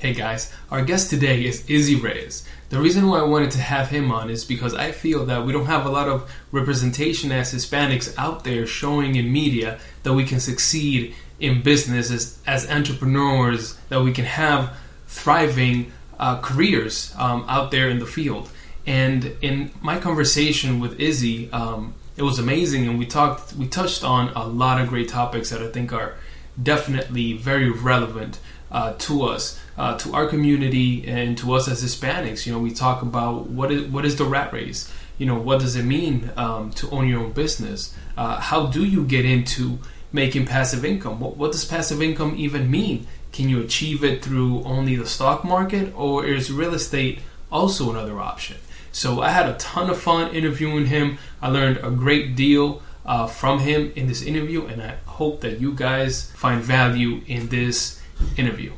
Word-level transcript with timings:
Hey 0.00 0.14
guys, 0.14 0.50
our 0.70 0.82
guest 0.82 1.10
today 1.10 1.44
is 1.44 1.68
Izzy 1.68 1.94
Reyes. 1.94 2.48
The 2.70 2.80
reason 2.80 3.06
why 3.06 3.18
I 3.18 3.24
wanted 3.24 3.50
to 3.50 3.60
have 3.60 3.90
him 3.90 4.10
on 4.10 4.30
is 4.30 4.46
because 4.46 4.74
I 4.74 4.92
feel 4.92 5.26
that 5.26 5.44
we 5.44 5.52
don't 5.52 5.66
have 5.66 5.84
a 5.84 5.90
lot 5.90 6.08
of 6.08 6.32
representation 6.52 7.30
as 7.30 7.52
Hispanics 7.52 8.14
out 8.16 8.42
there 8.42 8.66
showing 8.66 9.16
in 9.16 9.30
media 9.30 9.78
that 10.04 10.14
we 10.14 10.24
can 10.24 10.40
succeed 10.40 11.14
in 11.38 11.60
business 11.60 12.10
as, 12.10 12.38
as 12.46 12.70
entrepreneurs, 12.70 13.74
that 13.90 14.00
we 14.00 14.10
can 14.10 14.24
have 14.24 14.74
thriving 15.06 15.92
uh, 16.18 16.40
careers 16.40 17.14
um, 17.18 17.44
out 17.46 17.70
there 17.70 17.90
in 17.90 17.98
the 17.98 18.06
field. 18.06 18.48
And 18.86 19.36
in 19.42 19.70
my 19.82 19.98
conversation 19.98 20.80
with 20.80 20.98
Izzy, 20.98 21.52
um, 21.52 21.92
it 22.16 22.22
was 22.22 22.38
amazing, 22.38 22.88
and 22.88 22.98
we 22.98 23.04
talked, 23.04 23.52
we 23.52 23.68
touched 23.68 24.02
on 24.02 24.30
a 24.30 24.46
lot 24.46 24.80
of 24.80 24.88
great 24.88 25.10
topics 25.10 25.50
that 25.50 25.60
I 25.60 25.68
think 25.68 25.92
are 25.92 26.14
definitely 26.62 27.34
very 27.34 27.68
relevant 27.68 28.38
uh, 28.70 28.94
to 28.98 29.24
us, 29.24 29.60
uh, 29.80 29.96
to 29.96 30.12
our 30.12 30.26
community, 30.26 31.08
and 31.08 31.38
to 31.38 31.54
us 31.54 31.66
as 31.66 31.82
Hispanics. 31.82 32.44
You 32.44 32.52
know, 32.52 32.58
we 32.58 32.70
talk 32.70 33.00
about 33.00 33.46
what 33.46 33.72
is 33.72 33.88
what 33.88 34.04
is 34.04 34.14
the 34.16 34.26
rat 34.26 34.52
race. 34.52 34.92
You 35.16 35.24
know, 35.24 35.38
what 35.38 35.60
does 35.60 35.74
it 35.74 35.84
mean 35.84 36.30
um, 36.36 36.70
to 36.72 36.90
own 36.90 37.08
your 37.08 37.20
own 37.20 37.32
business? 37.32 37.94
Uh, 38.14 38.38
how 38.40 38.66
do 38.66 38.84
you 38.84 39.04
get 39.04 39.24
into 39.24 39.78
making 40.12 40.44
passive 40.44 40.84
income? 40.84 41.18
What, 41.18 41.38
what 41.38 41.52
does 41.52 41.64
passive 41.64 42.02
income 42.02 42.34
even 42.36 42.70
mean? 42.70 43.06
Can 43.32 43.48
you 43.48 43.62
achieve 43.62 44.04
it 44.04 44.22
through 44.22 44.62
only 44.64 44.96
the 44.96 45.06
stock 45.06 45.44
market, 45.44 45.94
or 45.96 46.26
is 46.26 46.52
real 46.52 46.74
estate 46.74 47.20
also 47.50 47.90
another 47.90 48.20
option? 48.20 48.58
So 48.92 49.22
I 49.22 49.30
had 49.30 49.48
a 49.48 49.54
ton 49.54 49.88
of 49.88 49.98
fun 49.98 50.34
interviewing 50.34 50.86
him. 50.86 51.16
I 51.40 51.48
learned 51.48 51.78
a 51.78 51.90
great 51.90 52.36
deal 52.36 52.82
uh, 53.06 53.26
from 53.26 53.60
him 53.60 53.92
in 53.96 54.08
this 54.08 54.20
interview, 54.20 54.66
and 54.66 54.82
I 54.82 54.96
hope 55.06 55.40
that 55.40 55.58
you 55.58 55.72
guys 55.72 56.30
find 56.32 56.60
value 56.60 57.22
in 57.26 57.48
this 57.48 57.98
interview. 58.36 58.72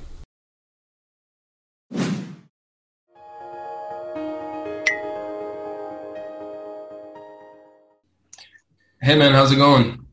Hey 9.05 9.17
man, 9.17 9.33
how's 9.33 9.51
it 9.51 9.57
going? 9.57 10.07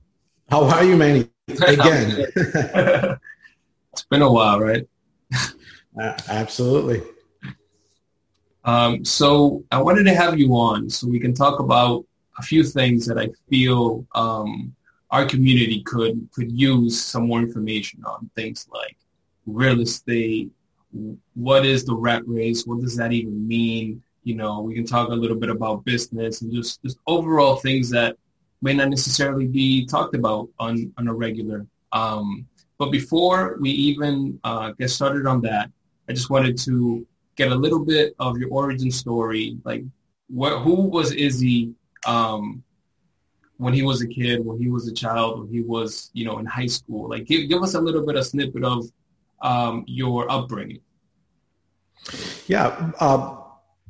How 0.49 0.63
are 0.63 0.83
you, 0.83 0.97
Manny? 0.97 1.29
Again. 1.47 2.25
it's 2.35 4.03
been 4.09 4.23
a 4.23 4.31
while, 4.31 4.59
right? 4.59 4.83
Uh, 5.95 6.17
absolutely. 6.27 7.03
Um, 8.65 9.05
so 9.05 9.63
I 9.69 9.79
wanted 9.79 10.05
to 10.05 10.15
have 10.15 10.39
you 10.39 10.53
on 10.53 10.89
so 10.89 11.07
we 11.07 11.19
can 11.19 11.35
talk 11.35 11.59
about 11.59 12.03
a 12.39 12.41
few 12.41 12.63
things 12.63 13.05
that 13.05 13.19
I 13.19 13.29
feel 13.47 14.07
um, 14.15 14.75
our 15.11 15.23
community 15.23 15.83
could 15.83 16.27
could 16.31 16.51
use 16.51 16.99
some 16.99 17.27
more 17.27 17.41
information 17.41 18.03
on. 18.05 18.27
Things 18.35 18.67
like 18.73 18.97
real 19.45 19.81
estate, 19.81 20.49
what 21.35 21.63
is 21.63 21.85
the 21.85 21.93
rat 21.93 22.23
race? 22.25 22.65
What 22.65 22.81
does 22.81 22.95
that 22.95 23.11
even 23.11 23.47
mean? 23.47 24.01
You 24.23 24.33
know, 24.33 24.61
we 24.61 24.73
can 24.73 24.87
talk 24.87 25.09
a 25.09 25.13
little 25.13 25.37
bit 25.37 25.51
about 25.51 25.85
business 25.85 26.41
and 26.41 26.51
just, 26.51 26.81
just 26.81 26.97
overall 27.05 27.57
things 27.57 27.91
that 27.91 28.17
may 28.61 28.73
not 28.73 28.89
necessarily 28.89 29.47
be 29.47 29.85
talked 29.85 30.15
about 30.15 30.49
on, 30.59 30.91
on 30.97 31.07
a 31.07 31.13
regular. 31.13 31.65
Um, 31.91 32.47
but 32.77 32.91
before 32.91 33.57
we 33.59 33.69
even 33.69 34.39
uh, 34.43 34.71
get 34.71 34.89
started 34.89 35.25
on 35.25 35.41
that, 35.41 35.71
I 36.07 36.13
just 36.13 36.29
wanted 36.29 36.57
to 36.59 37.05
get 37.35 37.51
a 37.51 37.55
little 37.55 37.83
bit 37.85 38.15
of 38.19 38.37
your 38.37 38.49
origin 38.49 38.91
story. 38.91 39.57
Like, 39.63 39.83
what, 40.27 40.59
who 40.59 40.89
was 40.89 41.11
Izzy 41.11 41.73
um, 42.05 42.63
when 43.57 43.73
he 43.73 43.81
was 43.81 44.01
a 44.01 44.07
kid, 44.07 44.45
when 44.45 44.57
he 44.59 44.69
was 44.69 44.87
a 44.87 44.93
child, 44.93 45.39
when 45.39 45.49
he 45.49 45.61
was, 45.61 46.09
you 46.13 46.25
know, 46.25 46.39
in 46.39 46.45
high 46.45 46.67
school? 46.67 47.09
Like, 47.09 47.25
give, 47.25 47.49
give 47.49 47.63
us 47.63 47.75
a 47.75 47.81
little 47.81 48.05
bit 48.05 48.15
of 48.15 48.25
snippet 48.25 48.63
of 48.63 48.85
um, 49.41 49.83
your 49.87 50.29
upbringing? 50.31 50.81
Yeah, 52.47 52.91
uh, 52.99 53.35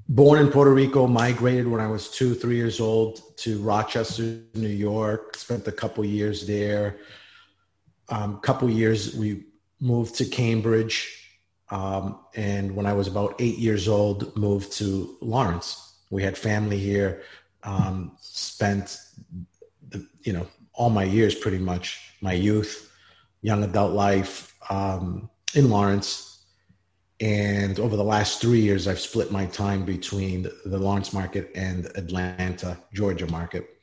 born 0.10 0.40
in 0.40 0.50
Puerto 0.50 0.74
Rico, 0.74 1.06
migrated 1.06 1.68
when 1.68 1.80
I 1.80 1.88
was 1.88 2.10
two, 2.10 2.34
three 2.34 2.56
years 2.56 2.80
old 2.80 3.38
to 3.38 3.62
Rochester, 3.62 4.40
New 4.56 4.68
York. 4.68 5.38
Spent 5.38 5.68
a 5.68 5.72
couple 5.72 6.04
years 6.04 6.48
there. 6.48 6.98
Um, 8.10 8.40
couple 8.40 8.68
years 8.70 9.16
we 9.16 9.46
moved 9.80 10.16
to 10.16 10.26
Cambridge, 10.26 11.30
um, 11.70 12.20
and 12.36 12.76
when 12.76 12.88
I 12.88 12.94
was 12.94 13.08
about 13.08 13.36
eight 13.40 13.60
years 13.60 13.88
old, 13.88 14.36
moved 14.36 14.72
to 14.74 15.16
Lawrence. 15.22 15.94
We 16.10 16.24
had 16.24 16.36
family 16.36 16.80
here. 16.80 17.22
Um, 17.62 18.18
spent, 18.20 18.98
the, 19.90 20.08
you 20.22 20.34
know, 20.34 20.48
all 20.74 20.90
my 20.90 21.04
years 21.04 21.36
pretty 21.36 21.60
much, 21.60 22.16
my 22.22 22.34
youth, 22.34 22.92
young 23.42 23.64
adult 23.64 23.94
life, 23.94 24.56
um, 24.72 25.30
in 25.54 25.70
Lawrence. 25.70 26.29
And 27.22 27.80
over 27.80 27.98
the 27.98 28.04
last 28.04 28.40
three 28.40 28.62
years, 28.62 28.88
I've 28.88 29.00
split 29.00 29.32
my 29.32 29.46
time 29.48 29.84
between 29.84 30.44
the 30.66 30.78
Lawrence 30.78 31.12
market 31.12 31.52
and 31.54 31.88
Atlanta, 31.96 32.78
Georgia 32.94 33.28
market. 33.28 33.78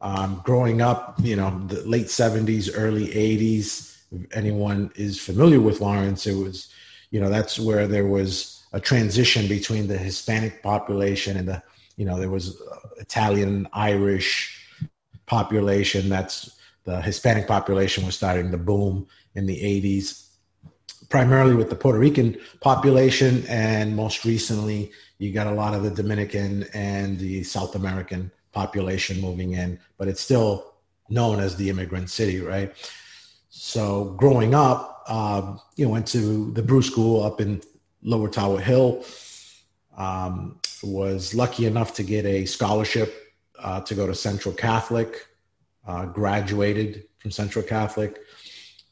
Um, 0.00 0.40
growing 0.44 0.80
up, 0.80 1.16
you 1.22 1.36
know, 1.36 1.62
the 1.66 1.82
late 1.86 2.06
70s, 2.06 2.70
early 2.74 3.08
80s, 3.08 3.98
if 4.12 4.36
anyone 4.36 4.90
is 4.96 5.20
familiar 5.20 5.60
with 5.60 5.80
Lawrence, 5.80 6.26
it 6.26 6.34
was, 6.34 6.72
you 7.10 7.20
know, 7.20 7.28
that's 7.28 7.58
where 7.58 7.86
there 7.86 8.06
was 8.06 8.64
a 8.72 8.80
transition 8.80 9.46
between 9.46 9.86
the 9.86 9.98
Hispanic 9.98 10.62
population 10.62 11.36
and 11.36 11.48
the, 11.48 11.62
you 11.96 12.04
know, 12.04 12.18
there 12.18 12.30
was 12.30 12.60
Italian, 12.98 13.68
Irish 13.72 14.60
population. 15.26 16.08
That's 16.08 16.58
the 16.84 17.00
Hispanic 17.00 17.46
population 17.46 18.06
was 18.06 18.14
starting 18.14 18.50
to 18.50 18.58
boom 18.58 19.06
in 19.34 19.46
the 19.46 19.56
80s 19.56 20.23
primarily 21.14 21.54
with 21.54 21.70
the 21.70 21.76
Puerto 21.76 21.96
Rican 21.96 22.36
population, 22.60 23.44
and 23.48 23.94
most 23.94 24.24
recently, 24.24 24.90
you 25.18 25.32
got 25.32 25.46
a 25.46 25.52
lot 25.52 25.72
of 25.72 25.84
the 25.84 25.90
Dominican 25.90 26.64
and 26.74 27.20
the 27.20 27.44
South 27.44 27.76
American 27.76 28.32
population 28.50 29.20
moving 29.20 29.52
in, 29.52 29.78
but 29.96 30.08
it's 30.08 30.20
still 30.20 30.74
known 31.08 31.38
as 31.38 31.54
the 31.54 31.70
immigrant 31.70 32.10
city, 32.10 32.40
right? 32.40 32.74
So 33.48 34.06
growing 34.16 34.56
up, 34.56 35.04
um, 35.08 35.60
you 35.76 35.88
went 35.88 36.08
to 36.08 36.50
the 36.50 36.62
Bruce 36.64 36.88
School 36.88 37.22
up 37.22 37.40
in 37.40 37.62
Lower 38.02 38.28
Tower 38.28 38.58
Hill. 38.58 39.04
Um, 39.96 40.58
was 40.82 41.32
lucky 41.32 41.66
enough 41.66 41.94
to 41.94 42.02
get 42.02 42.26
a 42.26 42.44
scholarship 42.44 43.32
uh, 43.60 43.80
to 43.82 43.94
go 43.94 44.08
to 44.08 44.16
Central 44.16 44.52
Catholic. 44.52 45.28
Uh, 45.86 46.06
graduated 46.06 47.04
from 47.20 47.30
Central 47.30 47.64
Catholic. 47.64 48.18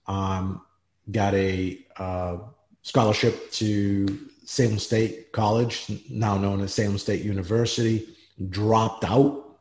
Um, 0.07 0.63
got 1.11 1.35
a 1.35 1.79
uh, 1.97 2.39
scholarship 2.83 3.51
to 3.53 4.29
Salem 4.45 4.79
State 4.79 5.33
College, 5.33 6.03
now 6.11 6.37
known 6.37 6.61
as 6.61 6.75
Salem 6.75 6.99
State 6.99 7.25
University. 7.25 8.09
Dropped 8.49 9.05
out 9.05 9.59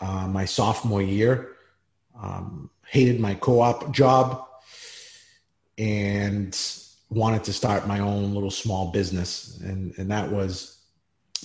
uh, 0.00 0.26
my 0.28 0.44
sophomore 0.44 1.02
year. 1.02 1.56
Um, 2.20 2.70
hated 2.86 3.20
my 3.20 3.34
co-op 3.34 3.92
job 3.92 4.46
and 5.78 6.58
wanted 7.08 7.44
to 7.44 7.52
start 7.52 7.86
my 7.86 8.00
own 8.00 8.34
little 8.34 8.50
small 8.50 8.92
business, 8.92 9.58
and 9.60 9.94
and 9.98 10.10
that 10.10 10.30
was 10.30 10.78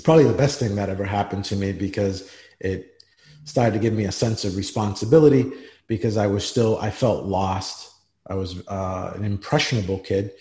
probably 0.03 0.25
the 0.25 0.33
best 0.33 0.59
thing 0.59 0.75
that 0.75 0.89
ever 0.89 1.05
happened 1.05 1.45
to 1.45 1.55
me 1.55 1.71
because 1.71 2.29
it 2.59 3.01
started 3.45 3.73
to 3.73 3.79
give 3.79 3.93
me 3.93 4.05
a 4.05 4.11
sense 4.11 4.43
of 4.45 4.55
responsibility 4.55 5.51
because 5.87 6.17
I 6.17 6.27
was 6.27 6.47
still 6.47 6.77
I 6.79 6.91
felt 6.91 7.25
lost 7.25 7.93
I 8.29 8.35
was 8.35 8.67
uh, 8.67 9.13
an 9.15 9.23
impressionable 9.23 9.99
kid, 9.99 10.31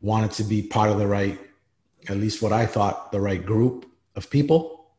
wanted 0.00 0.32
to 0.32 0.44
be 0.44 0.62
part 0.62 0.90
of 0.90 0.98
the 0.98 1.06
right, 1.06 1.38
at 2.08 2.16
least 2.16 2.42
what 2.42 2.52
I 2.52 2.66
thought, 2.66 3.10
the 3.12 3.20
right 3.20 3.44
group 3.44 3.90
of 4.16 4.30
people, 4.30 4.90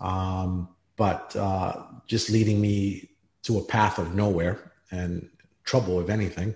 um, 0.00 0.68
but 0.96 1.34
uh, 1.36 1.82
just 2.06 2.30
leading 2.30 2.60
me 2.60 3.10
to 3.42 3.58
a 3.58 3.64
path 3.64 3.98
of 3.98 4.14
nowhere 4.14 4.72
and 4.90 5.28
trouble, 5.64 6.00
if 6.00 6.08
anything. 6.08 6.54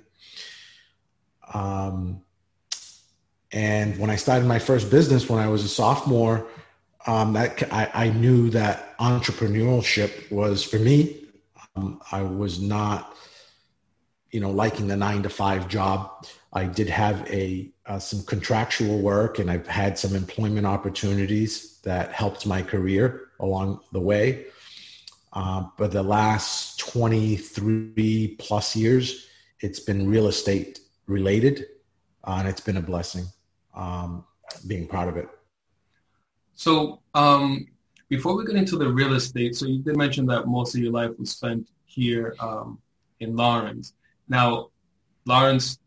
Um, 1.53 2.23
and 3.53 3.99
when 3.99 4.11
I 4.11 4.17
started 4.17 4.47
my 4.47 4.59
first 4.59 4.91
business 4.91 5.29
when 5.29 5.41
I 5.41 5.49
was 5.49 5.65
a 5.65 5.69
sophomore, 5.69 6.47
um, 7.07 7.33
that 7.33 7.73
I, 7.73 7.91
I, 7.95 8.11
knew 8.11 8.51
that 8.51 8.97
entrepreneurship 8.99 10.31
was 10.31 10.63
for 10.63 10.79
me. 10.79 11.25
Um, 11.75 12.01
I 12.13 12.23
was 12.23 12.61
not 12.61 13.17
you 14.31 14.41
know, 14.41 14.51
liking 14.51 14.87
the 14.87 14.97
nine 14.97 15.23
to 15.23 15.29
five 15.29 15.69
job. 15.69 16.27
I 16.53 16.65
did 16.65 16.89
have 16.89 17.29
a 17.31 17.71
uh, 17.87 17.99
some 17.99 18.23
contractual 18.25 18.99
work, 19.01 19.39
and 19.39 19.51
I've 19.51 19.67
had 19.67 19.99
some 19.99 20.15
employment 20.15 20.67
opportunities 20.67 21.79
that 21.83 22.13
helped 22.13 22.47
my 22.47 22.63
career 22.63 23.29
along 23.41 23.81
the 23.93 24.01
way. 24.01 24.47
Uh, 25.33 25.65
but 25.79 25.93
the 25.93 26.03
last 26.03 26.79
23 26.81 28.37
plus 28.39 28.75
years, 28.75 29.27
it's 29.61 29.81
been 29.81 30.09
real 30.09 30.27
estate 30.27 30.81
related, 31.07 31.67
uh, 32.25 32.37
and 32.39 32.49
it's 32.49 32.61
been 32.61 32.77
a 32.77 32.83
blessing 32.83 33.25
um, 33.75 34.25
being 34.67 34.87
part 34.87 35.09
of 35.09 35.17
it. 35.17 35.29
So, 36.55 37.01
um, 37.15 37.67
before 38.09 38.37
we 38.37 38.45
get 38.45 38.57
into 38.57 38.77
the 38.77 38.89
real 38.89 39.15
estate, 39.15 39.55
so 39.55 39.67
you 39.67 39.79
did 39.79 39.97
mention 39.97 40.27
that 40.27 40.49
most 40.49 40.75
of 40.75 40.81
your 40.81 40.93
life 40.93 41.13
was 41.19 41.31
spent 41.31 41.69
here 41.87 42.35
um, 42.41 42.79
in 43.21 43.37
Lawrence. 43.37 43.95
Now, 44.31 44.69
Lawrence 45.27 45.81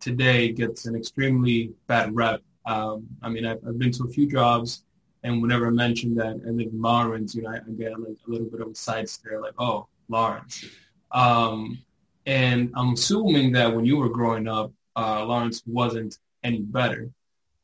today 0.00 0.50
gets 0.50 0.86
an 0.86 0.96
extremely 0.96 1.72
bad 1.86 2.16
rep. 2.16 2.40
Um, 2.64 3.06
I 3.22 3.28
mean, 3.28 3.44
I've, 3.44 3.58
I've, 3.68 3.78
been 3.78 3.92
to 3.92 4.04
a 4.04 4.08
few 4.08 4.26
jobs, 4.26 4.84
and 5.22 5.42
whenever 5.42 5.66
I 5.66 5.70
mention 5.70 6.14
that 6.14 6.40
I 6.46 6.50
live 6.50 6.68
in 6.72 6.80
Lawrence, 6.80 7.34
you 7.34 7.42
know, 7.42 7.50
I, 7.50 7.58
get 7.78 8.00
like 8.00 8.16
a 8.26 8.30
little 8.30 8.46
bit 8.46 8.62
of 8.62 8.68
a 8.68 8.74
side 8.74 9.08
stare, 9.10 9.40
like, 9.42 9.52
"Oh, 9.58 9.88
Lawrence." 10.08 10.64
Um, 11.12 11.78
and 12.24 12.72
I'm 12.74 12.94
assuming 12.94 13.52
that 13.52 13.74
when 13.74 13.84
you 13.84 13.98
were 13.98 14.08
growing 14.08 14.48
up, 14.48 14.72
uh, 14.96 15.24
Lawrence 15.26 15.62
wasn't 15.66 16.18
any 16.42 16.60
better. 16.60 17.10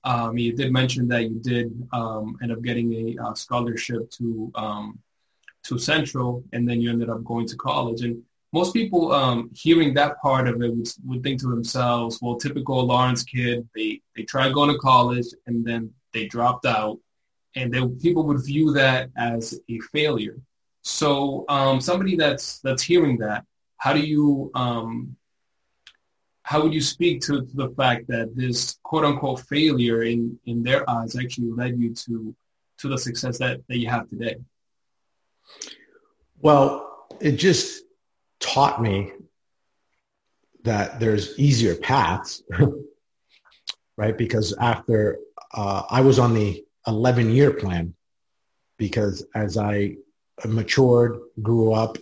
Um, 0.05 0.37
you 0.37 0.55
did 0.55 0.73
mention 0.73 1.09
that 1.09 1.23
you 1.23 1.41
did 1.41 1.89
um, 1.93 2.37
end 2.43 2.53
up 2.53 2.63
getting 2.63 2.93
a 2.93 3.25
uh, 3.25 3.35
scholarship 3.35 4.11
to 4.13 4.53
um, 4.55 4.99
to 5.65 5.79
Central, 5.79 6.45
and 6.53 6.69
then 6.69 6.83
you 6.83 6.91
ended 6.91 7.09
up 7.09 7.25
going 7.25 7.47
to 7.49 7.57
college. 7.57 8.03
And 8.03 8.23
most 8.53 8.73
people 8.73 9.13
um, 9.13 9.51
hearing 9.55 9.93
that 9.95 10.21
part 10.21 10.49
of 10.49 10.63
it 10.63 10.75
would, 10.75 10.89
would, 11.07 11.23
think 11.23 11.41
to 11.41 11.49
themselves, 11.49 12.19
"Well, 12.23 12.37
typical 12.37 12.87
Lawrence 12.87 13.23
kid. 13.23 13.69
They 13.75 14.01
they 14.17 14.23
tried 14.23 14.55
going 14.55 14.71
to 14.71 14.79
college, 14.79 15.27
and 15.47 15.65
then 15.65 15.93
they 16.13 16.27
dropped 16.27 16.65
out, 16.65 16.99
and 17.57 17.73
then 17.73 17.99
people 17.99 18.25
would 18.25 18.45
view 18.45 18.73
that 18.73 19.11
as 19.17 19.61
a 19.69 19.79
failure." 19.93 20.39
So, 20.83 21.45
um, 21.49 21.81
somebody 21.81 22.17
that's 22.17 22.61
that's 22.61 22.83
hearing 22.83 23.19
that, 23.19 23.45
how 23.77 23.93
do 23.93 24.01
you 24.01 24.51
um, 24.55 25.17
how 26.49 26.63
would 26.63 26.73
you 26.73 26.81
speak 26.81 27.21
to, 27.21 27.43
to, 27.43 27.57
the 27.57 27.69
fact 27.77 28.09
that 28.09 28.35
this 28.35 28.79
quote 28.83 29.05
unquote 29.05 29.41
failure 29.41 30.05
in, 30.05 30.39
in 30.47 30.63
their 30.63 30.89
eyes 30.89 31.15
actually 31.15 31.51
led 31.51 31.79
you 31.79 31.93
to 31.93 32.35
to 32.79 32.89
the 32.89 32.97
success 32.97 33.37
that, 33.39 33.61
that 33.69 33.77
you 33.77 33.89
have 33.89 34.09
today? 34.09 34.37
Well, 36.41 37.07
it 37.21 37.33
just 37.33 37.83
taught 38.49 38.81
me 38.83 39.13
that 40.65 41.01
there's 41.01 41.39
easier 41.39 41.75
paths, 41.75 42.43
right? 43.97 44.17
Because 44.17 44.55
after 44.59 45.19
uh, 45.55 45.83
I 45.89 46.01
was 46.01 46.19
on 46.19 46.35
the 46.35 46.65
11 46.87 47.31
year 47.31 47.53
plan, 47.53 47.95
because 48.79 49.25
as 49.35 49.57
I 49.57 49.97
matured, 50.47 51.19
grew 51.43 51.73
up, 51.73 51.99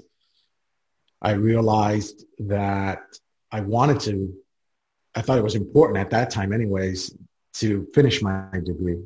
I 1.23 1.33
realized 1.33 2.25
that 2.39 3.03
I 3.51 3.61
wanted 3.61 4.01
to, 4.01 4.35
I 5.15 5.23
thought 5.23 5.39
it 5.39 5.45
was 5.45 5.55
important 5.55 5.99
at 5.99 6.11
that 6.11 6.31
time, 6.31 6.53
anyways, 6.53 7.17
to 7.55 7.87
finish 7.95 8.21
my 8.21 8.49
degree. 8.63 9.03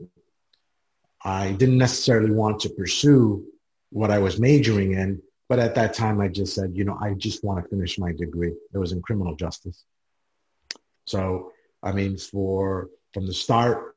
I 1.25 1.53
didn't 1.53 1.79
necessarily 1.79 2.33
want 2.33 2.61
to 2.61 2.71
pursue 2.71 3.45
what 3.91 4.11
I 4.11 4.19
was 4.19 4.41
majoring 4.41 4.93
in, 4.93 5.23
but 5.51 5.59
at 5.59 5.75
that 5.75 5.93
time 5.93 6.21
I 6.21 6.29
just 6.29 6.55
said, 6.55 6.77
you 6.77 6.85
know, 6.85 6.97
I 7.01 7.15
just 7.15 7.43
want 7.43 7.61
to 7.61 7.69
finish 7.69 7.99
my 7.99 8.13
degree. 8.13 8.55
It 8.73 8.79
was 8.79 8.93
in 8.93 9.03
criminal 9.03 9.35
justice. 9.35 9.85
So, 11.07 11.51
I 11.83 11.91
mean, 11.91 12.17
for 12.17 12.89
from 13.13 13.27
the 13.27 13.35
start 13.35 13.97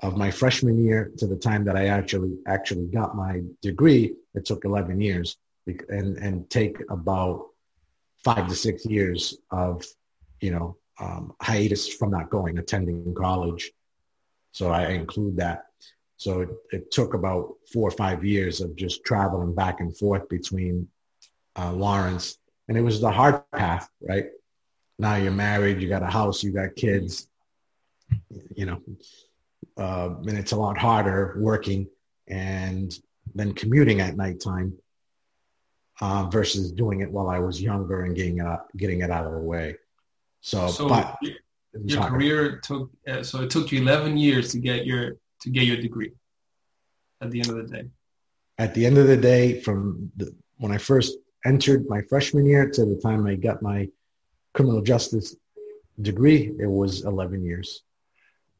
of 0.00 0.16
my 0.16 0.32
freshman 0.32 0.84
year 0.84 1.12
to 1.18 1.28
the 1.28 1.36
time 1.36 1.64
that 1.66 1.76
I 1.76 1.86
actually 1.86 2.38
actually 2.48 2.86
got 2.86 3.14
my 3.14 3.42
degree, 3.62 4.16
it 4.34 4.44
took 4.44 4.64
11 4.64 5.00
years 5.00 5.36
and 5.88 6.18
and 6.18 6.50
take 6.50 6.76
about 6.90 7.46
five 8.24 8.48
to 8.48 8.56
six 8.56 8.84
years 8.84 9.38
of, 9.52 9.84
you 10.40 10.50
know, 10.50 10.76
um, 10.98 11.34
hiatus 11.40 11.88
from 11.94 12.10
not 12.10 12.30
going, 12.30 12.58
attending 12.58 13.14
college. 13.14 13.70
So 14.50 14.70
I 14.70 14.88
include 14.88 15.36
that. 15.36 15.66
So 16.16 16.40
it, 16.42 16.48
it, 16.70 16.90
took 16.90 17.14
about 17.14 17.54
four 17.72 17.88
or 17.88 17.90
five 17.90 18.24
years 18.24 18.60
of 18.60 18.76
just 18.76 19.04
traveling 19.04 19.54
back 19.54 19.80
and 19.80 19.96
forth 19.96 20.28
between 20.28 20.88
uh, 21.56 21.72
Lawrence. 21.72 22.38
And 22.68 22.78
it 22.78 22.82
was 22.82 23.00
the 23.00 23.10
hard 23.10 23.42
path, 23.52 23.88
right? 24.00 24.26
Now 24.98 25.16
you're 25.16 25.32
married, 25.32 25.82
you 25.82 25.88
got 25.88 26.02
a 26.02 26.06
house, 26.06 26.42
you 26.42 26.52
got 26.52 26.76
kids, 26.76 27.28
you 28.54 28.66
know, 28.66 28.80
uh, 29.76 30.14
and 30.26 30.38
it's 30.38 30.52
a 30.52 30.56
lot 30.56 30.78
harder 30.78 31.34
working 31.38 31.88
and 32.28 32.96
then 33.34 33.52
commuting 33.52 34.00
at 34.00 34.16
nighttime 34.16 34.78
uh, 36.00 36.28
versus 36.30 36.72
doing 36.72 37.00
it 37.00 37.10
while 37.10 37.28
I 37.28 37.38
was 37.38 37.60
younger 37.60 38.04
and 38.04 38.14
getting 38.14 38.38
it 38.38 38.46
out, 38.46 38.66
getting 38.76 39.00
it 39.00 39.10
out 39.10 39.26
of 39.26 39.32
the 39.32 39.38
way. 39.38 39.76
So, 40.40 40.68
so 40.68 40.88
but 40.88 41.16
your 41.84 42.02
career 42.04 42.58
took 42.58 42.90
uh, 43.08 43.22
so 43.22 43.42
it 43.42 43.50
took 43.50 43.72
you 43.72 43.80
11 43.80 44.16
years 44.16 44.52
to 44.52 44.58
get 44.58 44.86
your 44.86 45.16
to 45.44 45.50
get 45.50 45.64
your 45.64 45.76
degree. 45.76 46.12
At 47.20 47.30
the 47.30 47.40
end 47.40 47.50
of 47.50 47.56
the 47.56 47.76
day. 47.76 47.84
At 48.58 48.74
the 48.74 48.84
end 48.84 48.98
of 48.98 49.06
the 49.06 49.16
day, 49.16 49.60
from 49.60 50.10
the, 50.16 50.34
when 50.58 50.72
I 50.72 50.78
first 50.78 51.16
entered 51.44 51.88
my 51.88 52.02
freshman 52.02 52.44
year 52.46 52.68
to 52.70 52.84
the 52.84 52.96
time 52.96 53.26
I 53.26 53.36
got 53.36 53.62
my 53.62 53.88
criminal 54.52 54.82
justice 54.82 55.36
degree, 56.00 56.52
it 56.58 56.66
was 56.66 57.04
11 57.04 57.44
years. 57.44 57.82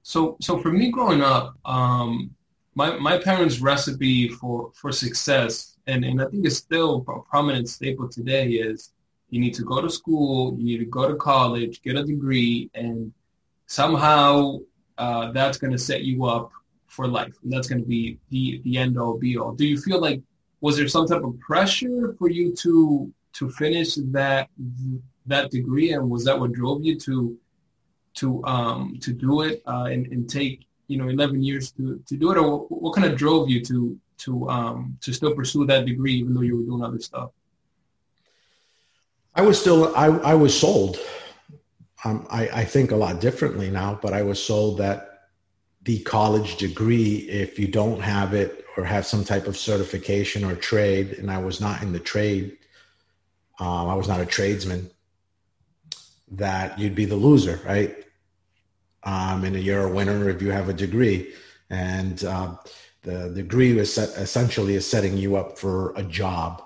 So, 0.03 0.37
so 0.41 0.59
for 0.59 0.71
me 0.71 0.91
growing 0.91 1.23
up, 1.23 1.57
um, 1.65 2.31
my 2.77 2.97
my 2.99 3.19
parents' 3.19 3.61
recipe 3.61 4.29
for 4.29 4.73
for 4.75 4.91
success 4.91 5.75
and, 5.87 6.05
and 6.05 6.21
I 6.21 6.27
think 6.27 6.47
it's 6.47 6.57
still 6.57 7.05
a 7.09 7.21
prominent 7.23 7.69
staple 7.69 8.09
today 8.09 8.49
is 8.49 8.93
you 9.31 9.41
need 9.41 9.55
to 9.55 9.65
go 9.65 9.81
to 9.81 9.91
school, 9.91 10.57
you 10.59 10.65
need 10.65 10.79
to 10.79 10.85
go 10.87 11.09
to 11.09 11.17
college, 11.17 11.83
get 11.83 11.97
a 11.97 12.05
degree, 12.05 12.71
and 12.75 13.13
somehow 13.67 14.59
uh, 14.99 15.33
that's 15.33 15.59
going 15.59 15.73
to 15.73 15.79
set 15.79 16.03
you 16.03 16.25
up 16.25 16.53
for 16.95 17.07
life. 17.07 17.35
And 17.43 17.53
that's 17.53 17.69
going 17.69 17.83
to 17.83 17.89
be 17.89 18.19
the, 18.31 18.61
the 18.65 18.79
end 18.79 18.99
all 18.99 19.19
be 19.19 19.37
all. 19.37 19.53
Do 19.53 19.67
you 19.67 19.79
feel 19.79 20.01
like, 20.01 20.23
was 20.61 20.77
there 20.77 20.89
some 20.89 21.07
type 21.07 21.23
of 21.23 21.39
pressure 21.41 22.15
for 22.19 22.31
you 22.31 22.55
to, 22.57 23.13
to 23.35 23.51
finish 23.51 23.97
that, 23.97 24.49
that 25.27 25.51
degree? 25.51 25.93
And 25.93 26.09
was 26.09 26.25
that 26.25 26.39
what 26.39 26.53
drove 26.53 26.85
you 26.85 26.99
to, 27.01 27.37
to, 28.15 28.45
um, 28.45 28.99
to 29.03 29.13
do 29.13 29.43
it 29.43 29.63
uh, 29.67 29.89
and, 29.91 30.07
and 30.07 30.29
take, 30.29 30.67
you 30.87 30.97
know, 30.97 31.09
11 31.09 31.43
years 31.43 31.73
to, 31.73 32.03
to 32.07 32.17
do 32.17 32.31
it? 32.31 32.39
Or 32.39 32.61
what, 32.61 32.83
what 32.83 32.95
kind 32.95 33.11
of 33.11 33.19
drove 33.19 33.51
you 33.51 33.63
to, 33.65 33.99
to 34.19 34.49
um, 34.49 34.99
to 35.03 35.13
still 35.13 35.35
pursue 35.35 35.67
that 35.67 35.87
degree 35.87 36.15
even 36.15 36.35
though 36.35 36.43
you 36.43 36.57
were 36.57 36.63
doing 36.63 36.83
other 36.83 37.01
stuff? 37.01 37.31
I 39.35 39.43
was 39.43 39.61
still 39.61 39.95
I, 39.97 40.07
I 40.07 40.35
was 40.35 40.59
sold. 40.59 40.99
Um, 42.05 42.27
I, 42.31 42.49
I 42.49 42.65
think 42.65 42.91
a 42.91 42.97
lot 42.97 43.21
differently 43.21 43.71
now, 43.71 43.99
but 44.01 44.13
I 44.13 44.23
was 44.23 44.43
sold 44.43 44.79
that 44.79 45.14
the 45.85 46.01
college 46.01 46.57
degree, 46.57 47.17
if 47.29 47.59
you 47.59 47.69
don't 47.69 48.01
have 48.01 48.35
it 48.35 48.65
or 48.77 48.85
have 48.85 49.07
some 49.07 49.25
type 49.25 49.47
of 49.47 49.57
certification 49.57 50.45
or 50.45 50.55
trade, 50.55 51.13
and 51.13 51.31
I 51.31 51.39
was 51.39 51.61
not 51.61 51.83
in 51.83 51.93
the 51.93 52.01
trade, 52.01 52.57
um, 53.61 53.89
I 53.89 53.95
was 53.95 54.09
not 54.09 54.21
a 54.21 54.27
tradesman, 54.27 54.91
that 56.33 56.79
you'd 56.79 56.95
be 56.95 57.05
the 57.05 57.17
loser, 57.17 57.61
right? 57.65 57.95
Um, 59.05 59.45
and 59.45 59.57
you're 59.57 59.89
a 59.89 59.93
winner 59.93 60.29
if 60.31 60.41
you 60.41 60.51
have 60.51 60.69
a 60.69 60.73
degree. 60.73 61.33
And 61.71 62.25
uh, 62.25 62.57
the 63.03 63.31
degree 63.31 63.79
is 63.79 63.93
set, 63.93 64.09
essentially 64.11 64.75
is 64.75 64.89
setting 64.89 65.17
you 65.17 65.37
up 65.37 65.59
for 65.59 65.93
a 65.97 66.03
job 66.03 66.63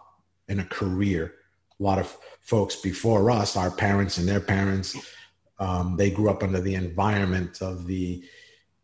and 0.48 0.60
a 0.60 0.64
career. 0.64 1.34
A 1.78 1.82
lot 1.82 1.98
of 1.98 2.16
folks 2.40 2.76
before 2.76 3.30
us, 3.30 3.56
our 3.56 3.70
parents 3.70 4.18
and 4.18 4.28
their 4.28 4.40
parents, 4.40 4.96
um, 5.58 5.96
they 5.96 6.10
grew 6.10 6.30
up 6.30 6.42
under 6.42 6.60
the 6.60 6.76
environment 6.76 7.60
of 7.60 7.86
the 7.86 8.24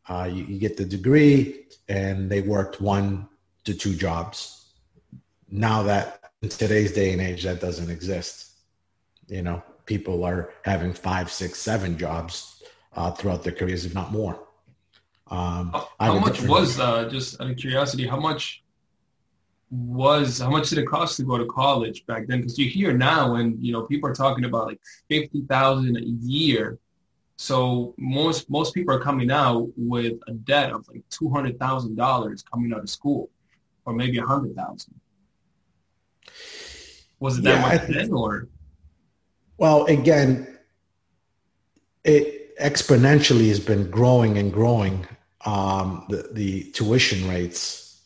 uh, 0.08 0.28
you, 0.30 0.44
you, 0.44 0.58
get 0.58 0.76
the 0.76 0.84
degree 0.84 1.66
and 1.88 2.30
they 2.30 2.40
worked 2.40 2.80
one 2.80 3.28
to 3.64 3.74
two 3.74 3.94
jobs. 3.94 4.72
Now 5.50 5.82
that 5.84 6.20
in 6.42 6.48
today's 6.48 6.92
day 6.92 7.12
and 7.12 7.22
age, 7.22 7.44
that 7.44 7.60
doesn't 7.60 7.90
exist. 7.90 8.50
You 9.28 9.42
know, 9.42 9.62
people 9.86 10.24
are 10.24 10.52
having 10.62 10.92
five, 10.92 11.30
six, 11.30 11.58
seven 11.58 11.96
jobs 11.96 12.62
uh, 12.94 13.10
throughout 13.12 13.42
their 13.42 13.52
careers, 13.52 13.86
if 13.86 13.94
not 13.94 14.12
more. 14.12 14.38
Um, 15.30 15.70
how, 15.72 15.88
how 15.98 16.18
much 16.18 16.42
was 16.42 16.78
uh, 16.78 17.08
just 17.08 17.40
out 17.40 17.50
of 17.50 17.56
curiosity? 17.56 18.06
How 18.06 18.20
much 18.20 18.62
was 19.70 20.38
how 20.38 20.50
much 20.50 20.68
did 20.68 20.78
it 20.78 20.86
cost 20.86 21.16
to 21.16 21.24
go 21.24 21.38
to 21.38 21.46
college 21.46 22.06
back 22.06 22.26
then? 22.26 22.40
Because 22.40 22.58
you 22.58 22.68
hear 22.68 22.92
now, 22.92 23.36
and 23.36 23.62
you 23.64 23.72
know 23.72 23.82
people 23.82 24.08
are 24.08 24.14
talking 24.14 24.44
about 24.44 24.66
like 24.66 24.80
fifty 25.08 25.42
thousand 25.42 25.96
a 25.96 26.04
year. 26.04 26.78
So 27.36 27.94
most 27.98 28.48
most 28.48 28.74
people 28.74 28.94
are 28.94 29.00
coming 29.00 29.30
out 29.30 29.68
with 29.76 30.14
a 30.28 30.32
debt 30.32 30.72
of 30.72 30.86
like 30.88 31.02
two 31.10 31.28
hundred 31.30 31.58
thousand 31.58 31.96
dollars 31.96 32.42
coming 32.42 32.72
out 32.72 32.80
of 32.80 32.90
school, 32.90 33.30
or 33.84 33.92
maybe 33.92 34.18
a 34.18 34.26
hundred 34.26 34.54
thousand. 34.54 34.94
Was 37.18 37.38
it 37.38 37.44
that 37.44 37.56
yeah, 37.56 37.78
much 37.78 37.88
then, 37.88 38.12
or? 38.12 38.48
Well, 39.56 39.84
again, 39.86 40.58
it 42.04 42.56
exponentially 42.58 43.48
has 43.48 43.60
been 43.60 43.90
growing 43.90 44.38
and 44.38 44.52
growing 44.52 45.06
um, 45.44 46.06
the, 46.08 46.28
the 46.32 46.70
tuition 46.72 47.28
rates. 47.28 48.00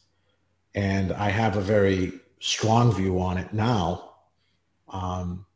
And 0.75 1.13
I 1.13 1.31
have 1.31 1.57
a 1.57 1.61
very 1.61 2.13
strong 2.41 2.95
view 2.95 3.21
on 3.21 3.39
it 3.39 3.53
now. 3.53 4.15
Um, 4.89 5.47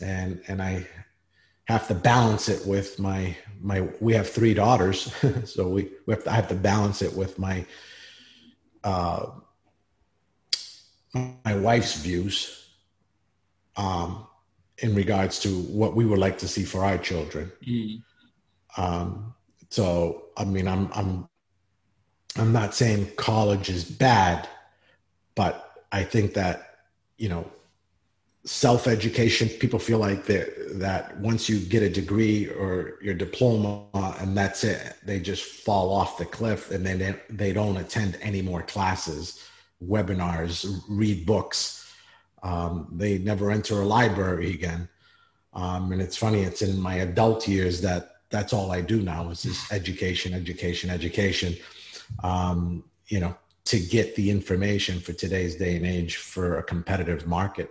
and, 0.00 0.40
and 0.48 0.60
I 0.60 0.86
have 1.66 1.88
to 1.88 1.94
balance 1.94 2.48
it 2.48 2.66
with 2.66 2.98
my, 2.98 3.36
my, 3.60 3.88
we 4.00 4.12
have 4.14 4.28
three 4.28 4.54
daughters. 4.54 5.12
so 5.44 5.68
we, 5.68 5.90
we 6.06 6.14
have 6.14 6.24
to, 6.24 6.30
I 6.30 6.34
have 6.34 6.48
to 6.48 6.54
balance 6.54 7.02
it 7.02 7.14
with 7.16 7.38
my, 7.38 7.64
uh, 8.82 9.26
my 11.44 11.56
wife's 11.56 11.96
views, 11.96 12.68
um, 13.76 14.26
in 14.78 14.94
regards 14.94 15.38
to 15.40 15.48
what 15.62 15.94
we 15.94 16.04
would 16.04 16.18
like 16.18 16.38
to 16.38 16.48
see 16.48 16.64
for 16.64 16.84
our 16.84 16.98
children. 16.98 17.50
Mm. 17.66 18.02
Um, 18.76 19.34
so 19.70 20.26
I 20.36 20.44
mean, 20.44 20.68
I'm 20.68 20.88
I'm 20.92 21.28
I'm 22.36 22.52
not 22.52 22.74
saying 22.74 23.12
college 23.16 23.68
is 23.68 23.84
bad, 23.84 24.48
but 25.34 25.84
I 25.92 26.02
think 26.02 26.34
that 26.34 26.78
you 27.16 27.28
know 27.28 27.50
self 28.44 28.86
education. 28.86 29.48
People 29.48 29.78
feel 29.78 29.98
like 29.98 30.26
that 30.26 31.16
once 31.18 31.48
you 31.48 31.60
get 31.60 31.82
a 31.82 31.88
degree 31.88 32.48
or 32.48 32.98
your 33.00 33.14
diploma 33.14 33.86
and 34.20 34.36
that's 34.36 34.64
it, 34.64 34.96
they 35.04 35.18
just 35.20 35.44
fall 35.44 35.92
off 35.92 36.18
the 36.18 36.26
cliff 36.26 36.70
and 36.70 36.84
then 36.84 37.18
they, 37.30 37.52
don't 37.52 37.76
attend 37.76 38.18
any 38.20 38.42
more 38.42 38.62
classes, 38.62 39.44
webinars, 39.82 40.82
read 40.88 41.24
books. 41.24 41.92
Um, 42.42 42.88
they 42.92 43.18
never 43.18 43.50
enter 43.50 43.80
a 43.80 43.84
library 43.84 44.50
again. 44.52 44.88
Um, 45.54 45.92
and 45.92 46.02
it's 46.02 46.16
funny, 46.16 46.42
it's 46.42 46.62
in 46.62 46.78
my 46.78 46.96
adult 46.96 47.46
years 47.46 47.80
that 47.80 48.16
that's 48.28 48.52
all 48.52 48.72
I 48.72 48.80
do 48.80 49.00
now 49.00 49.30
is 49.30 49.44
this 49.44 49.72
education, 49.72 50.34
education, 50.34 50.90
education. 50.90 51.54
Um, 52.22 52.84
you 53.06 53.20
know, 53.20 53.36
to 53.66 53.78
get 53.78 54.14
the 54.16 54.30
information 54.30 55.00
for 55.00 55.12
today's 55.12 55.56
day 55.56 55.76
and 55.76 55.86
age 55.86 56.16
for 56.16 56.58
a 56.58 56.62
competitive 56.62 57.26
market. 57.26 57.70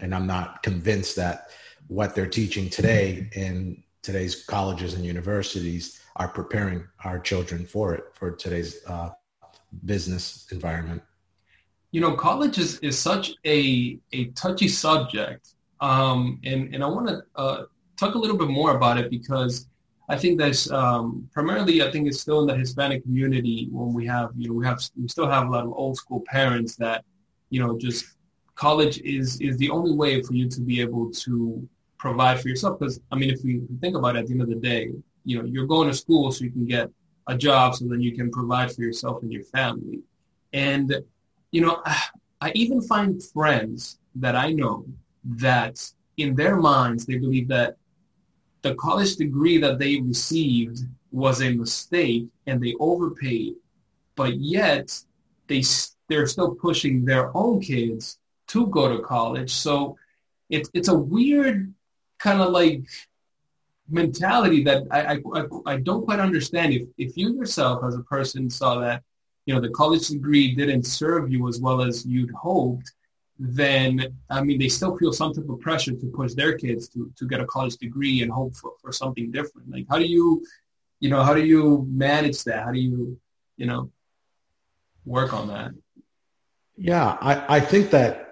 And 0.00 0.14
I'm 0.14 0.26
not 0.26 0.62
convinced 0.62 1.16
that 1.16 1.50
what 1.88 2.14
they're 2.14 2.26
teaching 2.26 2.68
today 2.68 3.28
in 3.32 3.82
today's 4.02 4.44
colleges 4.44 4.94
and 4.94 5.04
universities 5.04 6.00
are 6.16 6.28
preparing 6.28 6.84
our 7.04 7.18
children 7.18 7.64
for 7.64 7.94
it 7.94 8.04
for 8.14 8.30
today's 8.30 8.84
uh, 8.86 9.10
business 9.84 10.46
environment. 10.50 11.02
You 11.90 12.00
know, 12.00 12.14
college 12.14 12.58
is, 12.58 12.78
is 12.80 12.98
such 12.98 13.32
a, 13.46 13.98
a 14.12 14.26
touchy 14.30 14.68
subject. 14.68 15.54
Um, 15.80 16.40
and, 16.44 16.74
and 16.74 16.82
I 16.82 16.86
want 16.86 17.08
to 17.08 17.22
uh, 17.36 17.62
talk 17.96 18.14
a 18.14 18.18
little 18.18 18.36
bit 18.36 18.48
more 18.48 18.76
about 18.76 18.98
it 18.98 19.10
because 19.10 19.68
I 20.08 20.16
think 20.16 20.38
that's 20.38 20.70
um, 20.70 21.28
primarily, 21.32 21.82
I 21.82 21.90
think 21.90 22.08
it's 22.08 22.20
still 22.20 22.40
in 22.40 22.46
the 22.46 22.56
Hispanic 22.56 23.02
community 23.02 23.68
when 23.70 23.92
we 23.92 24.06
have, 24.06 24.30
you 24.36 24.48
know, 24.48 24.54
we 24.54 24.66
have, 24.66 24.80
we 25.00 25.08
still 25.08 25.28
have 25.28 25.46
a 25.46 25.50
lot 25.50 25.64
of 25.64 25.72
old 25.72 25.96
school 25.96 26.22
parents 26.26 26.76
that, 26.76 27.04
you 27.50 27.60
know, 27.60 27.78
just 27.78 28.16
college 28.58 28.98
is 29.02 29.40
is 29.40 29.56
the 29.56 29.70
only 29.70 29.92
way 29.92 30.20
for 30.20 30.34
you 30.34 30.48
to 30.48 30.60
be 30.60 30.80
able 30.80 31.10
to 31.12 31.66
provide 31.96 32.40
for 32.40 32.48
yourself. 32.48 32.78
Because 32.78 33.00
I 33.12 33.16
mean, 33.16 33.30
if 33.30 33.42
we 33.44 33.62
think 33.80 33.96
about 33.96 34.16
it, 34.16 34.20
at 34.20 34.26
the 34.26 34.32
end 34.32 34.42
of 34.42 34.48
the 34.48 34.56
day, 34.56 34.92
you 35.24 35.38
know, 35.38 35.44
you're 35.44 35.66
going 35.66 35.88
to 35.88 35.94
school 35.94 36.32
so 36.32 36.44
you 36.44 36.50
can 36.50 36.66
get 36.66 36.90
a 37.28 37.36
job, 37.36 37.76
so 37.76 37.86
then 37.86 38.00
you 38.00 38.14
can 38.16 38.30
provide 38.30 38.72
for 38.72 38.82
yourself 38.82 39.22
and 39.22 39.32
your 39.32 39.44
family. 39.44 40.00
And 40.52 40.94
you 41.52 41.60
know, 41.60 41.82
I 42.40 42.52
even 42.54 42.80
find 42.82 43.22
friends 43.22 43.98
that 44.16 44.36
I 44.36 44.52
know 44.52 44.86
that 45.24 45.74
in 46.16 46.34
their 46.34 46.56
minds 46.56 47.06
they 47.06 47.18
believe 47.18 47.48
that 47.48 47.76
the 48.62 48.74
college 48.74 49.16
degree 49.16 49.58
that 49.58 49.78
they 49.78 50.00
received 50.00 50.78
was 51.12 51.42
a 51.42 51.54
mistake 51.54 52.26
and 52.46 52.60
they 52.60 52.74
overpaid, 52.80 53.54
but 54.16 54.36
yet 54.36 54.86
they 55.46 55.62
they're 56.08 56.26
still 56.26 56.54
pushing 56.54 57.04
their 57.04 57.36
own 57.36 57.60
kids 57.60 58.18
to 58.48 58.66
go 58.66 58.96
to 58.96 59.02
college. 59.02 59.52
So 59.52 59.96
it's 60.50 60.70
it's 60.74 60.88
a 60.88 60.98
weird 60.98 61.72
kind 62.18 62.40
of 62.40 62.50
like 62.50 62.82
mentality 63.88 64.62
that 64.64 64.82
I, 64.90 65.20
I, 65.34 65.74
I 65.74 65.76
don't 65.78 66.04
quite 66.04 66.20
understand. 66.20 66.72
If 66.72 66.88
if 66.98 67.16
you 67.16 67.34
yourself 67.36 67.84
as 67.84 67.94
a 67.94 68.02
person 68.02 68.50
saw 68.50 68.80
that 68.80 69.02
you 69.46 69.54
know 69.54 69.60
the 69.60 69.70
college 69.70 70.08
degree 70.08 70.54
didn't 70.54 70.84
serve 70.84 71.30
you 71.32 71.48
as 71.48 71.60
well 71.60 71.82
as 71.82 72.04
you'd 72.04 72.30
hoped, 72.32 72.92
then 73.38 74.14
I 74.30 74.42
mean 74.42 74.58
they 74.58 74.68
still 74.68 74.96
feel 74.98 75.12
some 75.12 75.32
type 75.32 75.48
of 75.48 75.60
pressure 75.60 75.92
to 75.92 76.06
push 76.14 76.34
their 76.34 76.56
kids 76.56 76.88
to 76.90 77.12
to 77.16 77.26
get 77.26 77.40
a 77.40 77.46
college 77.46 77.76
degree 77.76 78.22
and 78.22 78.32
hope 78.32 78.54
for, 78.56 78.72
for 78.80 78.92
something 78.92 79.30
different. 79.30 79.70
Like 79.70 79.86
how 79.88 79.98
do 79.98 80.06
you 80.06 80.44
you 81.00 81.10
know 81.10 81.22
how 81.22 81.34
do 81.34 81.44
you 81.44 81.86
manage 81.88 82.44
that? 82.44 82.64
How 82.64 82.72
do 82.72 82.80
you 82.80 83.18
you 83.56 83.66
know 83.66 83.90
work 85.04 85.32
on 85.32 85.48
that? 85.48 85.72
Yeah, 86.76 87.18
I, 87.20 87.56
I 87.56 87.60
think 87.60 87.90
that 87.90 88.27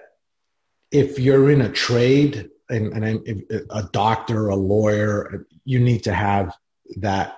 if 0.91 1.19
you're 1.19 1.51
in 1.51 1.63
a 1.63 1.69
trade 1.69 2.51
and, 2.69 2.93
and 2.93 3.23
if, 3.27 3.65
a 3.71 3.85
doctor, 3.93 4.49
a 4.49 4.57
lawyer, 4.57 5.47
you 5.65 5.81
need 5.81 6.05
to 6.05 6.13
have 6.13 6.55
that, 6.97 7.37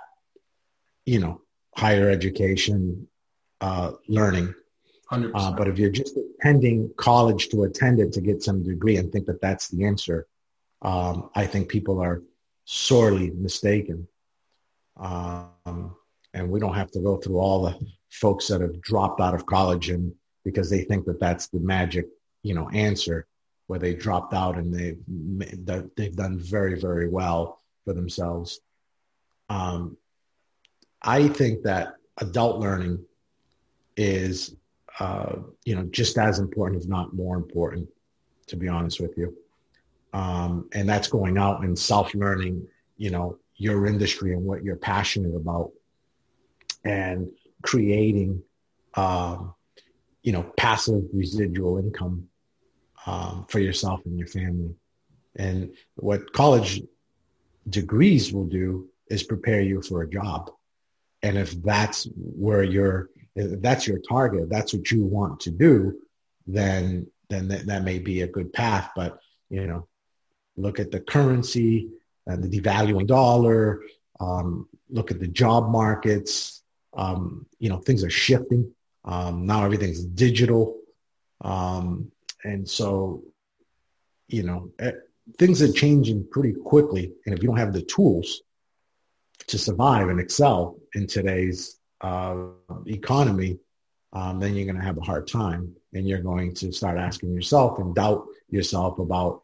you 1.06 1.18
know, 1.20 1.40
higher 1.76 2.10
education 2.10 3.08
uh, 3.60 3.92
learning. 4.08 4.54
Uh, 5.10 5.52
but 5.52 5.68
if 5.68 5.78
you're 5.78 5.90
just 5.90 6.18
attending 6.18 6.92
college 6.96 7.48
to 7.48 7.62
attend 7.62 7.98
it 7.98 8.12
to 8.12 8.20
get 8.20 8.42
some 8.42 8.62
degree 8.62 8.96
and 8.96 9.10
think 9.10 9.26
that 9.26 9.40
that's 9.40 9.68
the 9.68 9.84
answer, 9.84 10.26
um, 10.82 11.30
I 11.34 11.46
think 11.46 11.68
people 11.68 11.98
are 12.00 12.22
sorely 12.66 13.30
mistaken. 13.30 14.06
Um, 14.98 15.96
and 16.34 16.50
we 16.50 16.60
don't 16.60 16.74
have 16.74 16.90
to 16.90 17.00
go 17.00 17.16
through 17.16 17.38
all 17.38 17.62
the 17.62 17.78
folks 18.10 18.48
that 18.48 18.60
have 18.60 18.80
dropped 18.82 19.20
out 19.20 19.34
of 19.34 19.46
college 19.46 19.88
and 19.88 20.12
because 20.44 20.68
they 20.68 20.82
think 20.82 21.06
that 21.06 21.20
that's 21.20 21.48
the 21.48 21.60
magic, 21.60 22.06
you 22.42 22.54
know, 22.54 22.68
answer 22.70 23.26
where 23.68 23.78
they 23.78 23.94
dropped 23.94 24.34
out 24.34 24.56
and 24.56 24.74
they've 24.74 24.98
they've 25.94 26.16
done 26.16 26.38
very 26.38 26.78
very 26.80 27.08
well 27.08 27.60
for 27.84 27.92
themselves. 27.92 28.60
Um, 29.48 29.96
I 31.00 31.28
think 31.28 31.62
that 31.62 31.94
adult 32.16 32.60
learning 32.60 33.04
is 33.96 34.56
uh, 34.98 35.36
you 35.64 35.76
know 35.76 35.84
just 35.84 36.18
as 36.18 36.38
important, 36.38 36.82
if 36.82 36.88
not 36.88 37.14
more 37.14 37.36
important, 37.36 37.88
to 38.48 38.56
be 38.56 38.68
honest 38.68 39.00
with 39.00 39.16
you. 39.16 39.36
Um, 40.14 40.68
and 40.72 40.88
that's 40.88 41.08
going 41.08 41.38
out 41.38 41.62
and 41.62 41.78
self 41.78 42.14
learning. 42.14 42.66
You 42.96 43.10
know 43.10 43.38
your 43.56 43.86
industry 43.86 44.32
and 44.32 44.44
what 44.44 44.64
you're 44.64 44.76
passionate 44.76 45.36
about, 45.36 45.72
and 46.84 47.28
creating. 47.62 48.42
Um, 48.94 49.54
you 50.22 50.32
know, 50.32 50.42
passive 50.56 51.04
residual 51.14 51.78
income 51.78 52.27
um, 53.08 53.46
for 53.48 53.58
yourself 53.58 54.00
and 54.04 54.18
your 54.18 54.28
family. 54.28 54.74
And 55.36 55.72
what 55.96 56.32
college 56.32 56.82
degrees 57.68 58.32
will 58.32 58.44
do 58.46 58.88
is 59.08 59.22
prepare 59.22 59.62
you 59.62 59.80
for 59.80 60.02
a 60.02 60.10
job. 60.10 60.50
And 61.22 61.38
if 61.38 61.50
that's 61.62 62.06
where 62.14 62.62
you're, 62.62 63.08
that's 63.34 63.86
your 63.86 63.98
target, 64.00 64.50
that's 64.50 64.74
what 64.74 64.90
you 64.90 65.04
want 65.04 65.40
to 65.40 65.50
do, 65.50 65.98
then 66.46 67.06
then 67.30 67.48
that, 67.48 67.66
that 67.66 67.84
may 67.84 67.98
be 67.98 68.22
a 68.22 68.26
good 68.26 68.52
path. 68.52 68.90
But 68.96 69.18
you 69.50 69.66
know, 69.66 69.86
look 70.56 70.80
at 70.80 70.90
the 70.90 71.00
currency 71.00 71.88
and 72.26 72.42
the 72.42 72.60
devaluing 72.60 73.06
dollar. 73.06 73.82
Um, 74.20 74.68
look 74.90 75.10
at 75.10 75.20
the 75.20 75.28
job 75.28 75.70
markets. 75.70 76.62
Um, 76.96 77.46
you 77.58 77.68
know, 77.68 77.78
things 77.78 78.02
are 78.02 78.10
shifting. 78.10 78.72
Um, 79.04 79.46
now 79.46 79.64
everything's 79.64 80.04
digital. 80.04 80.76
Um, 81.42 82.10
and 82.44 82.68
so, 82.68 83.22
you 84.28 84.42
know, 84.42 84.70
eh, 84.78 84.92
things 85.38 85.62
are 85.62 85.72
changing 85.72 86.26
pretty 86.30 86.52
quickly. 86.52 87.12
And 87.26 87.34
if 87.34 87.42
you 87.42 87.48
don't 87.48 87.58
have 87.58 87.72
the 87.72 87.82
tools 87.82 88.42
to 89.48 89.58
survive 89.58 90.08
and 90.08 90.20
excel 90.20 90.76
in 90.94 91.06
today's 91.06 91.78
uh, 92.00 92.36
economy, 92.86 93.58
um, 94.12 94.40
then 94.40 94.54
you're 94.54 94.66
going 94.66 94.78
to 94.78 94.84
have 94.84 94.98
a 94.98 95.02
hard 95.02 95.26
time. 95.26 95.74
And 95.94 96.08
you're 96.08 96.22
going 96.22 96.54
to 96.56 96.72
start 96.72 96.98
asking 96.98 97.32
yourself 97.32 97.78
and 97.78 97.94
doubt 97.94 98.26
yourself 98.50 98.98
about 98.98 99.42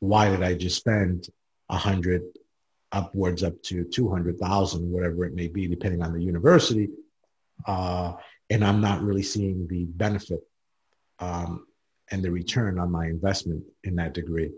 why 0.00 0.30
did 0.30 0.42
I 0.42 0.54
just 0.54 0.76
spend 0.76 1.28
a 1.68 1.76
hundred 1.76 2.22
upwards 2.92 3.42
up 3.42 3.60
to 3.62 3.84
200,000, 3.84 4.90
whatever 4.90 5.24
it 5.24 5.34
may 5.34 5.48
be, 5.48 5.66
depending 5.66 6.02
on 6.02 6.12
the 6.12 6.22
university. 6.22 6.88
Uh, 7.66 8.14
and 8.48 8.64
I'm 8.64 8.80
not 8.80 9.02
really 9.02 9.22
seeing 9.22 9.66
the 9.66 9.84
benefit 9.84 10.40
um, 11.18 11.66
and 12.10 12.22
the 12.22 12.30
return 12.30 12.78
on 12.78 12.90
my 12.90 13.06
investment 13.06 13.62
in 13.84 13.94
that 13.96 14.14
degree. 14.14 14.50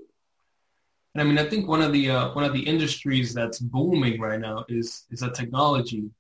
And 1.15 1.23
I 1.23 1.25
mean, 1.25 1.39
I 1.39 1.49
think 1.49 1.67
one 1.67 1.83
of 1.83 1.93
the 1.93 2.11
uh, 2.11 2.33
one 2.35 2.45
of 2.45 2.53
the 2.53 2.63
industries 2.63 3.35
that's 3.35 3.59
booming 3.59 4.21
right 4.21 4.41
now 4.41 4.65
is 4.69 5.07
is 5.11 5.23
a 5.23 5.31
technology 5.31 6.11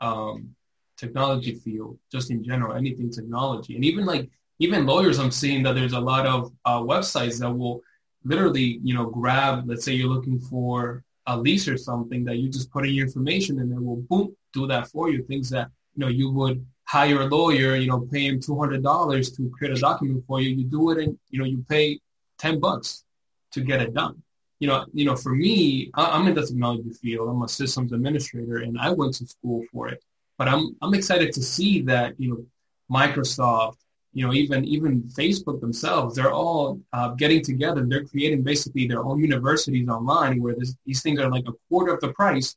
um, 0.00 0.54
technology 0.96 1.54
field, 1.54 1.98
just 2.10 2.30
in 2.30 2.42
general, 2.42 2.74
anything 2.74 3.10
technology, 3.10 3.74
and 3.74 3.84
even 3.84 4.06
like 4.06 4.30
even 4.58 4.86
lawyers, 4.86 5.18
I'm 5.18 5.30
seeing 5.30 5.62
that 5.64 5.74
there's 5.74 5.92
a 5.92 6.00
lot 6.00 6.26
of 6.26 6.52
uh, 6.64 6.80
websites 6.80 7.40
that 7.40 7.52
will 7.52 7.82
literally, 8.24 8.80
you 8.82 8.94
know, 8.94 9.06
grab. 9.06 9.68
Let's 9.68 9.84
say 9.84 9.92
you're 9.92 10.08
looking 10.08 10.38
for 10.38 11.02
a 11.26 11.36
lease 11.36 11.68
or 11.68 11.76
something 11.76 12.24
that 12.24 12.36
you 12.36 12.48
just 12.48 12.70
put 12.70 12.86
in 12.86 12.94
your 12.94 13.06
information, 13.06 13.58
and 13.58 13.72
it 13.72 13.82
will 13.82 14.02
boom 14.08 14.34
do 14.52 14.66
that 14.68 14.88
for 14.88 15.10
you. 15.10 15.22
Things 15.24 15.50
that 15.50 15.70
you 15.94 16.00
know 16.00 16.08
you 16.08 16.30
would 16.30 16.64
hire 16.86 17.20
a 17.20 17.26
lawyer, 17.26 17.76
you 17.76 17.88
know, 17.88 18.00
pay 18.00 18.26
him 18.26 18.40
two 18.40 18.58
hundred 18.58 18.82
dollars 18.82 19.30
to 19.32 19.50
create 19.50 19.76
a 19.76 19.80
document 19.80 20.24
for 20.26 20.40
you. 20.40 20.50
You 20.50 20.64
do 20.64 20.90
it, 20.90 20.98
and 20.98 21.18
you 21.30 21.38
know, 21.38 21.44
you 21.44 21.64
pay 21.68 22.00
ten 22.38 22.58
bucks 22.60 23.04
to 23.52 23.60
get 23.60 23.82
it 23.82 23.92
done. 23.94 24.22
You 24.60 24.68
know, 24.68 24.86
you 24.92 25.04
know, 25.04 25.16
for 25.16 25.34
me, 25.34 25.90
I'm 25.94 26.26
in 26.28 26.34
the 26.34 26.46
technology 26.46 26.90
field. 26.90 27.28
I'm 27.28 27.42
a 27.42 27.48
systems 27.48 27.92
administrator, 27.92 28.58
and 28.58 28.78
I 28.78 28.90
went 28.90 29.14
to 29.14 29.26
school 29.26 29.64
for 29.72 29.88
it. 29.88 30.02
But 30.38 30.48
I'm 30.48 30.76
I'm 30.80 30.94
excited 30.94 31.32
to 31.34 31.42
see 31.42 31.82
that 31.82 32.18
you 32.18 32.28
know, 32.30 32.46
Microsoft, 32.90 33.78
you 34.12 34.24
know, 34.26 34.32
even 34.32 34.64
even 34.64 35.02
Facebook 35.02 35.60
themselves, 35.60 36.14
they're 36.14 36.32
all 36.32 36.80
uh, 36.92 37.08
getting 37.10 37.42
together. 37.42 37.84
They're 37.84 38.04
creating 38.04 38.42
basically 38.42 38.86
their 38.86 39.04
own 39.04 39.20
universities 39.20 39.88
online, 39.88 40.40
where 40.40 40.54
this, 40.54 40.74
these 40.86 41.02
things 41.02 41.20
are 41.20 41.30
like 41.30 41.44
a 41.48 41.52
quarter 41.68 41.92
of 41.92 42.00
the 42.00 42.12
price 42.12 42.56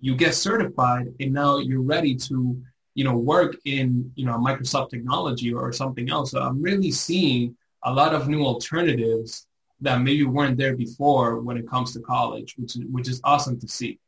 you 0.00 0.16
get 0.16 0.34
certified 0.34 1.12
and 1.20 1.32
now 1.32 1.58
you're 1.58 1.82
ready 1.82 2.14
to 2.14 2.60
you 3.00 3.06
know 3.08 3.16
work 3.16 3.52
in 3.64 4.12
you 4.14 4.26
know 4.26 4.36
Microsoft 4.48 4.90
technology 4.90 5.50
or 5.54 5.72
something 5.72 6.10
else. 6.10 6.32
So 6.32 6.38
I'm 6.46 6.60
really 6.60 6.90
seeing 6.90 7.56
a 7.82 7.90
lot 8.00 8.12
of 8.14 8.28
new 8.28 8.42
alternatives 8.44 9.46
that 9.80 10.02
maybe 10.02 10.24
weren't 10.24 10.58
there 10.58 10.76
before 10.76 11.40
when 11.40 11.56
it 11.56 11.66
comes 11.66 11.94
to 11.94 12.00
college, 12.00 12.50
which 12.58 12.76
is 12.76 12.82
which 12.94 13.08
is 13.08 13.18
awesome 13.24 13.58
to 13.60 13.68
see. 13.78 13.98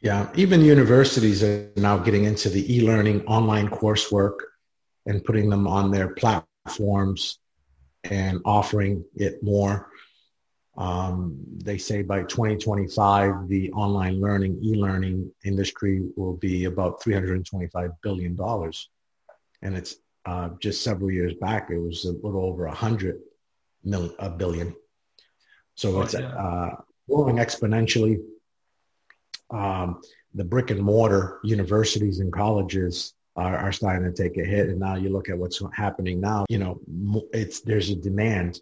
Yeah, 0.00 0.22
even 0.34 0.62
universities 0.62 1.44
are 1.44 1.70
now 1.76 1.96
getting 1.96 2.24
into 2.24 2.48
the 2.48 2.62
e-learning 2.74 3.24
online 3.26 3.68
coursework 3.68 4.38
and 5.06 5.24
putting 5.24 5.48
them 5.48 5.68
on 5.68 5.92
their 5.92 6.08
platforms 6.20 7.38
and 8.02 8.40
offering 8.44 9.04
it 9.14 9.34
more. 9.44 9.74
Um, 10.76 11.38
they 11.62 11.78
say 11.78 12.02
by 12.02 12.22
2025, 12.22 13.48
the 13.48 13.70
online 13.72 14.20
learning, 14.20 14.58
e-learning 14.62 15.30
industry 15.44 16.02
will 16.16 16.36
be 16.36 16.64
about 16.64 17.02
325 17.02 17.90
billion 18.02 18.34
dollars, 18.34 18.88
and 19.62 19.76
it's 19.76 19.96
uh, 20.26 20.50
just 20.58 20.82
several 20.82 21.10
years 21.10 21.34
back 21.34 21.70
it 21.70 21.78
was 21.78 22.04
a 22.06 22.12
little 22.26 22.44
over 22.44 22.66
a 22.66 22.74
hundred 22.74 23.20
million, 23.84 24.14
a 24.18 24.30
billion. 24.30 24.74
So 25.74 25.96
oh, 25.96 26.02
it's 26.02 26.14
yeah. 26.14 26.28
uh, 26.28 26.76
growing 27.08 27.36
exponentially. 27.36 28.20
Um, 29.50 30.00
the 30.34 30.44
brick 30.44 30.70
and 30.70 30.80
mortar 30.80 31.38
universities 31.44 32.18
and 32.18 32.32
colleges 32.32 33.14
are, 33.36 33.56
are, 33.56 33.72
starting 33.72 34.10
to 34.10 34.22
take 34.22 34.36
a 34.38 34.44
hit, 34.44 34.68
and 34.68 34.80
now 34.80 34.96
you 34.96 35.10
look 35.10 35.28
at 35.28 35.38
what's 35.38 35.62
happening 35.74 36.20
now. 36.20 36.44
You 36.48 36.58
know, 36.58 36.80
it's 37.32 37.60
there's 37.60 37.90
a 37.90 37.94
demand. 37.94 38.60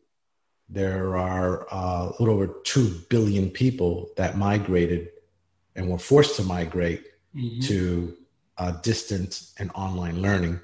There 0.73 1.19
are 1.19 1.67
uh, 1.71 2.09
a 2.09 2.15
little 2.19 2.35
over 2.35 2.47
two 2.65 2.89
billion 3.11 3.51
people 3.51 4.09
that 4.17 4.39
migrated 4.39 5.11
and 5.77 5.91
were 5.91 5.99
forced 5.99 6.37
to 6.37 6.43
migrate 6.43 7.05
mm-hmm. 7.37 7.61
to 7.61 8.17
uh, 8.57 8.73
distance 8.81 9.55
and 9.59 9.71
online 9.75 10.23
learning. 10.23 10.59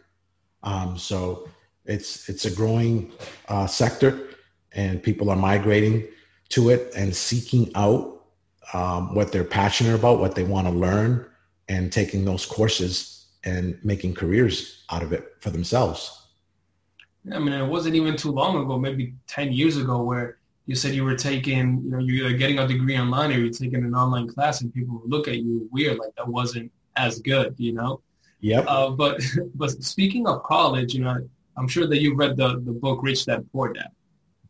Um, 0.62 0.96
so 0.96 1.50
it's 1.84 2.26
it's 2.30 2.46
a 2.46 2.50
growing 2.50 3.12
uh, 3.48 3.66
sector, 3.66 4.28
and 4.72 5.02
people 5.02 5.28
are 5.28 5.36
migrating 5.36 6.06
to 6.50 6.70
it 6.70 6.90
and 6.96 7.14
seeking 7.14 7.70
out 7.74 8.24
um, 8.72 9.14
what 9.14 9.30
they're 9.30 9.44
passionate 9.44 9.94
about, 9.94 10.20
what 10.20 10.34
they 10.34 10.42
want 10.42 10.66
to 10.66 10.72
learn, 10.72 11.26
and 11.68 11.92
taking 11.92 12.24
those 12.24 12.46
courses 12.46 13.26
and 13.44 13.78
making 13.84 14.14
careers 14.14 14.84
out 14.90 15.02
of 15.02 15.12
it 15.12 15.34
for 15.40 15.50
themselves. 15.50 16.27
I 17.32 17.38
mean, 17.38 17.52
it 17.52 17.66
wasn't 17.66 17.96
even 17.96 18.16
too 18.16 18.32
long 18.32 18.62
ago, 18.62 18.78
maybe 18.78 19.14
10 19.26 19.52
years 19.52 19.76
ago, 19.76 20.02
where 20.02 20.38
you 20.66 20.74
said 20.74 20.94
you 20.94 21.04
were 21.04 21.16
taking, 21.16 21.82
you 21.84 21.90
know, 21.90 21.98
you're 21.98 22.32
getting 22.34 22.58
a 22.58 22.68
degree 22.68 22.98
online 22.98 23.32
or 23.32 23.38
you're 23.38 23.52
taking 23.52 23.84
an 23.84 23.94
online 23.94 24.28
class 24.28 24.60
and 24.60 24.72
people 24.72 24.98
would 24.98 25.10
look 25.10 25.28
at 25.28 25.38
you 25.38 25.68
weird, 25.72 25.98
like 25.98 26.14
that 26.16 26.28
wasn't 26.28 26.70
as 26.96 27.20
good, 27.20 27.54
you 27.58 27.72
know? 27.72 28.00
Yep. 28.40 28.64
Uh, 28.68 28.90
but, 28.90 29.20
but 29.54 29.70
speaking 29.82 30.26
of 30.26 30.42
college, 30.42 30.94
you 30.94 31.04
know, 31.04 31.28
I'm 31.56 31.68
sure 31.68 31.86
that 31.86 32.00
you 32.00 32.14
read 32.14 32.36
the, 32.36 32.60
the 32.60 32.72
book 32.72 33.02
Rich 33.02 33.26
Dad 33.26 33.46
Poor 33.52 33.72
Dad. 33.72 33.88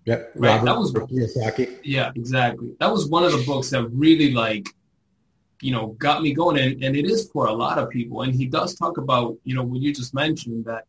Yep. 0.05 0.33
Right. 0.35 0.61
Robert 0.61 0.67
that 0.67 0.79
was 0.79 0.93
Kiyosaki. 0.93 1.79
Yeah, 1.85 2.13
exactly. 2.15 2.75
That 2.81 2.91
was 2.91 3.09
one 3.09 3.25
of 3.25 3.33
the 3.33 3.45
books 3.45 3.71
that 3.71 3.87
really 3.91 4.33
like, 4.33 4.69
you 5.61 5.73
know, 5.73 5.89
got 5.99 6.23
me 6.23 6.33
going. 6.33 6.59
And, 6.59 6.83
and 6.83 6.97
it 6.97 7.07
is 7.07 7.31
for 7.31 7.47
a 7.47 7.53
lot 7.53 7.79
of 7.79 7.91
people. 7.91 8.23
And 8.23 8.35
he 8.35 8.47
does 8.47 8.75
talk 8.75 8.99
about, 8.99 9.37
you 9.45 9.55
know, 9.55 9.63
what 9.63 9.81
you 9.81 9.93
just 9.93 10.15
mentioned 10.15 10.65
that 10.65 10.85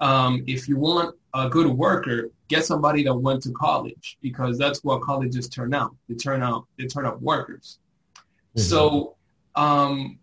um, 0.00 0.44
if 0.46 0.68
you 0.68 0.76
want 0.76 1.14
a 1.34 1.48
good 1.48 1.66
worker, 1.66 2.30
get 2.48 2.64
somebody 2.64 3.02
that 3.04 3.14
went 3.14 3.42
to 3.42 3.52
college 3.52 4.18
because 4.22 4.58
that's 4.58 4.82
what 4.82 5.02
colleges 5.02 5.48
turn 5.48 5.74
out. 5.74 5.94
They 6.08 6.14
turn 6.14 6.42
out 6.42 6.66
they 6.78 6.86
turn 6.86 7.06
out 7.06 7.20
workers. 7.20 7.78
Mm-hmm. 8.56 8.60
So 8.60 9.16
um, 9.54 10.18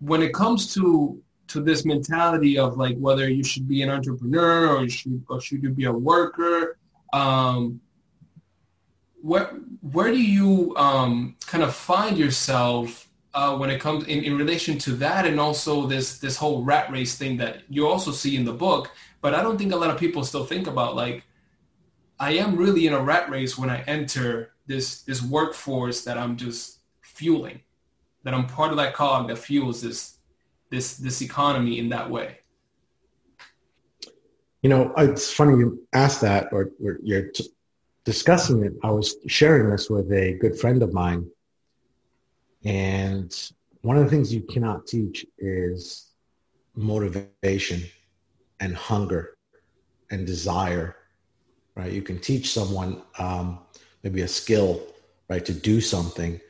when 0.00 0.22
it 0.22 0.32
comes 0.32 0.72
to 0.74 1.20
to 1.48 1.62
this 1.62 1.84
mentality 1.84 2.58
of 2.58 2.76
like 2.76 2.96
whether 2.98 3.28
you 3.28 3.42
should 3.42 3.66
be 3.66 3.82
an 3.82 3.90
entrepreneur 3.90 4.68
or 4.68 4.82
you 4.82 4.90
should 4.90 5.24
or 5.28 5.40
should 5.40 5.62
you 5.62 5.70
be 5.70 5.84
a 5.84 5.92
worker, 5.92 6.78
um, 7.12 7.80
where 9.20 9.46
where 9.80 10.10
do 10.10 10.22
you 10.22 10.76
um, 10.76 11.36
kind 11.46 11.64
of 11.64 11.74
find 11.74 12.16
yourself 12.16 13.07
uh, 13.34 13.56
when 13.56 13.70
it 13.70 13.80
comes 13.80 14.06
in, 14.06 14.24
in 14.24 14.36
relation 14.36 14.78
to 14.78 14.92
that 14.92 15.26
and 15.26 15.38
also 15.38 15.86
this 15.86 16.18
this 16.18 16.36
whole 16.36 16.62
rat 16.62 16.90
race 16.90 17.16
thing 17.16 17.36
that 17.36 17.62
you 17.68 17.86
also 17.86 18.10
see 18.10 18.36
in 18.36 18.44
the 18.44 18.52
book 18.52 18.90
but 19.20 19.34
i 19.34 19.42
don't 19.42 19.58
think 19.58 19.72
a 19.72 19.76
lot 19.76 19.90
of 19.90 19.98
people 19.98 20.24
still 20.24 20.44
think 20.44 20.66
about 20.66 20.96
like 20.96 21.24
i 22.18 22.32
am 22.32 22.56
really 22.56 22.86
in 22.86 22.92
a 22.92 23.00
rat 23.00 23.28
race 23.30 23.58
when 23.58 23.70
i 23.70 23.82
enter 23.82 24.52
this 24.66 25.02
this 25.02 25.22
workforce 25.22 26.04
that 26.04 26.16
i'm 26.16 26.36
just 26.36 26.78
fueling 27.02 27.60
that 28.24 28.34
i'm 28.34 28.46
part 28.46 28.70
of 28.70 28.76
that 28.76 28.94
cog 28.94 29.28
that 29.28 29.36
fuels 29.36 29.82
this 29.82 30.18
this 30.70 30.96
this 30.96 31.20
economy 31.20 31.78
in 31.78 31.88
that 31.90 32.10
way 32.10 32.38
you 34.62 34.70
know, 34.70 34.92
it's 34.96 35.32
funny 35.32 35.56
you 35.58 35.86
asked 35.92 36.20
that, 36.22 36.48
or, 36.52 36.70
or 36.82 36.98
you're 37.02 37.28
t- 37.28 37.48
discussing 38.04 38.64
it. 38.64 38.72
I 38.82 38.90
was 38.90 39.14
sharing 39.28 39.70
this 39.70 39.88
with 39.88 40.10
a 40.12 40.36
good 40.40 40.58
friend 40.58 40.82
of 40.82 40.92
mine, 40.92 41.30
and 42.68 43.50
one 43.80 43.96
of 43.96 44.04
the 44.04 44.10
things 44.10 44.32
you 44.32 44.42
cannot 44.42 44.86
teach 44.86 45.24
is 45.38 46.10
motivation 46.74 47.82
and 48.60 48.76
hunger 48.76 49.38
and 50.10 50.26
desire. 50.26 50.96
Right? 51.74 51.92
You 51.92 52.02
can 52.02 52.18
teach 52.18 52.50
someone 52.50 53.02
um, 53.18 53.60
maybe 54.02 54.20
a 54.20 54.28
skill, 54.28 54.82
right, 55.30 55.44
to 55.44 55.54
do 55.54 55.80
something, 55.80 56.40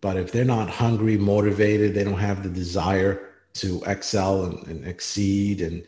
but 0.00 0.16
if 0.16 0.30
they're 0.30 0.44
not 0.44 0.68
hungry, 0.70 1.16
motivated, 1.16 1.94
they 1.94 2.04
don't 2.04 2.18
have 2.18 2.42
the 2.42 2.50
desire 2.50 3.30
to 3.54 3.82
excel 3.86 4.44
and, 4.44 4.66
and 4.66 4.86
exceed 4.86 5.60
and 5.60 5.84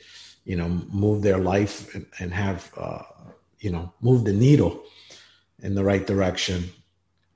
you 0.47 0.57
know, 0.57 0.69
move 0.91 1.23
their 1.23 1.39
life 1.39 1.93
and, 1.95 2.07
and 2.21 2.33
have, 2.33 2.73
uh, 2.77 3.03
you 3.59 3.71
know, 3.71 3.93
move 4.01 4.25
the 4.25 4.33
needle 4.33 4.85
in 5.61 5.75
the 5.75 5.85
right 5.85 6.07
direction. 6.07 6.71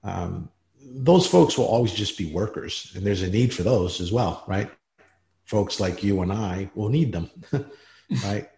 Um, 0.04 0.48
those 0.92 1.26
folks 1.26 1.56
will 1.56 1.66
always 1.66 1.92
just 1.92 2.18
be 2.18 2.32
workers, 2.32 2.92
and 2.94 3.06
there's 3.06 3.22
a 3.22 3.30
need 3.30 3.54
for 3.54 3.62
those 3.62 4.00
as 4.00 4.12
well, 4.12 4.44
right? 4.46 4.70
Folks 5.44 5.80
like 5.80 6.02
you 6.02 6.22
and 6.22 6.32
I 6.32 6.70
will 6.74 6.88
need 6.88 7.12
them, 7.12 7.30
right? 8.24 8.48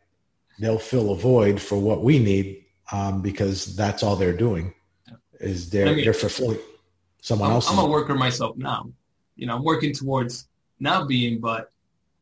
They'll 0.59 0.79
fill 0.79 1.12
a 1.12 1.16
void 1.16 1.61
for 1.61 1.77
what 1.77 2.03
we 2.03 2.18
need 2.18 2.64
um, 2.90 3.23
because 3.23 3.77
that's 3.77 4.03
all 4.03 4.16
they're 4.16 4.37
doing 4.37 4.75
is 5.40 5.71
they're 5.71 5.88
I 5.88 5.95
mean, 5.95 6.05
they're 6.05 6.14
fulfilling 6.14 6.59
someone 7.21 7.51
else. 7.51 7.71
I'm 7.71 7.79
a 7.79 7.87
worker 7.87 8.14
myself 8.14 8.57
now. 8.57 8.90
You 9.37 9.47
know, 9.47 9.57
I'm 9.57 9.64
working 9.64 9.92
towards 9.92 10.49
not 10.79 11.09
being, 11.09 11.40
but 11.40 11.71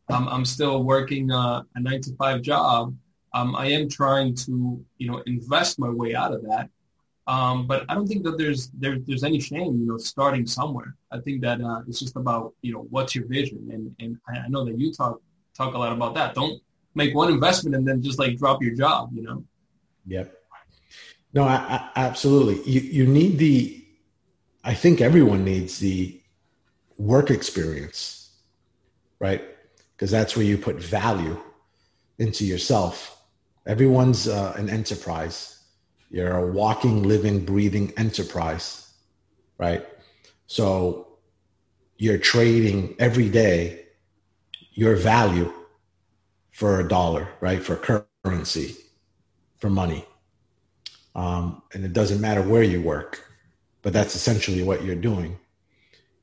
um, 0.08 0.28
I'm 0.28 0.44
still 0.44 0.82
working 0.82 1.30
uh, 1.30 1.62
a 1.74 1.80
nine 1.80 2.00
to 2.02 2.14
five 2.16 2.42
job. 2.42 2.96
Um, 3.32 3.54
I 3.54 3.66
am 3.66 3.88
trying 3.88 4.34
to, 4.36 4.84
you 4.98 5.10
know, 5.10 5.22
invest 5.26 5.78
my 5.78 5.88
way 5.88 6.14
out 6.14 6.32
of 6.32 6.42
that. 6.42 6.68
Um, 7.30 7.66
but 7.66 7.84
I 7.88 7.94
don't 7.94 8.06
think 8.06 8.24
that 8.24 8.36
there's 8.38 8.70
there, 8.82 8.96
there's 9.06 9.24
any 9.30 9.40
shame, 9.40 9.72
you 9.80 9.86
know, 9.86 9.98
starting 9.98 10.46
somewhere. 10.46 10.90
I 11.12 11.18
think 11.24 11.42
that 11.42 11.60
uh, 11.60 11.80
it's 11.86 12.00
just 12.04 12.16
about, 12.16 12.54
you 12.62 12.72
know, 12.72 12.86
what's 12.90 13.14
your 13.14 13.26
vision, 13.26 13.60
and 13.74 13.84
and 14.02 14.18
I 14.44 14.48
know 14.48 14.64
that 14.64 14.78
you 14.78 14.92
talk 14.92 15.20
talk 15.54 15.74
a 15.74 15.78
lot 15.78 15.92
about 15.92 16.14
that. 16.14 16.34
Don't 16.34 16.60
make 16.94 17.14
one 17.14 17.30
investment 17.30 17.76
and 17.76 17.86
then 17.86 18.02
just 18.02 18.18
like 18.18 18.38
drop 18.38 18.62
your 18.62 18.74
job, 18.74 19.10
you 19.12 19.22
know. 19.22 19.44
Yep. 20.06 20.26
No, 21.32 21.44
I, 21.44 21.56
I, 21.76 21.90
absolutely. 22.08 22.56
You 22.70 22.80
you 22.80 23.06
need 23.06 23.38
the. 23.38 23.76
I 24.64 24.74
think 24.74 25.00
everyone 25.00 25.44
needs 25.44 25.78
the 25.78 26.20
work 26.98 27.30
experience, 27.30 28.30
right? 29.18 29.42
because 30.00 30.10
that's 30.10 30.34
where 30.34 30.46
you 30.46 30.56
put 30.56 30.76
value 30.76 31.38
into 32.18 32.46
yourself. 32.46 33.22
Everyone's 33.66 34.26
uh, 34.28 34.54
an 34.56 34.70
enterprise. 34.70 35.59
You're 36.10 36.36
a 36.36 36.52
walking, 36.52 37.04
living, 37.04 37.44
breathing 37.44 37.92
enterprise, 37.96 38.92
right? 39.58 39.86
So 40.46 41.18
you're 41.96 42.18
trading 42.18 42.96
every 42.98 43.28
day 43.28 43.86
your 44.72 44.96
value 44.96 45.52
for 46.52 46.80
a 46.80 46.88
dollar, 46.88 47.28
right? 47.40 47.62
For 47.62 47.76
currency, 48.24 48.76
for 49.58 49.70
money. 49.70 50.04
Um, 51.14 51.62
and 51.72 51.84
it 51.84 51.92
doesn't 51.92 52.20
matter 52.20 52.42
where 52.42 52.62
you 52.62 52.82
work, 52.82 53.24
but 53.82 53.92
that's 53.92 54.14
essentially 54.14 54.62
what 54.62 54.84
you're 54.84 54.96
doing. 54.96 55.38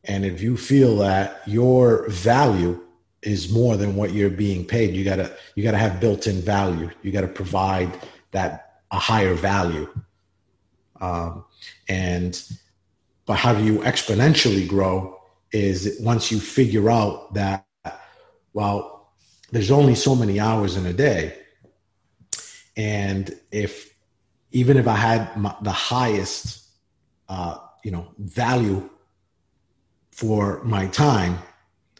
And 0.04 0.26
if 0.26 0.42
you 0.42 0.58
feel 0.58 0.98
that 0.98 1.42
your 1.46 2.10
value 2.10 2.82
is 3.22 3.52
more 3.52 3.78
than 3.78 3.96
what 3.96 4.14
you're 4.14 4.30
being 4.30 4.66
paid. 4.66 4.96
You 4.96 5.04
gotta 5.04 5.36
you 5.56 5.64
gotta 5.64 5.78
have 5.78 6.00
built-in 6.00 6.42
value. 6.42 6.90
You 7.02 7.12
gotta 7.12 7.28
provide 7.28 7.92
that 8.32 8.67
a 8.92 9.00
higher 9.00 9.34
value. 9.34 9.88
Um, 11.00 11.46
and 11.88 12.42
but 13.26 13.38
how 13.38 13.54
do 13.54 13.64
you 13.64 13.80
exponentially 13.80 14.68
grow? 14.68 15.20
Is 15.52 15.98
once 16.02 16.32
you 16.32 16.40
figure 16.40 16.90
out 16.90 17.34
that 17.34 17.66
well, 18.54 19.12
there's 19.52 19.72
only 19.72 19.96
so 19.96 20.16
many 20.16 20.40
hours 20.40 20.76
in 20.76 20.86
a 20.86 20.94
day, 20.94 21.38
and 22.76 23.34
if 23.52 23.94
even 24.52 24.78
if 24.78 24.88
I 24.88 24.96
had 24.96 25.36
my, 25.38 25.56
the 25.62 25.72
highest, 25.72 26.68
uh, 27.30 27.58
you 27.84 27.92
know, 27.92 28.08
value 28.18 28.90
for 30.12 30.64
my 30.64 30.88
time 30.88 31.38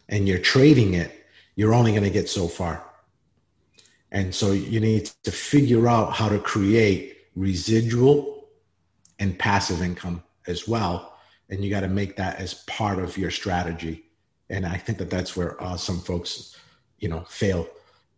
and 0.08 0.26
you're 0.26 0.38
trading 0.38 0.94
it, 0.94 1.12
you're 1.54 1.74
only 1.74 1.92
going 1.92 2.04
to 2.04 2.10
get 2.10 2.28
so 2.28 2.48
far. 2.48 2.87
And 4.10 4.34
so 4.34 4.52
you 4.52 4.80
need 4.80 5.06
to 5.22 5.30
figure 5.30 5.88
out 5.88 6.12
how 6.12 6.28
to 6.28 6.38
create 6.38 7.18
residual 7.34 8.48
and 9.18 9.38
passive 9.38 9.82
income 9.82 10.22
as 10.46 10.66
well. 10.66 11.18
And 11.50 11.64
you 11.64 11.70
got 11.70 11.80
to 11.80 11.88
make 11.88 12.16
that 12.16 12.38
as 12.38 12.54
part 12.66 12.98
of 12.98 13.16
your 13.18 13.30
strategy. 13.30 14.04
And 14.50 14.64
I 14.66 14.76
think 14.76 14.98
that 14.98 15.10
that's 15.10 15.36
where 15.36 15.62
uh, 15.62 15.76
some 15.76 16.00
folks, 16.00 16.56
you 16.98 17.08
know, 17.08 17.20
fail. 17.28 17.68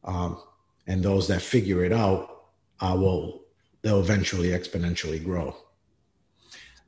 Um, 0.04 0.40
and 0.86 1.02
those 1.02 1.26
that 1.28 1.42
figure 1.42 1.84
it 1.84 1.92
out 1.92 2.44
uh, 2.80 2.96
will, 2.98 3.42
they'll 3.82 4.00
eventually 4.00 4.48
exponentially 4.48 5.22
grow. 5.22 5.56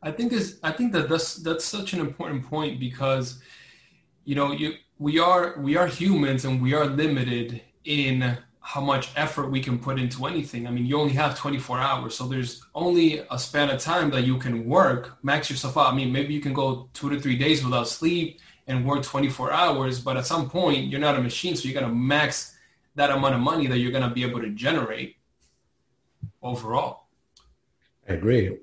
I 0.02 0.10
think 0.10 0.32
is 0.32 0.58
I 0.62 0.72
think 0.72 0.92
that 0.92 1.08
that's 1.08 1.36
that's 1.36 1.64
such 1.64 1.92
an 1.92 2.00
important 2.00 2.44
point 2.44 2.80
because 2.80 3.40
you 4.24 4.34
know 4.34 4.50
you 4.50 4.74
we 4.98 5.20
are 5.20 5.54
we 5.60 5.76
are 5.76 5.86
humans 5.86 6.44
and 6.44 6.60
we 6.60 6.74
are 6.74 6.86
limited 6.86 7.62
in 7.84 8.36
how 8.62 8.80
much 8.80 9.10
effort 9.16 9.50
we 9.50 9.60
can 9.60 9.78
put 9.78 9.98
into 9.98 10.26
anything. 10.26 10.66
I 10.66 10.70
mean, 10.70 10.86
you 10.86 10.98
only 10.98 11.12
have 11.14 11.36
24 11.36 11.78
hours, 11.78 12.14
so 12.14 12.26
there's 12.26 12.64
only 12.74 13.24
a 13.30 13.38
span 13.38 13.70
of 13.70 13.80
time 13.80 14.10
that 14.10 14.22
you 14.22 14.38
can 14.38 14.66
work, 14.66 15.18
max 15.22 15.50
yourself 15.50 15.76
out. 15.76 15.92
I 15.92 15.96
mean, 15.96 16.12
maybe 16.12 16.32
you 16.32 16.40
can 16.40 16.52
go 16.52 16.88
two 16.94 17.10
to 17.10 17.20
three 17.20 17.36
days 17.36 17.64
without 17.64 17.88
sleep 17.88 18.40
and 18.68 18.86
work 18.86 19.02
24 19.02 19.52
hours, 19.52 20.00
but 20.00 20.16
at 20.16 20.26
some 20.26 20.48
point, 20.48 20.86
you're 20.86 21.00
not 21.00 21.16
a 21.16 21.20
machine, 21.20 21.56
so 21.56 21.68
you're 21.68 21.78
gonna 21.80 21.92
max 21.92 22.56
that 22.94 23.10
amount 23.10 23.34
of 23.34 23.40
money 23.40 23.66
that 23.66 23.78
you're 23.78 23.92
gonna 23.92 24.10
be 24.10 24.22
able 24.22 24.40
to 24.40 24.50
generate 24.50 25.16
overall. 26.40 27.08
I 28.08 28.14
agree 28.14 28.58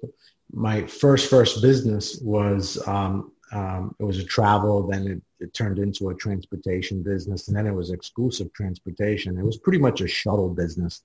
my 0.51 0.85
first 0.85 1.29
first 1.29 1.61
business 1.61 2.19
was 2.21 2.81
um, 2.87 3.31
um, 3.51 3.95
it 3.99 4.03
was 4.03 4.19
a 4.19 4.23
travel 4.23 4.87
then 4.87 5.07
it, 5.07 5.21
it, 5.39 5.53
turned 5.53 5.79
into 5.79 6.09
a 6.09 6.15
transportation 6.15 7.03
business 7.03 7.47
and 7.47 7.57
then 7.57 7.67
it 7.67 7.73
was 7.73 7.91
exclusive 7.91 8.51
transportation. 8.53 9.37
It 9.37 9.45
was 9.45 9.57
pretty 9.57 9.79
much 9.79 10.01
a 10.01 10.07
shuttle 10.07 10.49
business 10.49 11.03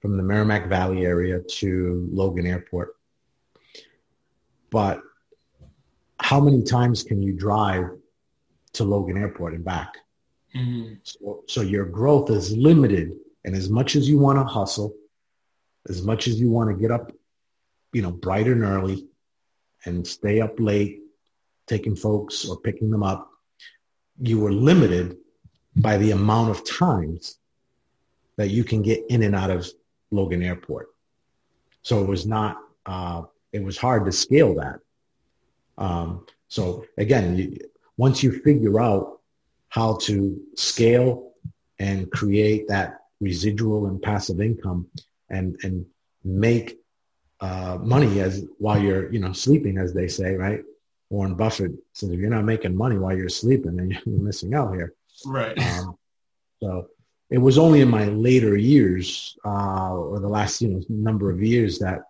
from 0.00 0.16
the 0.16 0.22
merrimack 0.22 0.68
valley 0.68 1.04
area 1.04 1.40
to 1.40 2.08
logan 2.12 2.46
airport. 2.46 2.96
But 4.70 5.00
how 6.18 6.40
many 6.40 6.62
times 6.62 7.02
can 7.02 7.22
you 7.22 7.32
drive 7.32 7.90
to 8.74 8.84
logan 8.84 9.18
airport 9.18 9.54
and 9.54 9.64
back? 9.64 9.96
Mm-hmm. 10.54 10.94
so, 11.02 11.44
so 11.48 11.62
your 11.62 11.86
growth 11.86 12.28
is 12.28 12.54
limited 12.54 13.12
and 13.46 13.56
as 13.56 13.70
much 13.70 13.96
as 13.96 14.06
you 14.06 14.18
want 14.18 14.38
to 14.38 14.44
hustle 14.44 14.94
as 15.88 16.02
much 16.02 16.28
as 16.28 16.38
you 16.38 16.50
want 16.50 16.68
to 16.68 16.76
get 16.76 16.90
up 16.90 17.10
you 17.92 18.02
know, 18.02 18.10
bright 18.10 18.46
and 18.46 18.62
early 18.62 19.06
and 19.84 20.06
stay 20.06 20.40
up 20.40 20.58
late 20.58 21.00
taking 21.66 21.94
folks 21.94 22.48
or 22.48 22.58
picking 22.60 22.90
them 22.90 23.02
up, 23.02 23.30
you 24.20 24.38
were 24.38 24.52
limited 24.52 25.16
by 25.76 25.96
the 25.96 26.10
amount 26.10 26.50
of 26.50 26.68
times 26.68 27.38
that 28.36 28.48
you 28.48 28.64
can 28.64 28.82
get 28.82 29.04
in 29.08 29.22
and 29.22 29.34
out 29.34 29.50
of 29.50 29.68
Logan 30.10 30.42
Airport. 30.42 30.88
So 31.82 32.02
it 32.02 32.08
was 32.08 32.26
not, 32.26 32.58
uh, 32.86 33.22
it 33.52 33.62
was 33.62 33.76
hard 33.76 34.04
to 34.06 34.12
scale 34.12 34.54
that. 34.54 34.80
Um, 35.78 36.26
so 36.48 36.84
again, 36.98 37.36
you, 37.36 37.58
once 37.96 38.22
you 38.22 38.40
figure 38.40 38.80
out 38.80 39.20
how 39.68 39.96
to 40.02 40.40
scale 40.54 41.32
and 41.78 42.10
create 42.10 42.68
that 42.68 43.00
residual 43.20 43.86
and 43.86 44.00
passive 44.00 44.40
income 44.40 44.86
and, 45.30 45.56
and 45.62 45.86
make 46.24 46.78
uh, 47.40 47.76
money 47.80 48.20
as 48.20 48.44
while 48.58 48.78
you're 48.78 49.12
you 49.12 49.18
know 49.18 49.32
sleeping, 49.32 49.76
as 49.76 49.92
they 49.92 50.06
say, 50.06 50.34
right? 50.36 50.62
Warren 51.12 51.34
Buffett 51.34 51.72
says 51.92 52.08
if 52.08 52.18
you're 52.18 52.30
not 52.30 52.44
making 52.44 52.74
money 52.74 52.96
while 52.96 53.14
you're 53.14 53.28
sleeping, 53.28 53.76
then 53.76 53.90
you're 54.06 54.18
missing 54.18 54.54
out 54.54 54.72
here. 54.72 54.94
Right. 55.26 55.58
Um, 55.58 55.98
so 56.62 56.88
it 57.28 57.36
was 57.36 57.58
only 57.58 57.82
in 57.82 57.90
my 57.90 58.06
later 58.06 58.56
years 58.56 59.36
uh, 59.44 59.92
or 59.94 60.20
the 60.20 60.28
last 60.28 60.62
you 60.62 60.68
know 60.68 60.82
number 60.88 61.30
of 61.30 61.42
years 61.42 61.78
that 61.80 62.04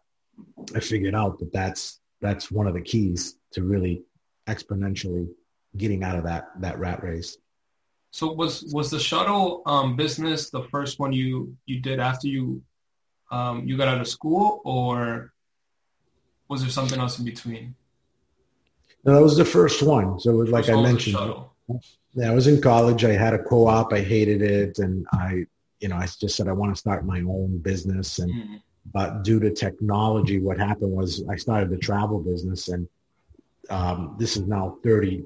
I 0.74 0.78
figured 0.78 1.16
out 1.16 1.40
that 1.40 1.52
that's 1.52 1.98
that's 2.20 2.50
one 2.50 2.68
of 2.68 2.74
the 2.74 2.80
keys 2.80 3.36
to 3.52 3.64
really 3.64 4.04
exponentially 4.46 5.28
getting 5.76 6.04
out 6.04 6.16
of 6.16 6.24
that 6.24 6.50
that 6.60 6.78
rat 6.78 7.02
race. 7.02 7.36
So 8.12 8.32
was 8.32 8.70
was 8.72 8.88
the 8.88 9.00
shuttle 9.00 9.62
um, 9.66 9.96
business 9.96 10.50
the 10.50 10.62
first 10.64 11.00
one 11.00 11.12
you 11.12 11.56
you 11.66 11.80
did 11.80 11.98
after 11.98 12.28
you 12.28 12.62
um, 13.32 13.66
you 13.66 13.76
got 13.76 13.88
out 13.88 14.00
of 14.00 14.06
school, 14.06 14.60
or 14.64 15.32
was 16.48 16.60
there 16.60 16.70
something 16.70 17.00
else 17.00 17.18
in 17.18 17.24
between? 17.24 17.74
No, 19.04 19.14
that 19.14 19.22
was 19.22 19.36
the 19.36 19.44
first 19.44 19.82
one. 19.82 20.20
So 20.20 20.30
it 20.30 20.36
was 20.36 20.50
like 20.50 20.68
I 20.68 20.80
mentioned. 20.80 21.16
Yeah, 22.14 22.30
I 22.30 22.34
was 22.34 22.46
in 22.46 22.60
college. 22.60 23.04
I 23.04 23.12
had 23.12 23.34
a 23.34 23.42
co-op. 23.42 23.92
I 23.92 24.00
hated 24.00 24.42
it, 24.42 24.78
and 24.78 25.06
I, 25.12 25.46
you 25.80 25.88
know, 25.88 25.96
I 25.96 26.06
just 26.06 26.36
said 26.36 26.46
I 26.46 26.52
want 26.52 26.74
to 26.74 26.78
start 26.78 27.06
my 27.06 27.20
own 27.20 27.58
business. 27.58 28.18
And 28.18 28.32
mm. 28.32 28.60
but 28.92 29.22
due 29.24 29.40
to 29.40 29.50
technology, 29.50 30.38
what 30.38 30.58
happened 30.58 30.92
was 30.92 31.24
I 31.28 31.36
started 31.36 31.70
the 31.70 31.78
travel 31.78 32.20
business, 32.20 32.68
and 32.68 32.86
um, 33.70 34.16
this 34.18 34.36
is 34.36 34.46
now 34.46 34.78
30 34.84 35.24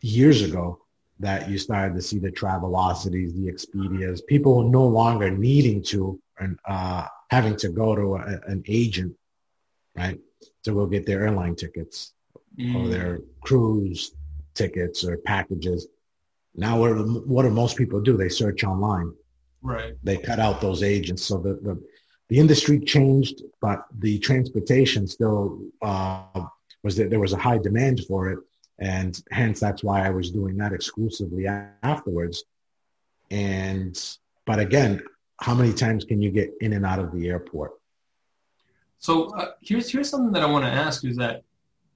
years 0.00 0.42
ago 0.42 0.80
that 1.20 1.48
you 1.48 1.58
started 1.58 1.94
to 1.94 2.02
see 2.02 2.18
the 2.18 2.30
Travelocities, 2.30 3.34
the 3.34 3.50
Expedias, 3.50 4.20
people 4.26 4.68
no 4.68 4.86
longer 4.86 5.30
needing 5.30 5.82
to 5.82 6.20
and 6.38 6.58
uh, 6.66 7.06
having 7.30 7.56
to 7.56 7.68
go 7.70 7.94
to 7.94 8.16
a, 8.16 8.40
an 8.48 8.62
agent, 8.68 9.16
right, 9.94 10.20
to 10.64 10.72
go 10.72 10.86
get 10.86 11.06
their 11.06 11.24
airline 11.24 11.56
tickets 11.56 12.12
mm. 12.58 12.74
or 12.74 12.88
their 12.88 13.20
cruise 13.40 14.12
tickets 14.54 15.04
or 15.04 15.16
packages. 15.18 15.86
Now, 16.54 16.78
what, 16.78 16.90
what 17.26 17.42
do 17.42 17.50
most 17.50 17.76
people 17.76 18.00
do? 18.00 18.16
They 18.16 18.28
search 18.28 18.64
online. 18.64 19.12
Right. 19.62 19.94
They 20.02 20.16
cut 20.16 20.38
out 20.38 20.60
those 20.60 20.82
agents. 20.82 21.24
So 21.24 21.38
the, 21.38 21.54
the, 21.54 21.82
the 22.28 22.38
industry 22.38 22.80
changed, 22.80 23.42
but 23.60 23.86
the 23.98 24.18
transportation 24.18 25.06
still 25.06 25.60
uh, 25.82 26.46
was 26.82 26.96
that 26.96 27.10
there 27.10 27.20
was 27.20 27.32
a 27.32 27.38
high 27.38 27.58
demand 27.58 28.00
for 28.08 28.30
it. 28.30 28.38
And 28.78 29.20
hence, 29.30 29.60
that's 29.60 29.82
why 29.82 30.06
I 30.06 30.10
was 30.10 30.30
doing 30.30 30.56
that 30.58 30.72
exclusively 30.72 31.46
afterwards. 31.82 32.44
And, 33.30 33.98
but 34.44 34.58
again, 34.58 35.02
how 35.40 35.54
many 35.54 35.72
times 35.72 36.04
can 36.04 36.22
you 36.22 36.30
get 36.30 36.52
in 36.60 36.72
and 36.72 36.86
out 36.86 36.98
of 36.98 37.12
the 37.12 37.28
airport? 37.28 37.72
So 38.98 39.34
uh, 39.36 39.52
here's 39.60 39.90
here's 39.90 40.08
something 40.08 40.32
that 40.32 40.42
I 40.42 40.46
want 40.46 40.64
to 40.64 40.70
ask 40.70 41.04
is 41.04 41.16
that 41.16 41.42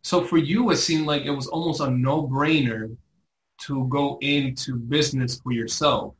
so 0.03 0.25
for 0.25 0.39
you 0.39 0.71
it 0.71 0.77
seemed 0.77 1.07
like 1.07 1.23
it 1.23 1.31
was 1.31 1.47
almost 1.47 1.81
a 1.81 1.91
no-brainer 1.91 2.97
to 3.61 3.87
go 3.89 4.19
into 4.21 4.77
business 4.77 5.41
for 5.41 5.53
yourself 5.53 6.15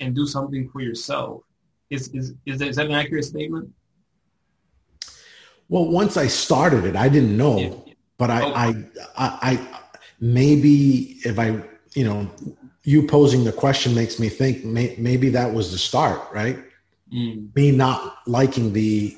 and 0.00 0.14
do 0.14 0.26
something 0.26 0.68
for 0.70 0.80
yourself. 0.80 1.42
Is 1.90 2.08
is 2.08 2.34
is 2.46 2.58
that, 2.58 2.68
is 2.68 2.76
that 2.76 2.86
an 2.86 2.92
accurate 2.92 3.24
statement? 3.24 3.70
Well, 5.68 5.86
once 5.90 6.16
I 6.16 6.26
started 6.28 6.84
it, 6.84 6.96
I 6.96 7.08
didn't 7.08 7.36
know, 7.36 7.58
yeah. 7.58 7.94
but 8.16 8.30
I, 8.30 8.42
okay. 8.42 8.54
I, 8.54 8.66
I, 9.18 9.38
I, 9.52 9.80
maybe 10.18 11.18
if 11.24 11.38
I, 11.38 11.62
you 11.94 12.04
know, 12.04 12.30
you 12.84 13.06
posing 13.06 13.44
the 13.44 13.52
question 13.52 13.94
makes 13.94 14.18
me 14.18 14.30
think 14.30 14.64
may, 14.64 14.94
maybe 14.98 15.28
that 15.28 15.52
was 15.52 15.70
the 15.70 15.76
start, 15.76 16.22
right? 16.32 16.58
Mm. 17.12 17.54
Me 17.54 17.70
not 17.70 18.16
liking 18.26 18.72
the 18.72 19.14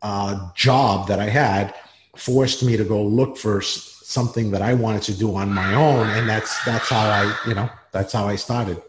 uh, 0.00 0.50
job 0.54 1.08
that 1.08 1.20
I 1.20 1.28
had 1.28 1.74
forced 2.16 2.62
me 2.62 2.76
to 2.76 2.84
go 2.84 3.02
look 3.02 3.36
for 3.36 3.62
something 3.62 4.50
that 4.50 4.62
I 4.62 4.74
wanted 4.74 5.02
to 5.02 5.18
do 5.18 5.34
on 5.34 5.52
my 5.52 5.74
own, 5.74 6.06
and 6.10 6.28
that's 6.28 6.62
that's 6.64 6.88
how 6.88 7.08
I, 7.08 7.34
you 7.46 7.54
know, 7.54 7.68
that's 7.92 8.12
how 8.12 8.26
I 8.26 8.36
started. 8.36 8.80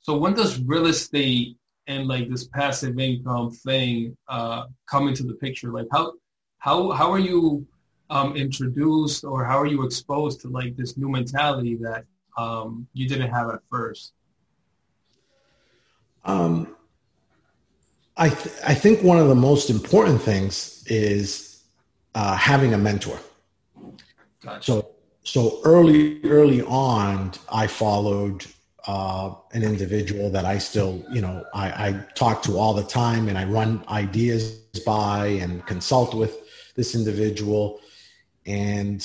So 0.00 0.16
when 0.16 0.34
does 0.34 0.60
real 0.60 0.86
estate 0.86 1.56
and 1.86 2.06
like 2.08 2.28
this 2.28 2.46
passive 2.46 2.98
income 2.98 3.50
thing 3.50 4.16
uh, 4.28 4.64
come 4.86 5.08
into 5.08 5.22
the 5.22 5.34
picture? 5.34 5.70
Like 5.70 5.86
how 5.92 6.14
how 6.58 6.90
how 6.90 7.10
are 7.12 7.18
you 7.18 7.66
um, 8.10 8.36
introduced 8.36 9.24
or 9.24 9.44
how 9.44 9.58
are 9.58 9.66
you 9.66 9.84
exposed 9.84 10.40
to 10.42 10.48
like 10.48 10.76
this 10.76 10.96
new 10.96 11.08
mentality 11.08 11.76
that 11.76 12.04
um, 12.38 12.86
you 12.92 13.08
didn't 13.08 13.30
have 13.30 13.50
at 13.50 13.60
first? 13.70 14.12
Um, 16.24 16.74
I 18.16 18.28
th- 18.28 18.54
I 18.66 18.74
think 18.74 19.02
one 19.02 19.18
of 19.18 19.28
the 19.28 19.34
most 19.34 19.70
important 19.70 20.22
things 20.22 20.84
is 20.86 21.62
uh, 22.14 22.36
having 22.36 22.74
a 22.74 22.78
mentor. 22.78 23.18
Gotcha. 24.42 24.62
So 24.62 24.90
so 25.24 25.60
early 25.64 26.22
early 26.24 26.62
on, 26.62 27.32
I 27.50 27.66
followed 27.66 28.46
uh, 28.86 29.34
an 29.52 29.62
individual 29.62 30.30
that 30.30 30.44
I 30.44 30.58
still 30.58 31.04
you 31.10 31.20
know 31.20 31.44
I, 31.54 31.66
I 31.88 32.04
talk 32.14 32.42
to 32.44 32.58
all 32.58 32.74
the 32.74 32.84
time, 32.84 33.28
and 33.28 33.36
I 33.36 33.44
run 33.44 33.84
ideas 33.88 34.58
by 34.86 35.26
and 35.26 35.64
consult 35.66 36.14
with 36.14 36.36
this 36.76 36.94
individual, 36.94 37.80
and 38.46 39.04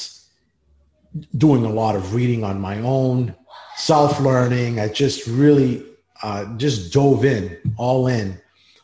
doing 1.37 1.65
a 1.65 1.69
lot 1.69 1.95
of 1.95 2.13
reading 2.13 2.43
on 2.43 2.61
my 2.61 2.79
own, 2.81 3.33
self 3.75 4.19
learning. 4.19 4.79
I 4.79 4.89
just 4.89 5.25
really 5.25 5.83
uh, 6.21 6.45
just 6.57 6.93
dove 6.93 7.25
in, 7.25 7.57
all 7.77 8.07
in, 8.07 8.39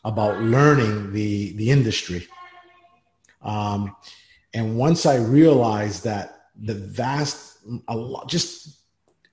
about 0.06 0.40
learning 0.40 1.12
the 1.12 1.52
the 1.58 1.70
industry. 1.70 2.26
Um, 3.42 3.94
and 4.54 4.78
once 4.78 5.04
I 5.04 5.16
realized 5.16 6.04
that 6.04 6.26
the 6.70 6.74
vast 6.74 7.58
a 7.88 7.96
lot, 7.96 8.28
just 8.28 8.80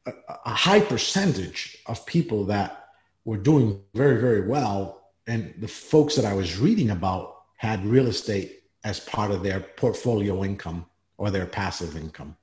a, 0.06 0.12
a 0.46 0.50
high 0.50 0.82
percentage 0.82 1.78
of 1.86 2.06
people 2.06 2.44
that 2.46 2.90
were 3.26 3.38
doing 3.38 3.80
very, 3.94 4.20
very 4.20 4.48
well. 4.48 5.12
And 5.28 5.54
the 5.60 5.68
folks 5.68 6.16
that 6.16 6.26
I 6.26 6.34
was 6.34 6.60
reading 6.60 6.90
about 6.90 7.44
had 7.56 7.86
real 7.86 8.08
estate 8.08 8.64
as 8.84 9.00
part 9.00 9.32
of 9.32 9.44
their 9.44 9.62
portfolio 9.62 10.44
income 10.44 10.86
or 11.18 11.32
their 11.32 11.46
passive 11.46 11.96
income 11.96 12.36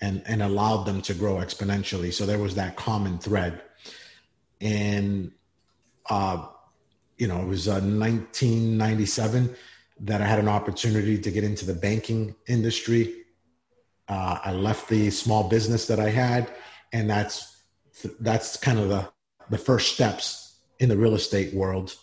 and, 0.00 0.22
and 0.26 0.42
allowed 0.42 0.84
them 0.84 1.00
to 1.02 1.14
grow 1.14 1.36
exponentially. 1.36 2.12
So 2.12 2.26
there 2.26 2.38
was 2.38 2.54
that 2.56 2.76
common 2.76 3.18
thread. 3.18 3.62
And, 4.60 5.32
uh, 6.10 6.46
you 7.18 7.26
know, 7.26 7.40
it 7.40 7.46
was 7.46 7.68
uh, 7.68 7.80
1997 7.80 9.54
that 10.00 10.22
I 10.22 10.26
had 10.26 10.38
an 10.38 10.48
opportunity 10.48 11.18
to 11.18 11.30
get 11.30 11.44
into 11.44 11.66
the 11.66 11.74
banking 11.74 12.34
industry. 12.46 13.24
Uh, 14.08 14.38
I 14.44 14.52
left 14.52 14.88
the 14.88 15.10
small 15.10 15.48
business 15.48 15.86
that 15.88 16.00
I 16.00 16.08
had, 16.08 16.48
and 16.92 17.10
that's 17.10 17.56
that's 18.20 18.56
kind 18.56 18.78
of 18.78 18.88
the 18.88 19.08
the 19.50 19.58
first 19.58 19.92
steps 19.92 20.60
in 20.78 20.88
the 20.88 20.96
real 20.96 21.14
estate 21.14 21.52
world. 21.52 21.94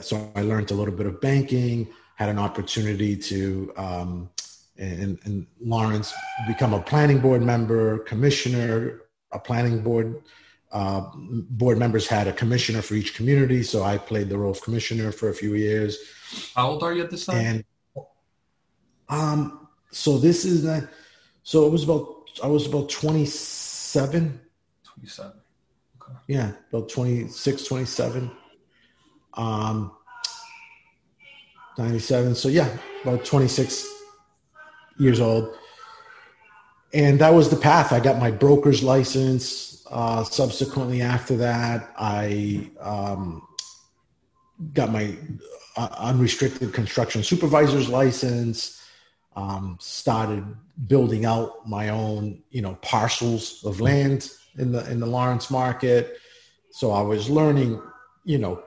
So 0.00 0.30
I 0.36 0.42
learned 0.42 0.70
a 0.70 0.74
little 0.74 0.94
bit 0.94 1.06
of 1.06 1.20
banking, 1.20 1.88
had 2.14 2.28
an 2.28 2.38
opportunity 2.38 3.16
to 3.16 3.72
um, 3.76 4.30
in, 4.76 5.18
in 5.26 5.46
Lawrence 5.60 6.14
become 6.46 6.72
a 6.72 6.80
planning 6.80 7.18
board 7.18 7.42
member, 7.42 7.98
commissioner, 8.00 9.02
a 9.32 9.38
planning 9.38 9.82
board. 9.82 10.22
Uh, 10.72 11.10
board 11.16 11.78
members 11.78 12.06
had 12.06 12.28
a 12.28 12.32
commissioner 12.32 12.80
for 12.80 12.94
each 12.94 13.14
community, 13.14 13.62
so 13.62 13.82
I 13.82 13.98
played 13.98 14.28
the 14.28 14.38
role 14.38 14.52
of 14.52 14.62
commissioner 14.62 15.10
for 15.10 15.28
a 15.28 15.34
few 15.34 15.54
years. 15.54 15.98
How 16.54 16.70
old 16.70 16.82
are 16.84 16.92
you 16.92 17.02
at 17.02 17.10
this 17.10 17.26
time? 17.26 17.36
And 17.36 17.64
um, 19.08 19.68
so 19.90 20.18
this 20.18 20.44
is 20.44 20.62
that. 20.62 20.88
So 21.42 21.66
it 21.66 21.70
was 21.70 21.82
about 21.82 22.30
I 22.42 22.46
was 22.46 22.66
about 22.66 22.88
twenty 22.88 23.26
seven. 23.26 24.40
Twenty 24.84 25.08
seven. 25.08 25.40
Okay. 26.00 26.18
Yeah, 26.28 26.52
about 26.72 26.88
26, 26.88 27.64
27. 27.64 28.30
Um, 29.34 29.92
97. 31.78 32.34
So 32.34 32.48
yeah, 32.48 32.68
about 33.02 33.24
26 33.24 33.86
years 34.98 35.20
old. 35.20 35.56
And 36.92 37.18
that 37.20 37.32
was 37.32 37.48
the 37.48 37.56
path. 37.56 37.92
I 37.92 38.00
got 38.00 38.18
my 38.18 38.30
broker's 38.30 38.82
license. 38.82 39.79
Uh, 39.90 40.22
subsequently, 40.22 41.02
after 41.02 41.36
that, 41.36 41.92
I 41.98 42.70
um, 42.80 43.46
got 44.72 44.92
my 44.92 45.16
uh, 45.76 45.88
unrestricted 45.98 46.72
construction 46.72 47.22
supervisor's 47.22 47.88
license. 47.88 48.76
Um, 49.36 49.78
started 49.80 50.44
building 50.88 51.24
out 51.24 51.66
my 51.68 51.90
own, 51.90 52.42
you 52.50 52.62
know, 52.62 52.74
parcels 52.82 53.62
of 53.64 53.80
land 53.80 54.30
in 54.58 54.72
the 54.72 54.88
in 54.90 55.00
the 55.00 55.06
Lawrence 55.06 55.50
market. 55.50 56.18
So 56.70 56.90
I 56.92 57.00
was 57.02 57.30
learning, 57.30 57.80
you 58.24 58.38
know, 58.38 58.62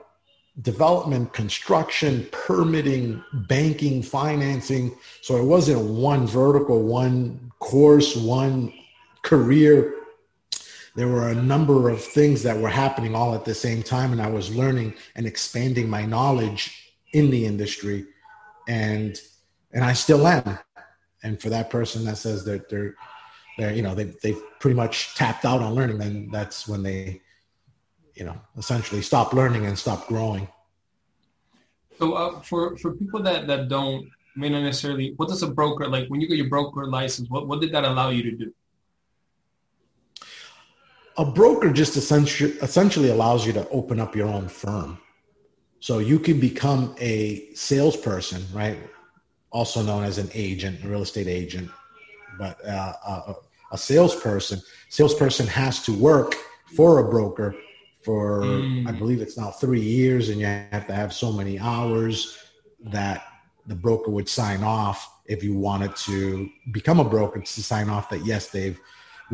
development, 0.62 1.32
construction, 1.32 2.26
permitting, 2.32 3.22
banking, 3.48 4.02
financing. 4.02 4.96
So 5.20 5.36
it 5.36 5.44
wasn't 5.44 5.82
one 5.82 6.26
vertical, 6.26 6.82
one 6.82 7.52
course, 7.58 8.16
one 8.16 8.72
career. 9.22 9.94
There 10.94 11.08
were 11.08 11.28
a 11.28 11.34
number 11.34 11.88
of 11.88 12.02
things 12.02 12.42
that 12.44 12.56
were 12.56 12.68
happening 12.68 13.14
all 13.14 13.34
at 13.34 13.44
the 13.44 13.54
same 13.54 13.82
time, 13.82 14.12
and 14.12 14.22
I 14.22 14.30
was 14.30 14.54
learning 14.54 14.94
and 15.16 15.26
expanding 15.26 15.90
my 15.90 16.06
knowledge 16.06 16.92
in 17.12 17.30
the 17.30 17.46
industry, 17.46 18.06
and 18.68 19.18
and 19.72 19.84
I 19.84 19.92
still 19.92 20.26
am. 20.26 20.58
And 21.24 21.40
for 21.40 21.48
that 21.50 21.70
person 21.70 22.04
that 22.04 22.18
says 22.18 22.44
that 22.44 22.68
they're, 22.68 22.94
they're 23.58 23.72
you 23.72 23.82
know, 23.82 23.94
they 23.94 24.14
they've 24.22 24.40
pretty 24.60 24.76
much 24.76 25.14
tapped 25.16 25.44
out 25.44 25.62
on 25.62 25.74
learning, 25.74 25.98
then 25.98 26.28
that's 26.30 26.68
when 26.68 26.82
they 26.82 27.22
you 28.14 28.24
know, 28.24 28.40
essentially 28.56 29.02
stop 29.02 29.32
learning 29.32 29.66
and 29.66 29.78
stop 29.78 30.06
growing. 30.06 30.48
So 31.98 32.14
uh, 32.14 32.40
for 32.40 32.76
for 32.78 32.92
people 32.92 33.22
that 33.22 33.46
that 33.46 33.68
don't 33.68 34.08
may 34.36 34.48
not 34.48 34.62
necessarily, 34.62 35.14
what 35.16 35.28
does 35.28 35.42
a 35.42 35.48
broker 35.48 35.88
like 35.88 36.08
when 36.08 36.20
you 36.20 36.28
get 36.28 36.38
your 36.38 36.48
broker 36.48 36.86
license? 36.86 37.28
What 37.28 37.46
what 37.46 37.60
did 37.60 37.72
that 37.72 37.84
allow 37.84 38.10
you 38.10 38.22
to 38.22 38.32
do? 38.32 38.54
A 41.16 41.24
broker 41.24 41.72
just 41.72 41.96
essentially 41.96 43.10
allows 43.10 43.46
you 43.46 43.52
to 43.52 43.68
open 43.68 44.00
up 44.00 44.16
your 44.16 44.28
own 44.28 44.48
firm. 44.48 44.98
So 45.80 45.98
you 45.98 46.18
can 46.18 46.40
become 46.40 46.94
a 46.98 47.52
salesperson, 47.54 48.42
right? 48.52 48.78
Also 49.50 49.82
known 49.82 50.02
as 50.02 50.18
an 50.18 50.30
agent, 50.34 50.82
a 50.82 50.88
real 50.88 51.02
estate 51.02 51.28
agent. 51.28 51.70
But 52.38 52.64
uh, 52.66 52.94
a, 53.06 53.34
a 53.72 53.78
salesperson, 53.78 54.60
salesperson 54.88 55.46
has 55.46 55.84
to 55.84 55.92
work 55.92 56.34
for 56.74 56.98
a 56.98 57.08
broker 57.08 57.54
for 58.04 58.42
mm. 58.42 58.86
I 58.86 58.92
believe 58.92 59.22
it's 59.22 59.38
now 59.38 59.50
three 59.50 59.80
years, 59.80 60.28
and 60.28 60.38
you 60.38 60.46
have 60.46 60.86
to 60.86 60.94
have 60.94 61.12
so 61.12 61.32
many 61.32 61.58
hours 61.58 62.38
that 62.84 63.26
the 63.66 63.74
broker 63.74 64.10
would 64.10 64.28
sign 64.28 64.62
off 64.62 65.10
if 65.24 65.42
you 65.42 65.54
wanted 65.54 65.96
to 65.96 66.50
become 66.70 67.00
a 67.00 67.04
broker 67.04 67.40
to 67.40 67.62
sign 67.62 67.88
off 67.88 68.10
that 68.10 68.24
yes 68.26 68.48
they've 68.48 68.78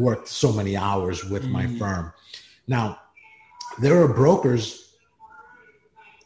worked 0.01 0.29
so 0.29 0.53
many 0.53 0.77
hours 0.77 1.25
with 1.25 1.45
mm. 1.45 1.51
my 1.51 1.67
firm. 1.79 2.13
Now 2.67 3.01
there 3.81 4.01
are 4.03 4.09
brokers 4.09 4.97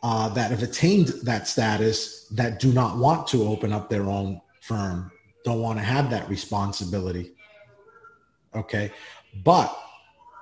uh, 0.02 0.28
that 0.30 0.50
have 0.50 0.62
attained 0.62 1.08
that 1.22 1.48
status 1.48 2.28
that 2.28 2.60
do 2.60 2.72
not 2.72 2.98
want 2.98 3.26
to 3.28 3.44
open 3.44 3.72
up 3.72 3.88
their 3.88 4.04
own 4.04 4.40
firm, 4.60 5.10
don't 5.44 5.60
want 5.60 5.78
to 5.78 5.84
have 5.84 6.10
that 6.10 6.28
responsibility. 6.28 7.32
Okay, 8.54 8.92
but 9.44 9.76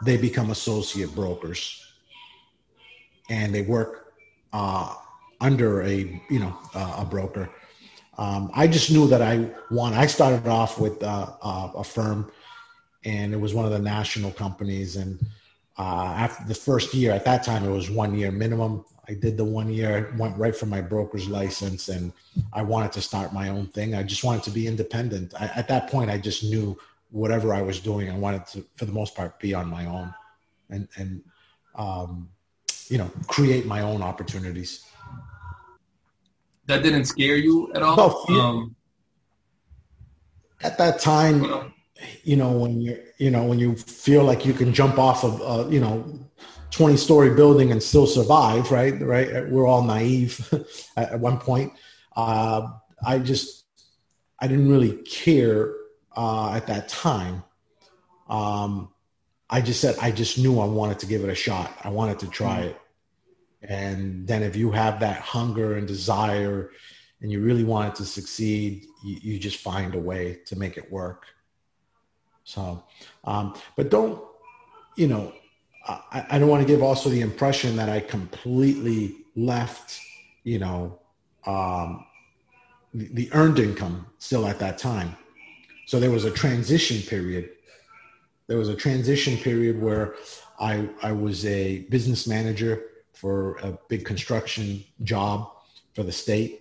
they 0.05 0.17
become 0.17 0.51
associate 0.51 1.15
brokers 1.15 1.83
and 3.31 3.55
they 3.55 3.63
work 3.63 4.13
uh, 4.53 4.95
under 5.41 5.83
a 5.83 6.21
you 6.29 6.39
know 6.39 6.57
uh, 6.75 6.97
a 6.99 7.05
broker. 7.05 7.51
Um, 8.19 8.51
I 8.55 8.67
just 8.67 8.91
knew 8.91 9.07
that 9.09 9.23
I 9.23 9.51
want. 9.71 9.95
I 9.95 10.07
started 10.07 10.47
off 10.47 10.79
with 10.79 11.03
uh, 11.03 11.31
uh, 11.41 11.71
a 11.77 11.85
firm, 11.85 12.31
and 13.05 13.33
it 13.33 13.41
was 13.41 13.55
one 13.55 13.65
of 13.65 13.71
the 13.71 13.79
national 13.79 14.31
companies. 14.31 14.97
And 14.97 15.19
uh, 15.79 16.15
after 16.17 16.47
the 16.47 16.55
first 16.55 16.95
year, 16.95 17.13
at 17.13 17.25
that 17.25 17.43
time, 17.43 17.65
it 17.65 17.71
was 17.71 17.91
one 17.91 18.15
year 18.15 18.31
minimum. 18.31 18.85
I 19.09 19.15
did 19.15 19.37
the 19.37 19.45
one 19.45 19.69
year, 19.69 20.15
went 20.17 20.37
right 20.37 20.55
for 20.55 20.67
my 20.67 20.81
broker's 20.81 21.29
license, 21.29 21.89
and 21.89 22.13
I 22.53 22.63
wanted 22.63 22.93
to 22.93 23.01
start 23.01 23.33
my 23.33 23.49
own 23.49 23.67
thing. 23.67 23.95
I 23.95 24.03
just 24.05 24.23
wanted 24.23 24.45
to 24.45 24.51
be 24.51 24.67
independent. 24.67 25.35
I, 25.39 25.47
at 25.57 25.67
that 25.69 25.91
point, 25.91 26.11
I 26.11 26.19
just 26.19 26.45
knew 26.45 26.79
whatever 27.11 27.53
I 27.53 27.63
was 27.63 27.81
doing, 27.81 28.11
I 28.11 28.17
wanted 28.17 28.47
to, 28.47 28.65
for 28.77 28.85
the 28.85 28.93
most 28.93 29.15
part, 29.15 29.39
be 29.39 29.55
on 29.55 29.69
my 29.69 29.87
own, 29.87 30.15
and 30.71 30.89
and 30.97 31.23
um, 31.75 32.29
you 32.89 32.99
know, 32.99 33.11
create 33.27 33.67
my 33.67 33.81
own 33.81 34.03
opportunities. 34.03 34.85
That 36.67 36.83
didn't 36.83 37.07
scare 37.07 37.37
you 37.37 37.73
at 37.75 37.83
all? 37.83 37.97
Oh, 37.99 38.41
um, 38.41 38.77
at 40.63 40.79
that 40.79 41.01
time, 41.01 41.72
you 42.25 42.37
know, 42.37 42.53
when 42.53 42.81
you 42.81 42.99
you 43.19 43.31
know 43.31 43.45
when 43.45 43.59
you 43.59 43.77
feel 43.77 44.25
like 44.25 44.45
you 44.45 44.53
can 44.53 44.73
jump 44.73 44.99
off 44.99 45.25
of 45.25 45.43
uh, 45.43 45.69
you 45.69 45.81
know 45.81 46.19
20 46.71 46.97
story 46.97 47.35
building 47.35 47.71
and 47.71 47.83
still 47.83 48.07
survive, 48.07 48.71
right? 48.71 49.01
Right? 49.01 49.49
We're 49.49 49.67
all 49.67 49.83
naive 49.83 50.53
at 50.97 51.19
one 51.21 51.39
point. 51.39 51.73
Uh, 52.17 52.69
I 53.05 53.19
just 53.19 53.65
I 54.39 54.49
didn't 54.49 54.71
really 54.71 54.97
care 55.03 55.75
uh, 56.17 56.53
at 56.53 56.67
that 56.67 56.89
time. 56.89 57.45
Um, 58.29 58.89
I 59.51 59.61
just 59.61 59.81
said 59.81 59.97
I 60.01 60.11
just 60.11 60.39
knew 60.39 60.61
I 60.61 60.65
wanted 60.65 60.99
to 61.01 61.07
give 61.07 61.23
it 61.23 61.31
a 61.31 61.35
shot. 61.35 61.77
I 61.83 61.91
wanted 61.91 62.19
to 62.21 62.29
try 62.29 62.61
mm-hmm. 62.61 62.69
it. 62.69 62.79
And 63.63 64.27
then 64.27 64.43
if 64.43 64.57
you 64.57 64.73
have 64.73 65.01
that 65.01 65.21
hunger 65.21 65.77
and 65.77 65.87
desire 65.87 66.71
and 67.21 67.31
you 67.31 67.41
really 67.41 67.63
want 67.63 67.95
it 67.95 67.97
to 67.97 68.05
succeed, 68.05 68.87
you, 69.05 69.19
you 69.23 69.39
just 69.39 69.59
find 69.59 69.95
a 69.95 69.99
way 69.99 70.41
to 70.47 70.57
make 70.57 70.77
it 70.77 70.91
work. 70.91 71.27
So, 72.45 72.83
um, 73.25 73.55
but 73.77 73.91
don't, 73.91 74.23
you 74.97 75.09
know, 75.09 75.33
I, 75.87 76.27
I 76.31 76.39
don't 76.39 76.49
want 76.49 76.63
to 76.63 76.67
give 76.67 76.83
also 76.83 77.09
the 77.09 77.21
impression 77.21 77.77
that 77.77 77.89
I 77.89 78.01
completely 78.01 79.17
left, 79.37 80.01
you 80.45 80.59
know, 80.59 80.99
um, 81.47 82.05
the, 82.95 83.09
the 83.15 83.33
earned 83.33 83.59
income 83.59 84.07
still 84.19 84.47
at 84.47 84.59
that 84.59 84.79
time. 84.79 85.17
So 85.87 85.99
there 85.99 86.11
was 86.11 86.25
a 86.25 86.31
transition 86.31 87.01
period 87.09 87.51
there 88.53 88.59
was 88.59 88.69
a 88.69 88.77
transition 88.77 89.39
period 89.39 89.81
where 89.81 90.15
I, 90.61 90.89
I 91.03 91.13
was 91.13 91.47
a 91.47 91.81
business 91.89 92.27
manager 92.27 92.83
for 93.15 93.57
a 93.63 93.79
big 93.89 94.05
construction 94.05 94.85
job 95.05 95.51
for 95.95 96.03
the 96.03 96.13
state. 96.13 96.61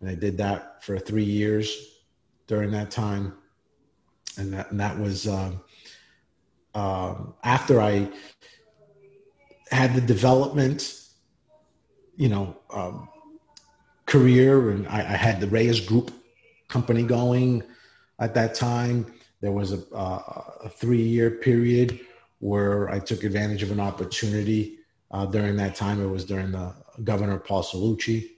And 0.00 0.08
I 0.10 0.16
did 0.16 0.36
that 0.38 0.82
for 0.82 0.98
three 0.98 1.22
years 1.22 2.00
during 2.46 2.70
that 2.72 2.90
time. 2.90 3.34
And 4.38 4.52
that, 4.52 4.70
and 4.70 4.80
that 4.80 4.98
was 4.98 5.26
uh, 5.26 5.52
uh, 6.74 7.14
after 7.44 7.80
I 7.80 8.08
had 9.70 9.94
the 9.94 10.00
development, 10.00 10.94
you 12.16 12.28
know, 12.28 12.56
um, 12.72 13.08
career, 14.06 14.70
and 14.70 14.88
I, 14.88 15.00
I, 15.00 15.16
had 15.16 15.40
the 15.40 15.48
Reyes 15.48 15.80
Group 15.80 16.10
company 16.68 17.02
going 17.02 17.62
at 18.18 18.34
that 18.34 18.54
time 18.54 19.12
There 19.40 19.52
was 19.52 19.72
a, 19.72 19.80
a 19.94 20.68
three-year 20.68 21.32
period 21.32 22.00
where 22.38 22.88
I 22.90 22.98
took 22.98 23.24
advantage 23.24 23.62
of 23.62 23.70
an 23.70 23.80
opportunity. 23.80 24.78
Uh, 25.10 25.26
during 25.26 25.56
that 25.56 25.74
time, 25.74 26.02
it 26.02 26.06
was 26.06 26.24
during 26.24 26.52
the 26.52 26.74
Governor 27.04 27.38
Paul 27.38 27.62
Cellucci 27.62 28.30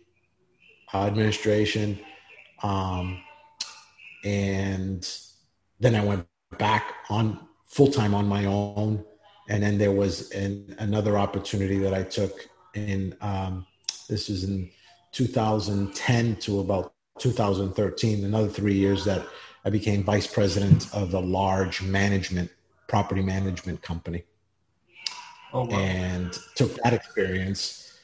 uh, 0.92 1.06
administration, 1.06 1.98
um, 2.62 3.22
and 4.24 5.08
then 5.80 5.94
I 5.94 6.04
went 6.04 6.26
back 6.58 6.94
on 7.08 7.48
full 7.66 7.90
time 7.90 8.14
on 8.14 8.26
my 8.26 8.44
own. 8.44 9.04
And 9.48 9.62
then 9.62 9.78
there 9.78 9.92
was 9.92 10.30
an, 10.30 10.76
another 10.78 11.18
opportunity 11.18 11.78
that 11.78 11.94
I 11.94 12.04
took 12.04 12.48
in 12.74 13.16
um, 13.20 13.66
this 14.08 14.28
is 14.28 14.44
in 14.44 14.70
2010 15.12 16.36
to 16.36 16.60
about 16.60 16.92
2013, 17.18 18.24
another 18.24 18.48
three 18.48 18.74
years 18.74 19.04
that 19.04 19.26
I 19.64 19.70
became 19.70 20.04
vice 20.04 20.26
president 20.26 20.92
of 20.94 21.14
a 21.14 21.20
large 21.20 21.82
management, 21.82 22.50
property 22.88 23.22
management 23.22 23.82
company. 23.82 24.24
Oh, 25.52 25.64
wow. 25.64 25.78
And 25.78 26.38
took 26.54 26.74
that 26.82 26.92
experience 26.92 27.98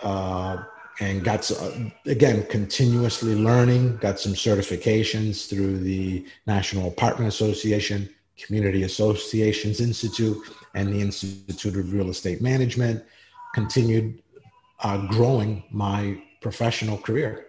uh, 0.00 0.62
and 1.00 1.22
got, 1.22 1.50
uh, 1.50 1.70
again, 2.06 2.44
continuously 2.46 3.34
learning, 3.34 3.96
got 3.98 4.18
some 4.18 4.32
certifications 4.32 5.48
through 5.48 5.78
the 5.78 6.26
National 6.46 6.88
Apartment 6.88 7.28
Association, 7.28 8.08
Community 8.36 8.82
Associations 8.82 9.80
Institute, 9.80 10.38
and 10.74 10.92
the 10.92 11.00
Institute 11.00 11.76
of 11.76 11.92
Real 11.92 12.10
Estate 12.10 12.40
Management. 12.42 13.04
Continued 13.54 14.22
uh, 14.80 15.06
growing 15.06 15.64
my 15.70 16.20
professional 16.40 16.98
career 16.98 17.48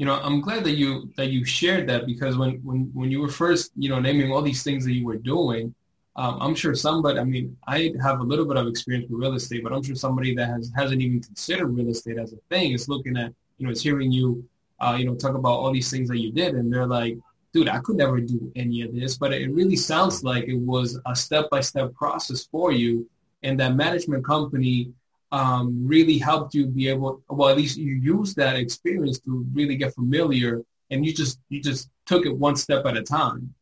you 0.00 0.06
know 0.06 0.14
i'm 0.22 0.40
glad 0.40 0.64
that 0.64 0.72
you 0.72 1.12
that 1.16 1.26
you 1.26 1.44
shared 1.44 1.86
that 1.86 2.06
because 2.06 2.36
when 2.38 2.52
when 2.64 2.90
when 2.94 3.10
you 3.10 3.20
were 3.20 3.28
first 3.28 3.70
you 3.76 3.90
know 3.90 4.00
naming 4.00 4.32
all 4.32 4.40
these 4.40 4.62
things 4.62 4.82
that 4.84 4.92
you 4.92 5.04
were 5.04 5.18
doing 5.18 5.74
um, 6.16 6.38
i'm 6.40 6.54
sure 6.54 6.74
somebody 6.74 7.18
i 7.18 7.24
mean 7.24 7.56
i 7.66 7.92
have 8.02 8.20
a 8.20 8.22
little 8.22 8.44
bit 8.44 8.56
of 8.56 8.66
experience 8.66 9.08
with 9.10 9.20
real 9.20 9.34
estate 9.34 9.62
but 9.62 9.72
i'm 9.72 9.82
sure 9.82 9.94
somebody 9.94 10.34
that 10.34 10.48
has 10.48 10.70
hasn't 10.76 11.00
even 11.00 11.20
considered 11.20 11.66
real 11.66 11.88
estate 11.88 12.18
as 12.18 12.32
a 12.32 12.36
thing 12.48 12.72
is 12.72 12.88
looking 12.88 13.16
at 13.16 13.32
you 13.58 13.66
know 13.66 13.72
is 13.72 13.82
hearing 13.82 14.10
you 14.10 14.44
uh, 14.80 14.96
you 14.98 15.04
know 15.04 15.14
talk 15.14 15.34
about 15.34 15.58
all 15.58 15.72
these 15.72 15.90
things 15.90 16.08
that 16.08 16.18
you 16.18 16.32
did 16.32 16.54
and 16.54 16.72
they're 16.72 16.86
like 16.86 17.16
dude 17.52 17.68
i 17.68 17.78
could 17.80 17.96
never 17.96 18.20
do 18.20 18.50
any 18.56 18.82
of 18.82 18.94
this 18.94 19.16
but 19.16 19.32
it 19.32 19.50
really 19.52 19.76
sounds 19.76 20.24
like 20.24 20.44
it 20.44 20.58
was 20.58 20.98
a 21.06 21.14
step-by-step 21.14 21.92
process 21.94 22.46
for 22.46 22.72
you 22.72 23.08
and 23.42 23.58
that 23.58 23.74
management 23.74 24.24
company 24.24 24.92
um, 25.32 25.86
really 25.86 26.18
helped 26.18 26.54
you 26.54 26.66
be 26.66 26.88
able, 26.88 27.22
well, 27.28 27.48
at 27.48 27.56
least 27.56 27.76
you 27.76 27.94
used 27.94 28.36
that 28.36 28.56
experience 28.56 29.20
to 29.20 29.46
really 29.52 29.76
get 29.76 29.94
familiar, 29.94 30.62
and 30.90 31.06
you 31.06 31.14
just 31.14 31.38
you 31.48 31.62
just 31.62 31.88
took 32.06 32.26
it 32.26 32.36
one 32.36 32.56
step 32.56 32.84
at 32.86 32.96
a 32.96 33.02
time. 33.02 33.54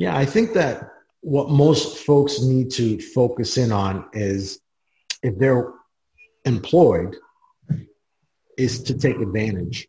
Yeah, 0.00 0.16
I 0.16 0.24
think 0.24 0.54
that 0.54 0.92
what 1.20 1.50
most 1.50 2.06
folks 2.06 2.40
need 2.40 2.70
to 2.70 2.98
focus 2.98 3.58
in 3.58 3.70
on 3.70 4.06
is 4.14 4.58
if 5.22 5.38
they're 5.38 5.74
employed, 6.46 7.16
is 8.56 8.82
to 8.84 8.96
take 8.96 9.18
advantage 9.18 9.88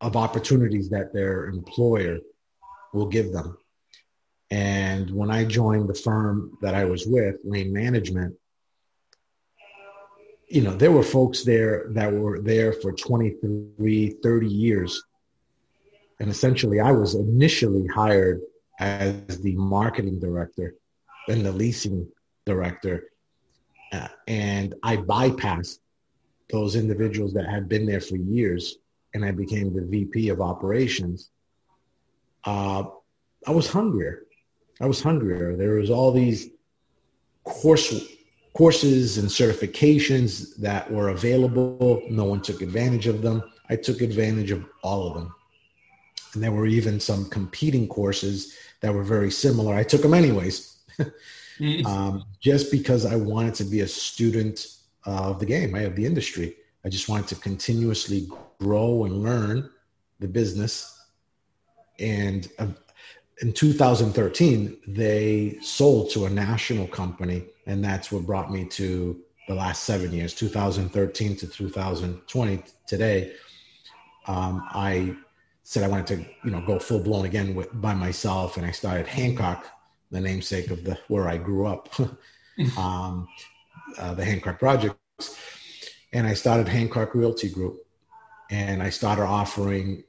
of 0.00 0.16
opportunities 0.16 0.88
that 0.90 1.12
their 1.12 1.46
employer 1.46 2.20
will 2.92 3.06
give 3.06 3.32
them. 3.32 3.58
And 4.52 5.10
when 5.10 5.32
I 5.32 5.44
joined 5.44 5.88
the 5.88 5.94
firm 5.94 6.56
that 6.62 6.76
I 6.76 6.84
was 6.84 7.04
with, 7.04 7.34
Lane 7.42 7.72
Management, 7.72 8.36
you 10.46 10.62
know, 10.62 10.76
there 10.76 10.92
were 10.92 11.02
folks 11.02 11.42
there 11.42 11.86
that 11.88 12.12
were 12.12 12.40
there 12.40 12.72
for 12.72 12.92
23, 12.92 14.10
30 14.22 14.46
years. 14.46 15.02
And 16.20 16.30
essentially, 16.30 16.78
I 16.78 16.92
was 16.92 17.16
initially 17.16 17.88
hired 17.88 18.40
as 18.78 19.40
the 19.40 19.54
marketing 19.56 20.20
director, 20.20 20.74
and 21.28 21.44
the 21.44 21.52
leasing 21.52 22.08
director. 22.46 23.04
Uh, 23.92 24.08
and 24.26 24.74
I 24.82 24.96
bypassed 24.96 25.78
those 26.50 26.76
individuals 26.76 27.32
that 27.34 27.48
had 27.48 27.68
been 27.68 27.86
there 27.86 28.00
for 28.00 28.16
years 28.16 28.78
and 29.14 29.24
I 29.24 29.30
became 29.30 29.72
the 29.72 29.84
VP 29.86 30.28
of 30.28 30.40
operations. 30.40 31.30
Uh, 32.44 32.84
I 33.46 33.52
was 33.52 33.70
hungrier. 33.70 34.24
I 34.80 34.86
was 34.86 35.00
hungrier. 35.00 35.56
There 35.56 35.76
was 35.76 35.88
all 35.88 36.12
these 36.12 36.50
course 37.44 37.94
courses 38.54 39.18
and 39.18 39.28
certifications 39.28 40.56
that 40.56 40.90
were 40.90 41.08
available. 41.08 42.02
No 42.08 42.24
one 42.24 42.40
took 42.40 42.62
advantage 42.62 43.06
of 43.06 43.22
them. 43.22 43.42
I 43.68 43.76
took 43.76 44.00
advantage 44.00 44.50
of 44.50 44.64
all 44.82 45.08
of 45.08 45.14
them. 45.14 45.34
And 46.34 46.42
there 46.42 46.52
were 46.52 46.66
even 46.66 47.00
some 47.00 47.28
competing 47.30 47.88
courses 47.88 48.56
that 48.80 48.92
were 48.92 49.04
very 49.04 49.30
similar. 49.30 49.74
I 49.74 49.82
took 49.82 50.02
them 50.02 50.14
anyways, 50.14 50.76
mm-hmm. 51.58 51.86
um, 51.86 52.24
just 52.40 52.70
because 52.70 53.06
I 53.06 53.16
wanted 53.16 53.54
to 53.54 53.64
be 53.64 53.80
a 53.80 53.88
student 53.88 54.66
of 55.04 55.38
the 55.38 55.46
game, 55.46 55.74
of 55.74 55.96
the 55.96 56.06
industry. 56.06 56.56
I 56.84 56.88
just 56.88 57.08
wanted 57.08 57.28
to 57.28 57.36
continuously 57.36 58.28
grow 58.60 59.04
and 59.04 59.22
learn 59.22 59.70
the 60.20 60.28
business. 60.28 61.06
And 61.98 62.50
uh, 62.58 62.68
in 63.40 63.52
2013, 63.52 64.78
they 64.86 65.58
sold 65.62 66.10
to 66.10 66.26
a 66.26 66.30
national 66.30 66.86
company 66.88 67.44
and 67.66 67.84
that's 67.84 68.12
what 68.12 68.26
brought 68.26 68.50
me 68.50 68.64
to 68.64 69.20
the 69.48 69.54
last 69.54 69.84
seven 69.84 70.12
years 70.12 70.34
2013 70.34 71.36
to 71.36 71.46
2020 71.46 72.62
today 72.86 73.32
um, 74.26 74.66
i 74.70 75.14
said 75.64 75.82
i 75.82 75.88
wanted 75.88 76.06
to 76.06 76.16
you 76.44 76.50
know 76.50 76.60
go 76.60 76.78
full 76.78 77.00
blown 77.00 77.24
again 77.24 77.54
with, 77.54 77.68
by 77.80 77.92
myself 77.92 78.56
and 78.56 78.64
i 78.64 78.70
started 78.70 79.06
hancock 79.06 79.66
the 80.10 80.20
namesake 80.20 80.70
of 80.70 80.84
the 80.84 80.96
where 81.08 81.28
i 81.28 81.36
grew 81.36 81.66
up 81.66 81.88
um, 82.78 83.26
uh, 83.98 84.14
the 84.14 84.24
hancock 84.24 84.58
projects. 84.58 84.98
And 86.12 86.26
i 86.26 86.34
started 86.34 86.68
hancock 86.68 87.14
realty 87.14 87.48
group 87.48 87.84
and 88.50 88.82
i 88.82 88.90
started 88.90 89.22
offering 89.22 90.04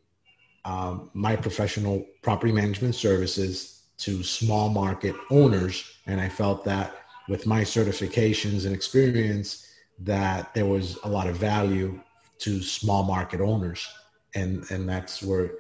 um, 0.64 1.10
my 1.14 1.36
professional 1.36 2.06
property 2.22 2.52
management 2.52 2.96
services 2.96 3.84
to 3.98 4.24
small 4.24 4.70
market 4.70 5.16
owners. 5.32 6.00
And 6.06 6.20
i 6.22 6.30
felt 6.30 6.64
that 6.66 6.96
with 7.28 7.48
my 7.48 7.62
certifications 7.62 8.66
and 8.66 8.76
experience 8.76 9.68
that 10.00 10.54
there 10.54 10.66
was 10.66 10.98
a 11.04 11.10
lot 11.10 11.28
of 11.28 11.38
value 11.38 12.00
to 12.40 12.62
small 12.62 13.04
market 13.04 13.42
owners 13.42 13.88
and 14.36 14.70
and 14.70 14.88
that's 14.88 15.24
where 15.24 15.52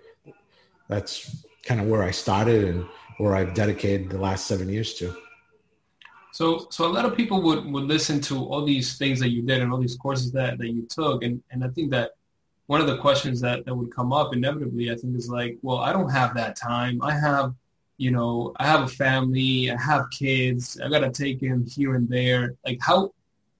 that's 0.87 1.43
kind 1.63 1.81
of 1.81 1.87
where 1.87 2.03
I 2.03 2.11
started 2.11 2.65
and 2.65 2.85
where 3.17 3.35
I've 3.35 3.53
dedicated 3.53 4.09
the 4.09 4.19
last 4.19 4.45
seven 4.45 4.69
years 4.69 4.93
to. 4.95 5.15
So 6.31 6.67
so 6.69 6.85
a 6.85 6.91
lot 6.91 7.05
of 7.05 7.15
people 7.15 7.41
would, 7.41 7.65
would 7.65 7.85
listen 7.85 8.19
to 8.21 8.43
all 8.45 8.65
these 8.65 8.97
things 8.97 9.19
that 9.21 9.29
you 9.29 9.41
did 9.41 9.61
and 9.61 9.71
all 9.71 9.79
these 9.79 9.95
courses 9.95 10.31
that, 10.33 10.57
that 10.57 10.69
you 10.69 10.85
took 10.89 11.23
and, 11.23 11.41
and 11.51 11.63
I 11.63 11.69
think 11.69 11.91
that 11.91 12.11
one 12.67 12.81
of 12.81 12.87
the 12.87 12.97
questions 12.97 13.39
that, 13.41 13.63
that 13.65 13.75
would 13.75 13.95
come 13.95 14.11
up 14.11 14.33
inevitably 14.33 14.91
I 14.91 14.95
think 14.95 15.15
is 15.15 15.29
like, 15.29 15.57
well 15.61 15.77
I 15.77 15.93
don't 15.93 16.09
have 16.09 16.35
that 16.35 16.55
time. 16.55 17.01
I 17.01 17.13
have 17.13 17.53
you 17.97 18.11
know, 18.11 18.51
I 18.57 18.67
have 18.67 18.81
a 18.81 18.89
family, 18.89 19.71
I 19.71 19.81
have 19.81 20.09
kids, 20.11 20.77
I 20.83 20.89
gotta 20.89 21.09
take 21.09 21.41
him 21.41 21.65
here 21.65 21.95
and 21.95 22.09
there. 22.09 22.55
Like 22.65 22.79
how 22.81 23.13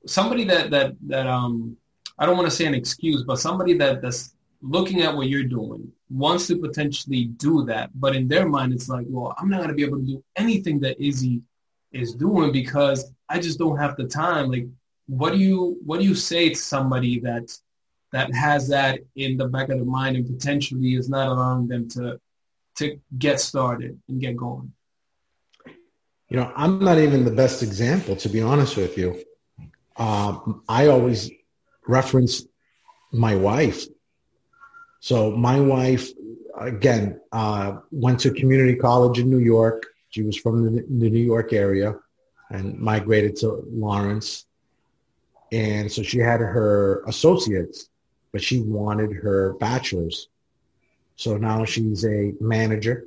somebody 0.05 0.43
that 0.43 0.69
that 0.71 0.95
that 1.07 1.27
um 1.27 1.77
I 2.19 2.25
don't 2.25 2.37
want 2.37 2.49
to 2.49 2.55
say 2.55 2.65
an 2.65 2.73
excuse, 2.73 3.23
but 3.23 3.39
somebody 3.39 3.77
that 3.77 4.01
that's 4.01 4.34
looking 4.61 5.01
at 5.01 5.15
what 5.15 5.29
you're 5.29 5.43
doing 5.43 5.91
wants 6.09 6.47
to 6.47 6.57
potentially 6.57 7.25
do 7.25 7.65
that, 7.65 7.89
but 7.99 8.15
in 8.15 8.27
their 8.27 8.47
mind 8.47 8.73
it's 8.73 8.89
like, 8.89 9.05
well, 9.09 9.35
I'm 9.37 9.49
not 9.49 9.61
gonna 9.61 9.73
be 9.73 9.83
able 9.83 9.99
to 9.99 10.05
do 10.05 10.23
anything 10.35 10.79
that 10.81 11.01
Izzy 11.03 11.41
is 11.91 12.13
doing 12.13 12.51
because 12.51 13.11
I 13.29 13.39
just 13.39 13.57
don't 13.57 13.77
have 13.77 13.95
the 13.95 14.05
time. 14.07 14.51
Like, 14.51 14.67
what 15.07 15.33
do 15.33 15.39
you 15.39 15.77
what 15.85 15.99
do 15.99 16.05
you 16.05 16.15
say 16.15 16.49
to 16.49 16.55
somebody 16.55 17.19
that 17.21 17.51
that 18.11 18.33
has 18.33 18.67
that 18.69 18.99
in 19.15 19.37
the 19.37 19.47
back 19.47 19.69
of 19.69 19.77
their 19.77 19.85
mind 19.85 20.15
and 20.15 20.25
potentially 20.25 20.95
is 20.95 21.09
not 21.09 21.27
allowing 21.27 21.67
them 21.67 21.87
to 21.89 22.19
to 22.77 22.99
get 23.17 23.39
started 23.39 23.99
and 24.07 24.19
get 24.19 24.35
going? 24.35 24.71
You 26.29 26.37
know, 26.37 26.51
I'm 26.55 26.79
not 26.79 26.97
even 26.97 27.23
the 27.23 27.31
best 27.31 27.61
example, 27.61 28.15
to 28.15 28.29
be 28.29 28.41
honest 28.41 28.77
with 28.77 28.97
you. 28.97 29.23
Um, 29.97 30.63
I 30.67 30.87
always 30.87 31.31
reference 31.87 32.43
my 33.11 33.35
wife. 33.35 33.85
So 35.05 35.29
my 35.29 35.59
wife, 35.59 36.09
again, 36.57 37.21
uh, 37.31 37.77
went 37.91 38.19
to 38.21 38.31
community 38.31 38.75
college 38.75 39.19
in 39.19 39.29
New 39.29 39.37
York. 39.37 39.85
She 40.09 40.23
was 40.23 40.35
from 40.35 40.63
the, 40.65 40.81
the 40.81 41.11
New 41.11 41.23
York 41.23 41.53
area 41.53 41.93
and 42.49 42.75
migrated 42.79 43.35
to 43.41 43.63
Lawrence. 43.69 44.47
And 45.51 45.91
so 45.91 46.01
she 46.01 46.17
had 46.17 46.39
her 46.39 47.03
associates, 47.05 47.89
but 48.31 48.41
she 48.41 48.61
wanted 48.61 49.11
her 49.13 49.53
bachelor's. 49.59 50.29
So 51.17 51.37
now 51.37 51.65
she's 51.65 52.03
a 52.03 52.33
manager 52.39 53.05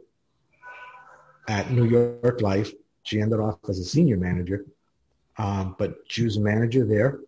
at 1.48 1.72
New 1.72 1.86
York 1.86 2.40
Life. 2.42 2.70
She 3.02 3.20
ended 3.20 3.40
off 3.40 3.58
as 3.68 3.80
a 3.80 3.84
senior 3.84 4.18
manager, 4.18 4.64
um, 5.36 5.74
but 5.80 5.96
she 6.06 6.22
was 6.22 6.36
a 6.36 6.40
manager 6.40 6.86
there. 6.86 7.18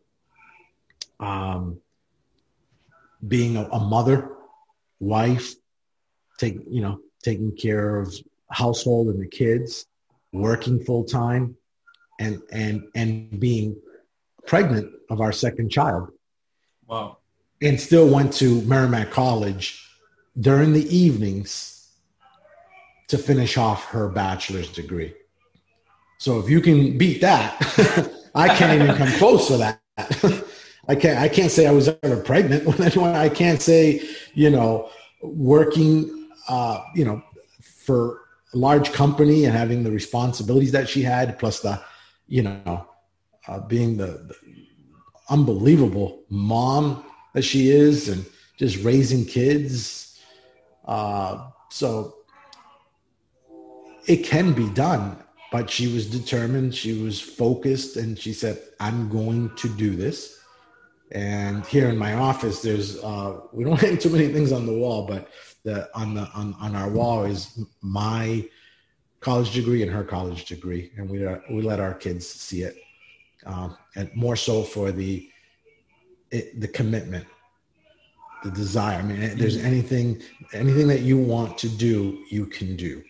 Um, 1.18 1.81
being 3.27 3.57
a, 3.57 3.64
a, 3.64 3.81
mother, 3.81 4.37
wife, 5.01 5.55
take 6.39 6.59
you 6.69 6.83
know 6.83 7.01
taking 7.23 7.55
care 7.57 7.99
of 7.99 8.15
household 8.51 9.09
and 9.09 9.21
the 9.21 9.27
kids, 9.27 9.87
working 10.33 10.83
full 10.85 11.05
time, 11.05 11.57
and 12.19 12.41
and 12.53 12.85
and 12.95 13.41
being 13.41 13.77
pregnant 14.47 14.93
of 15.11 15.21
our 15.21 15.33
second 15.33 15.71
child. 15.71 16.11
Wow. 16.87 17.19
And 17.63 17.79
still 17.79 18.09
went 18.09 18.33
to 18.35 18.63
Merrimack 18.63 19.11
College 19.11 19.87
during 20.39 20.73
the 20.73 20.97
evenings 20.97 21.89
to 23.09 23.19
finish 23.19 23.59
off 23.59 23.85
her 23.87 24.09
bachelor's 24.09 24.71
degree. 24.71 25.13
So 26.19 26.39
if 26.39 26.49
you 26.49 26.61
can 26.61 26.97
beat 26.97 27.21
that, 27.23 27.57
I 28.35 28.55
can't 28.55 28.81
even 28.81 28.97
come 28.97 29.11
close 29.19 29.49
to 29.49 29.57
that. 29.59 29.81
I 30.91 30.95
can't 30.97 31.18
I 31.18 31.28
can't 31.28 31.53
say 31.53 31.66
I 31.66 31.70
was 31.70 31.88
ever 32.03 32.20
pregnant 32.20 32.64
when 32.68 32.82
anyone 32.82 33.14
I 33.14 33.28
can't 33.28 33.62
say, 33.62 34.03
you 34.34 34.51
know, 34.51 34.91
working 35.22 36.20
uh, 36.49 36.82
you 36.97 37.05
know, 37.05 37.22
for 37.62 38.22
a 38.53 38.57
large 38.57 38.93
company 38.93 39.45
and 39.45 39.55
having 39.57 39.84
the 39.84 39.91
responsibilities 39.93 40.72
that 40.72 40.88
she 40.88 41.03
had, 41.03 41.38
plus 41.38 41.61
the, 41.61 41.80
you 42.26 42.43
know, 42.43 42.88
uh, 43.47 43.61
being 43.61 43.97
the, 43.97 44.07
the 44.07 44.34
unbelievable 45.28 46.24
mom 46.28 47.05
that 47.34 47.43
she 47.43 47.70
is 47.70 48.09
and 48.09 48.26
just 48.57 48.82
raising 48.82 49.24
kids. 49.24 50.20
Uh, 50.86 51.51
so 51.68 52.16
it 54.09 54.24
can 54.24 54.53
be 54.53 54.68
done, 54.70 55.16
but 55.53 55.70
she 55.70 55.93
was 55.93 56.11
determined, 56.11 56.74
she 56.74 57.01
was 57.01 57.20
focused, 57.20 57.97
and 57.97 58.18
she 58.18 58.32
said, 58.32 58.61
I'm 58.80 59.09
going 59.09 59.55
to 59.55 59.68
do 59.68 59.95
this. 59.95 60.39
And 61.13 61.67
here 61.67 61.89
in 61.89 61.99
my 61.99 62.15
office, 62.15 62.63
there's 62.63 63.03
uh, 63.03 63.41
we 63.53 63.65
don't 63.65 63.81
hang 63.87 63.99
too 63.99 64.11
many 64.11 64.29
things 64.29 64.53
on 64.53 64.67
the 64.67 64.73
wall, 64.73 65.07
but 65.07 65.29
the 65.65 65.91
on 65.97 66.15
the 66.15 66.29
on, 66.35 66.55
on 66.61 66.77
our 66.77 66.89
wall 66.89 67.25
is 67.25 67.65
my 67.83 68.49
college 69.21 69.53
degree 69.53 69.83
and 69.83 69.91
her 69.91 70.05
college 70.05 70.45
degree, 70.45 70.93
and 70.97 71.09
we 71.09 71.27
uh, 71.27 71.39
we 71.51 71.63
let 71.63 71.81
our 71.81 71.95
kids 71.95 72.27
see 72.29 72.63
it, 72.63 72.77
um, 73.47 73.77
and 73.97 74.11
more 74.15 74.37
so 74.37 74.63
for 74.63 74.93
the 74.93 75.29
it, 76.31 76.61
the 76.61 76.69
commitment, 76.69 77.27
the 78.45 78.51
desire. 78.51 78.99
I 78.99 79.03
mean, 79.03 79.37
there's 79.37 79.59
mm-hmm. 79.59 79.67
anything 79.67 80.23
anything 80.53 80.87
that 80.89 81.01
you 81.01 81.19
want 81.19 81.59
to 81.59 81.69
do, 81.69 82.25
you 82.31 82.47
can 82.47 82.77
do. 82.77 83.03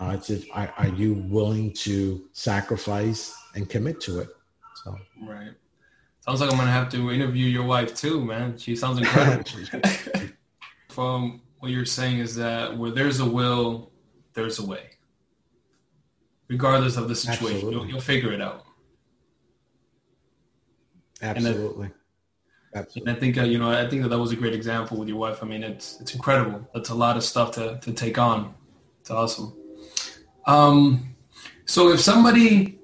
Uh, 0.00 0.12
it's 0.14 0.28
just, 0.28 0.46
are, 0.52 0.72
are 0.78 0.88
you 0.88 1.14
willing 1.28 1.72
to 1.72 2.24
sacrifice 2.32 3.34
and 3.56 3.68
commit 3.68 4.00
to 4.02 4.20
it? 4.20 4.28
So 4.84 4.96
right. 5.26 5.50
Sounds 6.28 6.42
like 6.42 6.52
I'm 6.52 6.58
gonna 6.58 6.70
have 6.70 6.90
to 6.90 7.10
interview 7.10 7.46
your 7.46 7.64
wife 7.64 7.94
too, 7.94 8.22
man. 8.22 8.58
She 8.58 8.76
sounds 8.76 8.98
incredible. 8.98 9.48
From 10.90 11.40
what 11.60 11.70
you're 11.70 11.86
saying 11.86 12.18
is 12.18 12.36
that 12.36 12.76
where 12.76 12.90
there's 12.90 13.20
a 13.20 13.24
will, 13.24 13.92
there's 14.34 14.58
a 14.58 14.66
way. 14.66 14.90
Regardless 16.48 16.98
of 16.98 17.08
the 17.08 17.14
situation, 17.14 17.70
you'll, 17.70 17.86
you'll, 17.86 18.02
figure 18.02 18.30
it 18.30 18.42
out. 18.42 18.66
Absolutely. 21.22 21.86
And 21.86 21.94
I, 22.74 22.78
Absolutely. 22.80 23.10
And 23.10 23.16
I 23.16 23.20
think 23.20 23.38
uh, 23.38 23.44
you 23.44 23.58
know, 23.58 23.70
I 23.70 23.88
think 23.88 24.02
that 24.02 24.10
that 24.10 24.18
was 24.18 24.30
a 24.30 24.36
great 24.36 24.52
example 24.52 24.98
with 24.98 25.08
your 25.08 25.16
wife. 25.16 25.42
I 25.42 25.46
mean, 25.46 25.62
it's 25.62 25.98
it's 25.98 26.14
incredible. 26.14 26.68
That's 26.74 26.90
a 26.90 26.94
lot 26.94 27.16
of 27.16 27.24
stuff 27.24 27.52
to 27.52 27.78
to 27.80 27.92
take 27.94 28.18
on. 28.18 28.54
It's 29.00 29.10
awesome. 29.10 29.56
Um, 30.46 31.16
so 31.64 31.90
if 31.90 32.00
somebody, 32.00 32.80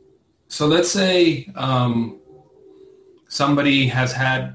so 0.48 0.66
let's 0.66 0.90
say 0.90 1.52
um, 1.56 2.20
somebody 3.34 3.88
has 3.88 4.12
had 4.12 4.54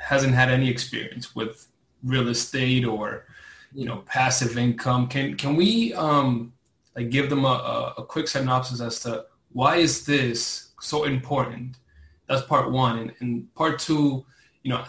hasn't 0.00 0.34
had 0.34 0.50
any 0.50 0.68
experience 0.68 1.36
with 1.36 1.68
real 2.02 2.28
estate 2.28 2.84
or 2.84 3.26
you 3.72 3.84
know 3.84 3.98
passive 3.98 4.58
income. 4.58 5.06
Can 5.06 5.36
can 5.36 5.54
we 5.54 5.94
um 5.94 6.52
like 6.96 7.10
give 7.10 7.30
them 7.30 7.44
a, 7.44 7.94
a, 7.98 8.04
quick 8.04 8.26
synopsis 8.26 8.80
as 8.80 8.98
to 9.00 9.26
why 9.52 9.76
is 9.76 10.04
this 10.04 10.72
so 10.80 11.04
important? 11.04 11.76
That's 12.26 12.42
part 12.42 12.72
one. 12.72 12.98
And, 12.98 13.12
and 13.20 13.54
part 13.54 13.78
two 13.78 14.26
you 14.64 14.70
know 14.72 14.82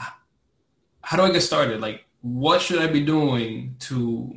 how 1.03 1.17
do 1.17 1.23
i 1.23 1.31
get 1.31 1.41
started? 1.41 1.79
Like 1.79 2.05
what 2.21 2.59
should 2.59 2.81
i 2.81 2.87
be 2.87 3.05
doing 3.05 3.75
to 3.87 4.33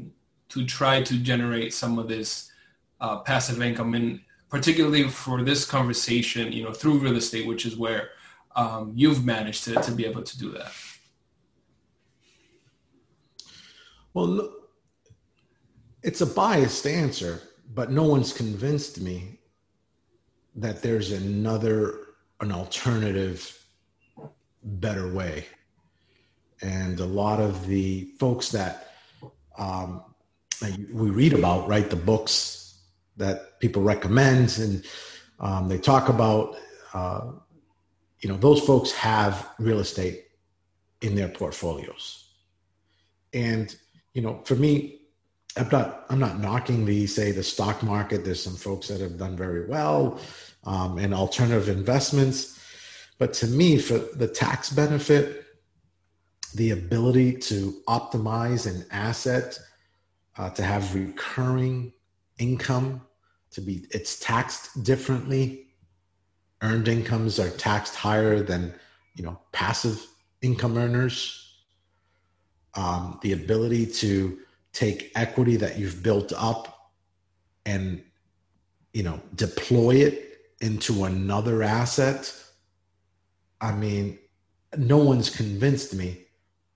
to 0.51 0.67
try 0.67 1.03
to 1.03 1.15
generate 1.31 1.73
some 1.73 1.99
of 1.99 2.07
this 2.07 2.53
uh, 3.01 3.17
passive 3.21 3.63
income? 3.63 3.95
And 3.95 4.21
particularly 4.51 5.09
for 5.09 5.43
this 5.43 5.65
conversation 5.65 6.53
you 6.53 6.63
know 6.65 6.73
through 6.73 6.99
real 6.99 7.17
estate 7.17 7.47
which 7.47 7.65
is 7.65 7.77
where 7.79 8.11
um, 8.57 8.93
you've 8.95 9.25
managed 9.25 9.65
to, 9.65 9.75
to 9.75 9.93
be 9.93 10.07
able 10.07 10.23
to 10.23 10.39
do 10.39 10.51
that 10.53 10.73
well 14.13 14.51
it's 16.05 16.21
a 16.21 16.27
biased 16.27 16.87
answer, 16.87 17.41
but 17.73 17.91
no 17.91 18.05
one's 18.05 18.33
convinced 18.33 19.01
me 19.01 19.39
that 20.55 20.83
there's 20.83 21.11
another, 21.13 22.09
an 22.41 22.53
alternative, 22.53 23.59
better 24.63 25.13
way. 25.13 25.47
And 26.61 27.01
a 27.01 27.07
lot 27.07 27.41
of 27.41 27.67
the 27.67 28.05
folks 28.21 28.51
that 28.51 28.93
um, 29.57 30.05
we 30.93 31.09
read 31.09 31.33
about, 31.33 31.69
right, 31.69 31.89
the 31.89 31.97
books 31.97 32.83
that 33.17 33.59
people 33.59 33.83
recommend 33.83 34.59
and 34.59 34.85
um, 35.41 35.69
they 35.69 35.79
talk 35.79 36.11
about, 36.11 36.57
uh, 36.93 37.33
you 38.25 38.31
know, 38.31 38.39
those 38.39 38.61
folks 38.61 38.91
have 38.93 39.51
real 39.59 39.81
estate 39.81 40.25
in 41.03 41.15
their 41.15 41.29
portfolios. 41.29 42.31
And, 43.35 43.77
you 44.15 44.23
know, 44.23 44.41
for 44.47 44.55
me, 44.55 45.01
I'm 45.59 45.69
not 45.69 46.07
I'm 46.09 46.19
not 46.19 46.41
knocking 46.41 46.87
the 46.87 47.07
say 47.07 47.33
the 47.33 47.43
stock 47.43 47.83
market. 47.83 48.25
There's 48.25 48.43
some 48.43 48.57
folks 48.57 48.89
that 48.89 49.03
have 49.03 49.19
done 49.19 49.37
very 49.37 49.67
well, 49.67 50.19
um, 50.65 50.97
and 50.97 51.13
alternative 51.13 51.69
investments. 51.69 52.59
But 53.19 53.35
to 53.35 53.47
me, 53.47 53.77
for 53.77 53.99
the 53.99 54.27
tax 54.27 54.71
benefit, 54.71 55.45
the 56.55 56.71
ability 56.71 57.35
to 57.51 57.75
optimize 57.87 58.67
an 58.67 58.87
asset, 58.91 59.59
uh, 60.39 60.49
to 60.51 60.63
have 60.63 60.95
recurring 60.95 61.93
income, 62.39 63.03
to 63.51 63.61
be 63.61 63.87
it's 63.91 64.19
taxed 64.19 64.83
differently. 64.83 65.64
Earned 66.65 66.89
incomes 66.89 67.39
are 67.39 67.51
taxed 67.51 67.95
higher 67.95 68.43
than 68.43 68.75
you 69.15 69.23
know 69.23 69.39
passive 69.53 70.05
income 70.43 70.77
earners. 70.77 71.41
Um, 72.75 73.21
the 73.23 73.33
ability 73.33 73.87
to 73.87 74.39
take 74.73 75.13
equity 75.15 75.57
that 75.57 75.79
you've 75.79 76.03
built 76.03 76.33
up 76.37 76.91
and 77.65 78.03
you 78.93 79.03
know 79.03 79.21
deploy 79.35 79.97
it 79.97 80.39
into 80.61 81.05
another 81.05 81.63
asset 81.63 82.33
i 83.61 83.73
mean 83.73 84.19
no 84.77 84.99
one's 84.99 85.31
convinced 85.31 85.95
me 85.95 86.25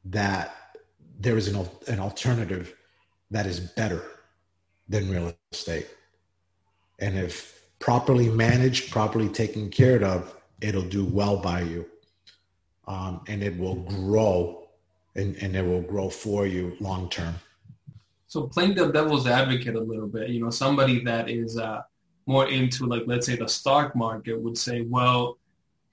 that 0.05 0.55
there 1.19 1.37
is 1.37 1.49
an, 1.49 1.69
an 1.89 1.99
alternative 1.99 2.75
that 3.31 3.47
is 3.47 3.61
better 3.61 4.03
than 4.89 5.11
real 5.11 5.33
estate 5.53 5.89
and 7.01 7.19
if 7.19 7.58
properly 7.79 8.29
managed 8.29 8.91
properly 8.91 9.29
taken 9.29 9.71
care 9.71 10.03
of 10.05 10.37
it'll 10.61 10.83
do 10.83 11.05
well 11.05 11.37
by 11.37 11.61
you 11.61 11.87
um, 12.87 13.21
and 13.29 13.43
it 13.43 13.57
will 13.59 13.77
grow 13.77 14.69
and, 15.15 15.37
and 15.37 15.55
it 15.57 15.65
will 15.65 15.83
grow 15.83 16.09
for 16.09 16.47
you 16.47 16.77
long 16.81 17.09
term 17.09 17.35
so 18.29 18.43
playing 18.43 18.75
the 18.75 18.93
devil's 18.93 19.27
advocate 19.27 19.75
a 19.75 19.81
little 19.81 20.07
bit, 20.07 20.29
you 20.29 20.39
know, 20.39 20.51
somebody 20.51 21.03
that 21.05 21.31
is 21.31 21.57
uh, 21.57 21.81
more 22.27 22.47
into 22.47 22.85
like, 22.85 23.05
let's 23.07 23.27
say 23.27 23.37
the 23.37 23.49
stock 23.49 23.97
market 23.97 24.39
would 24.39 24.59
say, 24.59 24.83
well, 24.83 25.39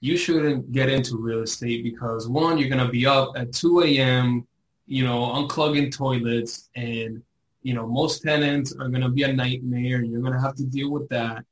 you 0.00 0.18
shouldn't 0.18 0.70
get 0.70 0.90
into 0.90 1.16
real 1.16 1.40
estate 1.40 1.82
because 1.82 2.28
one, 2.28 2.58
you're 2.58 2.68
going 2.68 2.84
to 2.84 2.92
be 2.92 3.06
up 3.06 3.32
at 3.36 3.54
2 3.54 3.84
a.m., 3.84 4.46
you 4.86 5.02
know, 5.02 5.18
unclogging 5.18 5.90
toilets 5.90 6.68
and, 6.76 7.22
you 7.62 7.72
know, 7.72 7.86
most 7.86 8.22
tenants 8.22 8.72
are 8.72 8.88
going 8.88 9.00
to 9.00 9.08
be 9.08 9.22
a 9.22 9.32
nightmare. 9.32 9.96
and 9.96 10.12
You're 10.12 10.20
going 10.20 10.34
to 10.34 10.40
have 10.40 10.56
to 10.56 10.64
deal 10.64 10.90
with 10.90 11.08
that. 11.08 11.42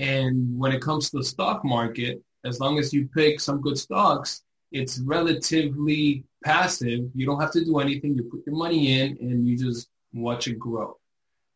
And 0.00 0.58
when 0.58 0.72
it 0.72 0.80
comes 0.80 1.10
to 1.10 1.18
the 1.18 1.24
stock 1.24 1.62
market, 1.62 2.22
as 2.46 2.58
long 2.58 2.78
as 2.78 2.90
you 2.90 3.06
pick 3.14 3.38
some 3.38 3.60
good 3.60 3.76
stocks, 3.76 4.42
it's 4.72 4.98
relatively 5.00 6.24
passive. 6.42 7.00
You 7.14 7.26
don't 7.26 7.38
have 7.38 7.52
to 7.52 7.62
do 7.62 7.80
anything. 7.80 8.14
You 8.14 8.22
put 8.24 8.46
your 8.46 8.56
money 8.56 8.98
in 8.98 9.18
and 9.20 9.46
you 9.46 9.58
just 9.58 9.90
watch 10.14 10.48
it 10.48 10.58
grow. 10.58 10.96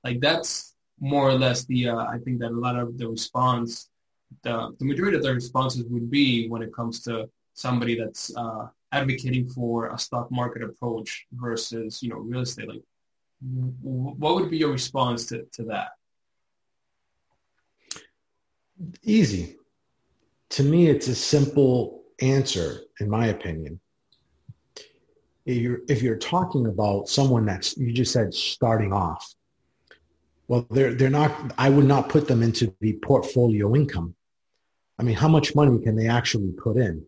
Like 0.04 0.20
that's 0.20 0.74
more 1.00 1.26
or 1.26 1.38
less 1.38 1.64
the 1.64 1.88
uh, 1.88 2.04
I 2.04 2.18
think 2.18 2.38
that 2.40 2.50
a 2.50 2.60
lot 2.66 2.76
of 2.76 2.98
the 2.98 3.08
response, 3.08 3.88
the 4.42 4.74
the 4.78 4.84
majority 4.84 5.16
of 5.16 5.22
the 5.22 5.32
responses 5.32 5.84
would 5.88 6.10
be 6.10 6.46
when 6.48 6.60
it 6.60 6.74
comes 6.74 7.00
to 7.04 7.30
somebody 7.54 7.94
that's 7.98 8.30
uh, 8.36 8.66
advocating 8.92 9.48
for 9.48 9.88
a 9.88 9.98
stock 9.98 10.30
market 10.30 10.62
approach 10.62 11.26
versus 11.32 12.02
you 12.02 12.10
know 12.10 12.18
real 12.18 12.40
estate. 12.42 12.68
Like, 12.68 12.82
what 13.80 14.34
would 14.34 14.50
be 14.50 14.58
your 14.58 14.72
response 14.72 15.24
to 15.28 15.46
to 15.54 15.62
that? 15.64 15.92
Easy. 19.02 19.56
To 20.50 20.62
me, 20.62 20.88
it's 20.88 21.08
a 21.08 21.14
simple 21.14 22.02
answer, 22.20 22.80
in 23.00 23.08
my 23.10 23.26
opinion. 23.26 23.80
if 25.46 25.56
you're, 25.56 25.80
if 25.88 26.02
you're 26.02 26.16
talking 26.16 26.66
about 26.66 27.08
someone 27.08 27.44
that's, 27.46 27.76
you 27.76 27.92
just 27.92 28.12
said 28.12 28.32
starting 28.32 28.92
off, 28.92 29.34
well, 30.48 30.66
they're, 30.70 30.94
they're 30.94 31.10
not, 31.10 31.52
I 31.58 31.70
would 31.70 31.86
not 31.86 32.08
put 32.08 32.28
them 32.28 32.42
into 32.42 32.74
the 32.80 32.94
portfolio 32.94 33.74
income. 33.74 34.14
I 34.98 35.02
mean, 35.02 35.16
how 35.16 35.28
much 35.28 35.54
money 35.54 35.82
can 35.82 35.96
they 35.96 36.08
actually 36.08 36.52
put 36.52 36.76
in 36.76 37.04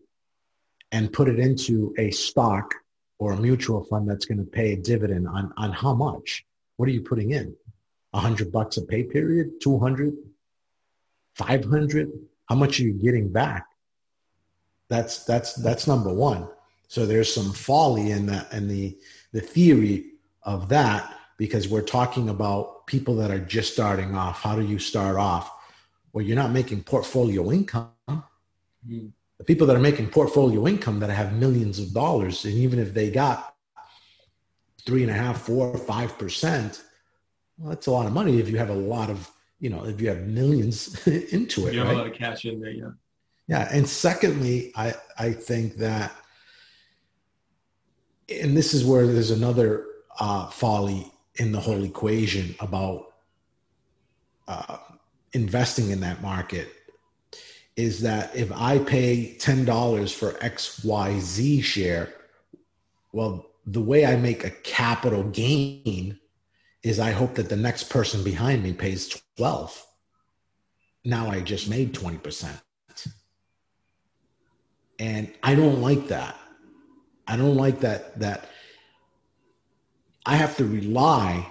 and 0.91 1.11
put 1.13 1.29
it 1.29 1.39
into 1.39 1.93
a 1.97 2.11
stock 2.11 2.73
or 3.19 3.33
a 3.33 3.37
mutual 3.37 3.83
fund 3.85 4.09
that's 4.09 4.25
going 4.25 4.39
to 4.39 4.43
pay 4.43 4.73
a 4.73 4.77
dividend 4.77 5.27
on, 5.27 5.53
on 5.57 5.71
how 5.71 5.93
much? 5.93 6.45
What 6.77 6.89
are 6.89 6.91
you 6.91 7.01
putting 7.01 7.31
in? 7.31 7.55
A 8.13 8.19
hundred 8.19 8.51
bucks 8.51 8.77
a 8.77 8.83
pay 8.83 9.03
period? 9.03 9.61
200? 9.61 10.13
500? 11.37 12.11
How 12.49 12.55
much 12.55 12.79
are 12.79 12.83
you 12.83 12.93
getting 12.93 13.31
back? 13.31 13.65
That's, 14.89 15.23
that's, 15.25 15.53
that's 15.53 15.87
number 15.87 16.13
one. 16.13 16.47
So 16.87 17.05
there's 17.05 17.33
some 17.33 17.51
folly 17.51 18.11
in 18.11 18.25
that, 18.27 18.51
in 18.53 18.67
the, 18.67 18.97
the 19.33 19.41
theory 19.41 20.13
of 20.43 20.69
that 20.69 21.13
because 21.37 21.67
we're 21.67 21.81
talking 21.81 22.29
about 22.29 22.87
people 22.87 23.15
that 23.17 23.29
are 23.29 23.39
just 23.39 23.73
starting 23.73 24.15
off. 24.15 24.41
How 24.41 24.55
do 24.55 24.65
you 24.65 24.79
start 24.79 25.17
off? 25.17 25.51
Well, 26.13 26.25
you're 26.25 26.37
not 26.37 26.51
making 26.51 26.83
portfolio 26.83 27.51
income. 27.51 27.91
Mm-hmm. 28.09 29.07
The 29.37 29.43
people 29.43 29.67
that 29.67 29.75
are 29.75 29.79
making 29.79 30.09
portfolio 30.09 30.65
income 30.67 30.99
that 31.01 31.11
have 31.11 31.33
millions 31.33 31.77
of 31.77 31.93
dollars, 31.93 32.45
and 32.45 32.55
even 32.55 32.79
if 32.79 32.93
they 32.93 33.11
got 33.11 33.53
three 34.83 35.03
and 35.03 35.11
a 35.11 35.13
half, 35.13 35.41
four, 35.41 35.77
five 35.77 36.17
percent, 36.17 36.81
well, 37.57 37.69
that's 37.69 37.87
a 37.87 37.91
lot 37.91 38.07
of 38.07 38.13
money 38.13 38.39
if 38.39 38.49
you 38.49 38.57
have 38.57 38.69
a 38.69 38.73
lot 38.73 39.09
of, 39.11 39.29
you 39.59 39.69
know, 39.69 39.85
if 39.85 39.99
you 39.99 40.09
have 40.09 40.21
millions 40.21 41.07
into 41.31 41.67
it. 41.67 41.73
You 41.73 41.79
have 41.79 41.89
right? 41.89 41.95
a 41.95 41.99
lot 41.99 42.07
of 42.07 42.13
cash 42.13 42.45
in 42.45 42.59
there, 42.59 42.71
yeah. 42.71 42.89
Yeah. 43.47 43.69
And 43.71 43.87
secondly, 43.87 44.71
I, 44.75 44.93
I 45.17 45.31
think 45.31 45.77
that, 45.77 46.13
and 48.29 48.57
this 48.57 48.73
is 48.73 48.83
where 48.83 49.07
there's 49.07 49.31
another 49.31 49.85
uh, 50.19 50.47
folly 50.47 51.11
in 51.35 51.51
the 51.51 51.59
whole 51.59 51.83
equation 51.83 52.55
about 52.59 53.13
uh, 54.47 54.77
investing 55.33 55.91
in 55.91 56.01
that 56.01 56.21
market 56.21 56.73
is 57.75 58.01
that 58.01 58.35
if 58.35 58.51
I 58.51 58.79
pay 58.79 59.35
$10 59.39 60.13
for 60.13 60.31
XYZ 60.33 61.63
share, 61.63 62.13
well, 63.11 63.45
the 63.65 63.81
way 63.81 64.05
I 64.05 64.15
make 64.15 64.43
a 64.43 64.49
capital 64.49 65.23
gain 65.23 66.19
is 66.87 66.99
I 66.99 67.11
hope 67.11 67.35
that 67.35 67.49
the 67.49 67.55
next 67.57 67.89
person 67.89 68.23
behind 68.23 68.63
me 68.63 68.73
pays 68.73 69.21
12. 69.37 69.85
Now 71.03 71.29
I 71.29 71.41
just 71.41 71.69
made 71.69 71.93
20%. 71.93 72.49
And 74.99 75.31
I 75.43 75.55
don't 75.55 75.81
like 75.81 76.07
that. 76.07 76.35
I 77.27 77.37
don't 77.37 77.55
like 77.55 77.81
that 77.81 78.19
that 78.19 78.49
I 80.25 80.35
have 80.35 80.57
to 80.57 80.65
rely 80.65 81.49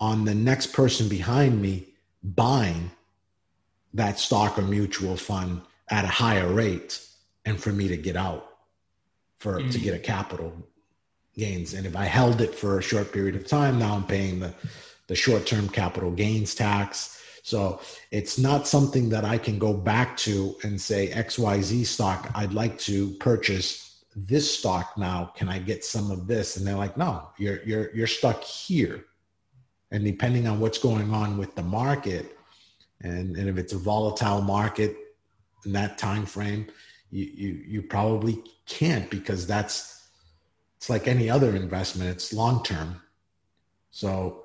on 0.00 0.24
the 0.24 0.34
next 0.34 0.72
person 0.72 1.08
behind 1.08 1.60
me 1.60 1.88
buying 2.22 2.90
that 3.94 4.18
stock 4.18 4.58
or 4.58 4.62
mutual 4.62 5.16
fund 5.16 5.60
at 5.88 6.04
a 6.04 6.08
higher 6.08 6.48
rate 6.48 7.04
and 7.44 7.60
for 7.60 7.70
me 7.70 7.88
to 7.88 7.96
get 7.96 8.16
out 8.16 8.46
for 9.38 9.58
mm-hmm. 9.58 9.70
to 9.70 9.78
get 9.78 9.94
a 9.94 9.98
capital 9.98 10.52
gains. 11.36 11.74
And 11.74 11.86
if 11.86 11.96
i 11.96 12.04
held 12.04 12.40
it 12.40 12.54
for 12.54 12.78
a 12.78 12.82
short 12.82 13.12
period 13.12 13.36
of 13.36 13.46
time 13.46 13.78
now 13.78 13.94
i'm 13.94 14.06
paying 14.06 14.40
the 14.40 14.52
the 15.06 15.14
short-term 15.14 15.68
capital 15.68 16.10
gains 16.10 16.54
tax. 16.54 17.16
So 17.42 17.80
it's 18.10 18.38
not 18.38 18.66
something 18.66 19.08
that 19.10 19.24
i 19.24 19.38
can 19.38 19.58
go 19.58 19.72
back 19.72 20.16
to 20.18 20.56
and 20.62 20.80
say 20.80 21.08
xyz 21.08 21.86
stock 21.86 22.30
i'd 22.34 22.52
like 22.52 22.78
to 22.80 23.10
purchase 23.14 23.86
this 24.16 24.58
stock 24.58 24.98
now. 24.98 25.32
Can 25.36 25.48
i 25.48 25.58
get 25.58 25.84
some 25.84 26.10
of 26.10 26.26
this? 26.26 26.56
And 26.56 26.66
they're 26.66 26.76
like 26.76 26.96
no 26.96 27.30
you're 27.38 27.62
you're 27.64 27.94
you're 27.94 28.06
stuck 28.06 28.42
here. 28.44 29.06
And 29.92 30.04
depending 30.04 30.46
on 30.46 30.60
what's 30.60 30.78
going 30.78 31.12
on 31.12 31.36
with 31.36 31.54
the 31.56 31.62
market 31.62 32.36
and, 33.02 33.36
and 33.36 33.48
if 33.48 33.56
it's 33.56 33.72
a 33.72 33.78
volatile 33.78 34.42
market 34.42 34.96
in 35.64 35.72
that 35.72 35.98
time 35.98 36.26
frame, 36.26 36.66
you, 37.10 37.24
you, 37.24 37.64
you 37.66 37.82
probably 37.82 38.42
can't 38.66 39.10
because 39.10 39.46
that's, 39.46 39.99
it's 40.80 40.88
like 40.88 41.06
any 41.06 41.28
other 41.28 41.54
investment. 41.54 42.08
It's 42.08 42.32
long-term. 42.32 43.02
So 43.90 44.44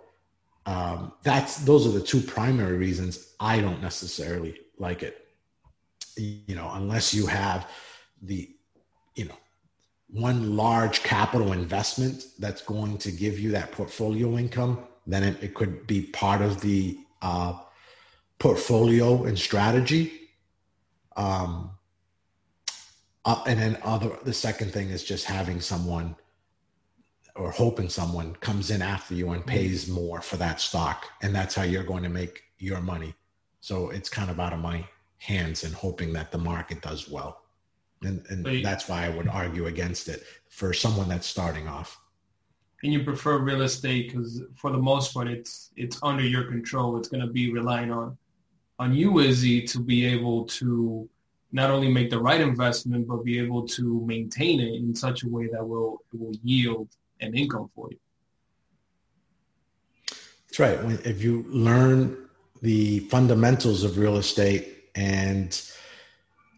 um, 0.65 1.13
that's, 1.23 1.59
those 1.59 1.87
are 1.87 1.91
the 1.91 2.01
two 2.01 2.19
primary 2.19 2.75
reasons 2.75 3.35
I 3.39 3.61
don't 3.61 3.81
necessarily 3.81 4.59
like 4.77 5.01
it. 5.01 5.29
You 6.17 6.55
know, 6.55 6.69
unless 6.73 7.13
you 7.13 7.25
have 7.27 7.69
the, 8.21 8.53
you 9.15 9.25
know, 9.25 9.37
one 10.09 10.57
large 10.57 11.03
capital 11.03 11.53
investment 11.53 12.25
that's 12.37 12.61
going 12.61 12.97
to 12.97 13.13
give 13.13 13.39
you 13.39 13.51
that 13.51 13.71
portfolio 13.71 14.37
income, 14.37 14.79
then 15.07 15.23
it, 15.23 15.41
it 15.41 15.53
could 15.53 15.87
be 15.87 16.01
part 16.01 16.41
of 16.41 16.59
the 16.59 16.97
uh, 17.21 17.53
portfolio 18.39 19.23
and 19.23 19.39
strategy. 19.39 20.11
Um, 21.15 21.71
uh, 23.23 23.41
and 23.47 23.57
then 23.57 23.77
other 23.83 24.11
the 24.25 24.33
second 24.33 24.73
thing 24.73 24.89
is 24.89 25.01
just 25.01 25.23
having 25.23 25.61
someone 25.61 26.13
or 27.35 27.51
hoping 27.51 27.89
someone 27.89 28.33
comes 28.35 28.71
in 28.71 28.81
after 28.81 29.13
you 29.13 29.31
and 29.31 29.41
mm-hmm. 29.41 29.49
pays 29.49 29.87
more 29.87 30.21
for 30.21 30.37
that 30.37 30.59
stock, 30.59 31.05
and 31.21 31.35
that's 31.35 31.55
how 31.55 31.63
you're 31.63 31.83
going 31.83 32.03
to 32.03 32.09
make 32.09 32.43
your 32.57 32.81
money. 32.81 33.13
So 33.59 33.89
it's 33.89 34.09
kind 34.09 34.29
of 34.29 34.39
out 34.39 34.53
of 34.53 34.59
my 34.59 34.85
hands 35.17 35.63
and 35.63 35.73
hoping 35.73 36.13
that 36.13 36.31
the 36.31 36.37
market 36.37 36.81
does 36.81 37.09
well. 37.09 37.41
And, 38.03 38.25
and 38.29 38.63
that's 38.63 38.87
why 38.87 39.05
I 39.05 39.09
would 39.09 39.27
argue 39.27 39.65
against 39.65 40.07
it 40.07 40.23
for 40.49 40.73
someone 40.73 41.09
that's 41.09 41.25
starting 41.25 41.67
off. 41.67 41.99
And 42.83 42.93
you 42.93 43.03
prefer 43.03 43.39
real 43.39 43.61
estate 43.61 44.11
because 44.11 44.43
for 44.55 44.71
the 44.71 44.77
most 44.77 45.13
part, 45.13 45.27
it's 45.27 45.71
it's 45.75 45.97
under 46.03 46.23
your 46.23 46.43
control. 46.43 46.97
It's 46.97 47.07
going 47.07 47.25
to 47.25 47.31
be 47.31 47.51
relying 47.51 47.91
on 47.91 48.15
on 48.77 48.93
you, 48.93 49.19
Izzy, 49.19 49.61
to 49.63 49.79
be 49.79 50.05
able 50.05 50.45
to 50.45 51.09
not 51.51 51.71
only 51.71 51.91
make 51.91 52.09
the 52.09 52.19
right 52.19 52.41
investment, 52.41 53.07
but 53.07 53.23
be 53.23 53.39
able 53.39 53.65
to 53.69 54.05
maintain 54.05 54.59
it 54.59 54.75
in 54.75 54.93
such 54.93 55.23
a 55.23 55.29
way 55.29 55.47
that 55.47 55.65
will 55.65 56.03
will 56.13 56.35
yield 56.43 56.89
an 57.21 57.35
income 57.35 57.69
for 57.75 57.89
you. 57.91 57.97
That's 60.47 60.59
right. 60.59 60.79
If 61.05 61.21
you 61.21 61.45
learn 61.47 62.17
the 62.61 62.99
fundamentals 62.99 63.83
of 63.83 63.97
real 63.97 64.17
estate 64.17 64.85
and 64.95 65.61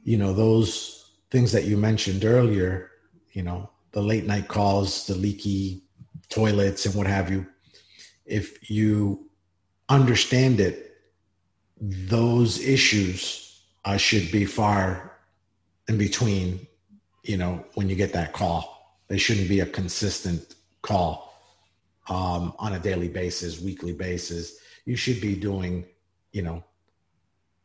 you 0.03 0.17
know 0.17 0.33
those 0.33 1.11
things 1.31 1.51
that 1.51 1.65
you 1.65 1.77
mentioned 1.77 2.23
earlier, 2.23 2.91
you 3.31 3.43
know 3.43 3.69
the 3.91 4.01
late 4.01 4.25
night 4.25 4.47
calls, 4.47 5.07
the 5.07 5.15
leaky 5.15 5.83
toilets, 6.29 6.85
and 6.85 6.95
what 6.95 7.07
have 7.07 7.31
you. 7.31 7.47
If 8.25 8.69
you 8.69 9.29
understand 9.89 10.59
it 10.59 10.87
those 11.79 12.59
issues 12.59 13.61
uh, 13.85 13.97
should 13.97 14.31
be 14.31 14.45
far 14.45 15.17
in 15.87 15.97
between, 15.97 16.67
you 17.23 17.37
know, 17.37 17.63
when 17.75 17.89
you 17.89 17.95
get 17.95 18.13
that 18.13 18.33
call. 18.33 18.76
They 19.07 19.17
shouldn't 19.17 19.47
be 19.47 19.61
a 19.61 19.65
consistent 19.65 20.55
call 20.81 21.33
um, 22.09 22.53
on 22.59 22.73
a 22.73 22.79
daily 22.79 23.07
basis, 23.07 23.61
weekly 23.61 23.93
basis. 23.93 24.59
You 24.85 24.95
should 24.95 25.21
be 25.21 25.35
doing, 25.35 25.85
you 26.31 26.41
know, 26.41 26.63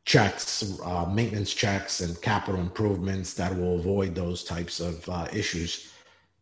checks, 0.05 0.78
uh, 0.84 1.07
maintenance 1.07 1.55
checks, 1.55 2.01
and 2.01 2.20
capital 2.20 2.61
improvements 2.61 3.34
that 3.34 3.57
will 3.57 3.78
avoid 3.78 4.14
those 4.14 4.45
types 4.45 4.80
of 4.80 5.09
uh, 5.09 5.28
issues. 5.32 5.93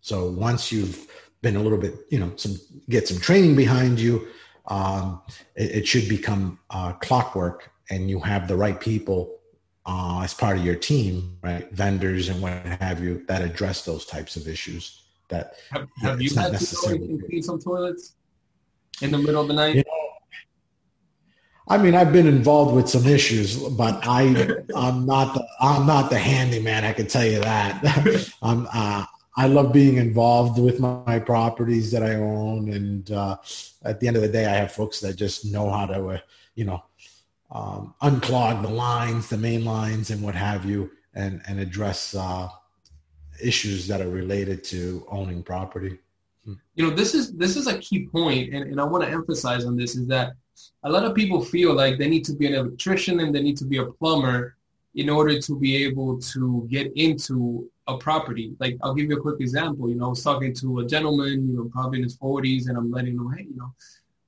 So 0.00 0.30
once 0.30 0.72
you've 0.72 1.06
been 1.42 1.56
a 1.56 1.62
little 1.62 1.78
bit, 1.78 1.94
you 2.10 2.18
know, 2.18 2.32
some 2.36 2.56
get 2.88 3.08
some 3.08 3.18
training 3.18 3.56
behind 3.56 4.00
you, 4.00 4.28
um, 4.66 5.22
it, 5.56 5.70
it, 5.76 5.86
should 5.86 6.08
become 6.08 6.58
uh, 6.70 6.92
clockwork 6.94 7.70
and 7.90 8.08
you 8.08 8.20
have 8.20 8.46
the 8.46 8.56
right 8.56 8.80
people 8.80 9.39
uh, 9.90 10.22
as 10.22 10.32
part 10.32 10.56
of 10.56 10.64
your 10.64 10.76
team, 10.76 11.36
right? 11.42 11.70
Vendors 11.72 12.28
and 12.28 12.40
what 12.40 12.52
have 12.80 13.02
you 13.02 13.24
that 13.26 13.42
address 13.42 13.84
those 13.84 14.06
types 14.06 14.36
of 14.36 14.46
issues. 14.46 15.02
That 15.28 15.54
have, 15.70 15.88
have 16.00 16.22
you 16.22 16.32
had 16.34 16.56
to 16.58 16.76
go 16.76 16.88
and 16.94 17.26
clean 17.26 17.42
some 17.42 17.60
toilets 17.60 18.14
in 19.02 19.10
the 19.10 19.18
middle 19.18 19.42
of 19.42 19.48
the 19.48 19.54
night? 19.54 19.76
You 19.76 19.82
know, 19.86 20.10
I 21.68 21.78
mean, 21.78 21.94
I've 21.94 22.12
been 22.12 22.26
involved 22.26 22.74
with 22.74 22.88
some 22.88 23.06
issues, 23.06 23.56
but 23.56 24.00
I, 24.06 24.22
I'm 24.76 25.06
not 25.06 25.34
the, 25.34 25.46
I'm 25.60 25.86
not 25.86 26.10
the 26.10 26.18
handyman. 26.18 26.84
I 26.84 26.92
can 26.92 27.06
tell 27.06 27.24
you 27.24 27.40
that. 27.40 28.32
I'm, 28.42 28.68
uh, 28.72 29.04
I 29.36 29.46
love 29.46 29.72
being 29.72 29.96
involved 29.96 30.58
with 30.58 30.80
my, 30.80 31.00
my 31.06 31.18
properties 31.18 31.90
that 31.92 32.02
I 32.02 32.14
own, 32.16 32.72
and 32.72 33.10
uh, 33.10 33.36
at 33.84 33.98
the 33.98 34.08
end 34.08 34.16
of 34.16 34.22
the 34.22 34.28
day, 34.28 34.46
I 34.46 34.56
have 34.56 34.72
folks 34.72 35.00
that 35.00 35.14
just 35.14 35.46
know 35.46 35.70
how 35.70 35.86
to, 35.86 36.06
uh, 36.08 36.18
you 36.54 36.64
know, 36.64 36.82
um, 37.52 37.94
unclog 38.02 38.62
the 38.62 38.68
lines, 38.68 39.28
the 39.28 39.38
main 39.38 39.64
lines, 39.64 40.10
and 40.10 40.22
what 40.22 40.34
have 40.34 40.64
you, 40.64 40.90
and 41.14 41.42
and 41.46 41.58
address 41.60 42.14
uh, 42.14 42.48
issues 43.42 43.86
that 43.88 44.00
are 44.00 44.10
related 44.10 44.62
to 44.64 45.06
owning 45.10 45.42
property. 45.42 45.98
Hmm. 46.44 46.54
You 46.74 46.88
know, 46.88 46.94
this 46.94 47.14
is 47.14 47.32
this 47.32 47.56
is 47.56 47.66
a 47.66 47.78
key 47.78 48.06
point, 48.06 48.54
and, 48.54 48.70
and 48.70 48.80
I 48.80 48.84
want 48.84 49.04
to 49.04 49.10
emphasize 49.10 49.64
on 49.64 49.76
this 49.76 49.96
is 49.96 50.06
that 50.08 50.34
a 50.84 50.90
lot 50.90 51.04
of 51.04 51.14
people 51.14 51.42
feel 51.42 51.74
like 51.74 51.98
they 51.98 52.08
need 52.08 52.24
to 52.26 52.34
be 52.34 52.46
an 52.46 52.54
electrician 52.54 53.20
and 53.20 53.34
they 53.34 53.42
need 53.42 53.56
to 53.58 53.64
be 53.64 53.78
a 53.78 53.86
plumber 53.86 54.56
in 54.94 55.08
order 55.08 55.40
to 55.40 55.58
be 55.58 55.84
able 55.84 56.18
to 56.18 56.66
get 56.68 56.92
into 56.96 57.70
a 57.86 57.96
property. 57.96 58.54
Like 58.58 58.76
I'll 58.82 58.94
give 58.94 59.08
you 59.08 59.16
a 59.16 59.20
quick 59.20 59.40
example. 59.40 59.88
You 59.88 59.96
know, 59.96 60.06
I 60.06 60.08
was 60.10 60.22
talking 60.22 60.52
to 60.54 60.80
a 60.80 60.86
gentleman, 60.86 61.48
you 61.48 61.56
know, 61.56 61.70
probably 61.72 61.98
in 61.98 62.04
his 62.04 62.16
forties, 62.16 62.66
and 62.66 62.76
I'm 62.76 62.90
letting 62.90 63.14
him, 63.14 63.32
hey, 63.36 63.44
you 63.44 63.56
know, 63.56 63.72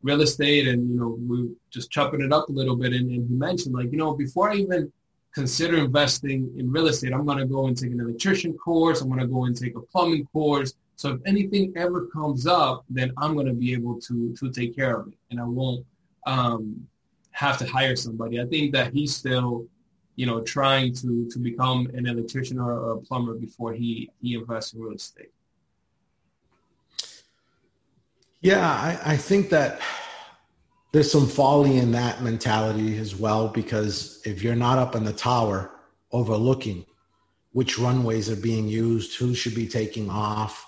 real 0.03 0.20
estate, 0.22 0.68
and 0.68 0.90
you 0.90 0.98
know, 0.98 1.18
we 1.28 1.50
just 1.70 1.90
chopping 1.90 2.20
it 2.20 2.32
up 2.32 2.48
a 2.48 2.53
little 2.53 2.76
bit, 2.76 2.92
and, 2.92 3.11
and 3.11 3.28
he 3.28 3.34
mentioned 3.34 3.74
like, 3.74 3.90
you 3.92 3.98
know, 3.98 4.14
before 4.14 4.50
I 4.50 4.57
even 4.57 4.92
consider 5.34 5.78
investing 5.78 6.53
in 6.59 6.70
real 6.70 6.88
estate, 6.88 7.12
I'm 7.12 7.24
going 7.24 7.38
to 7.38 7.46
go 7.46 7.66
and 7.66 7.76
take 7.76 7.92
an 7.92 8.00
electrician 8.00 8.53
course. 8.55 9.00
I'm 9.00 9.09
going 9.09 9.20
to 9.20 9.26
go 9.26 9.44
and 9.44 9.57
take 9.57 9.76
a 9.76 9.80
plumbing 9.80 10.26
course. 10.26 10.74
So 10.96 11.12
if 11.14 11.20
anything 11.24 11.72
ever 11.76 12.07
comes 12.07 12.46
up, 12.46 12.84
then 12.90 13.12
I'm 13.16 13.34
going 13.34 13.46
to 13.46 13.55
be 13.55 13.72
able 13.72 14.00
to 14.00 14.34
to 14.34 14.50
take 14.50 14.76
care 14.76 14.98
of 14.98 15.09
it, 15.09 15.14
and 15.30 15.40
I 15.40 15.44
won't 15.44 15.84
um, 16.26 16.86
have 17.30 17.59
to 17.59 17.66
hire 17.66 17.96
somebody. 17.96 18.40
I 18.40 18.46
think 18.46 18.72
that 18.74 18.92
he's 18.92 19.16
still 19.16 19.66
you 20.16 20.26
know, 20.26 20.40
trying 20.42 20.92
to 20.94 21.28
to 21.30 21.38
become 21.38 21.86
an 21.94 22.07
electrician 22.07 22.59
or, 22.59 22.92
a 22.92 22.98
plumber 22.98 23.34
before 23.34 23.72
he 23.72 24.11
he 24.20 24.34
invests 24.34 24.72
in 24.72 24.80
real 24.80 24.94
estate? 24.94 25.30
Yeah, 28.43 28.68
I, 28.68 29.12
I 29.12 29.16
think 29.16 29.51
that 29.51 29.80
there's 30.93 31.11
some 31.11 31.28
folly 31.28 31.78
in 31.78 31.93
that 31.93 32.22
mentality 32.22 32.99
as 32.99 33.14
well 33.14 33.49
because 33.49 34.20
if 34.26 34.43
you're 34.43 34.57
not 34.57 34.78
up 34.78 34.97
in 34.97 35.05
the 35.05 35.12
tower 35.12 35.70
overlooking 36.11 36.84
which 37.53 37.78
runways 37.78 38.30
are 38.30 38.36
being 38.36 38.66
used, 38.66 39.14
who 39.16 39.34
should 39.34 39.55
be 39.55 39.68
taking 39.68 40.09
off, 40.11 40.66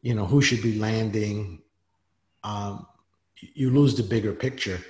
you 0.00 0.14
know, 0.14 0.24
who 0.24 0.40
should 0.40 0.62
be 0.62 0.78
landing, 0.78 1.60
um, 2.44 2.86
you 3.36 3.70
lose 3.70 3.94
the 3.94 4.02
bigger 4.02 4.32
picture. 4.32 4.80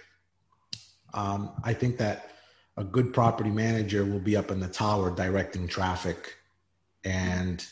Um, 1.12 1.52
I 1.64 1.72
think 1.74 1.98
that 1.98 2.30
a 2.76 2.84
good 2.84 3.12
property 3.12 3.50
manager 3.50 4.04
will 4.04 4.20
be 4.20 4.36
up 4.36 4.50
in 4.52 4.60
the 4.60 4.68
tower 4.68 5.10
directing 5.10 5.66
traffic 5.66 6.36
and 7.04 7.66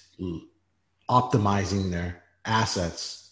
optimizing 1.09 1.91
their 1.91 2.25
assets 2.45 3.26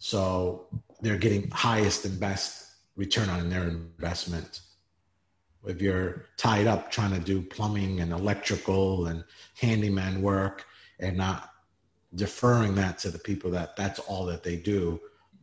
so 0.00 0.66
they're 1.00 1.16
getting 1.16 1.48
highest 1.50 2.04
and 2.04 2.18
best 2.18 2.72
return 2.96 3.28
on 3.28 3.48
their 3.48 3.68
investment 3.68 4.62
if 5.66 5.80
you're 5.80 6.26
tied 6.36 6.66
up 6.66 6.90
trying 6.90 7.12
to 7.12 7.20
do 7.20 7.40
plumbing 7.40 8.00
and 8.00 8.12
electrical 8.12 9.06
and 9.06 9.22
handyman 9.60 10.20
work 10.20 10.66
and 10.98 11.16
not 11.16 11.50
deferring 12.16 12.74
that 12.74 12.98
to 12.98 13.10
the 13.10 13.18
people 13.18 13.50
that 13.52 13.76
that's 13.76 14.00
all 14.00 14.26
that 14.26 14.42
they 14.42 14.56
do 14.56 15.00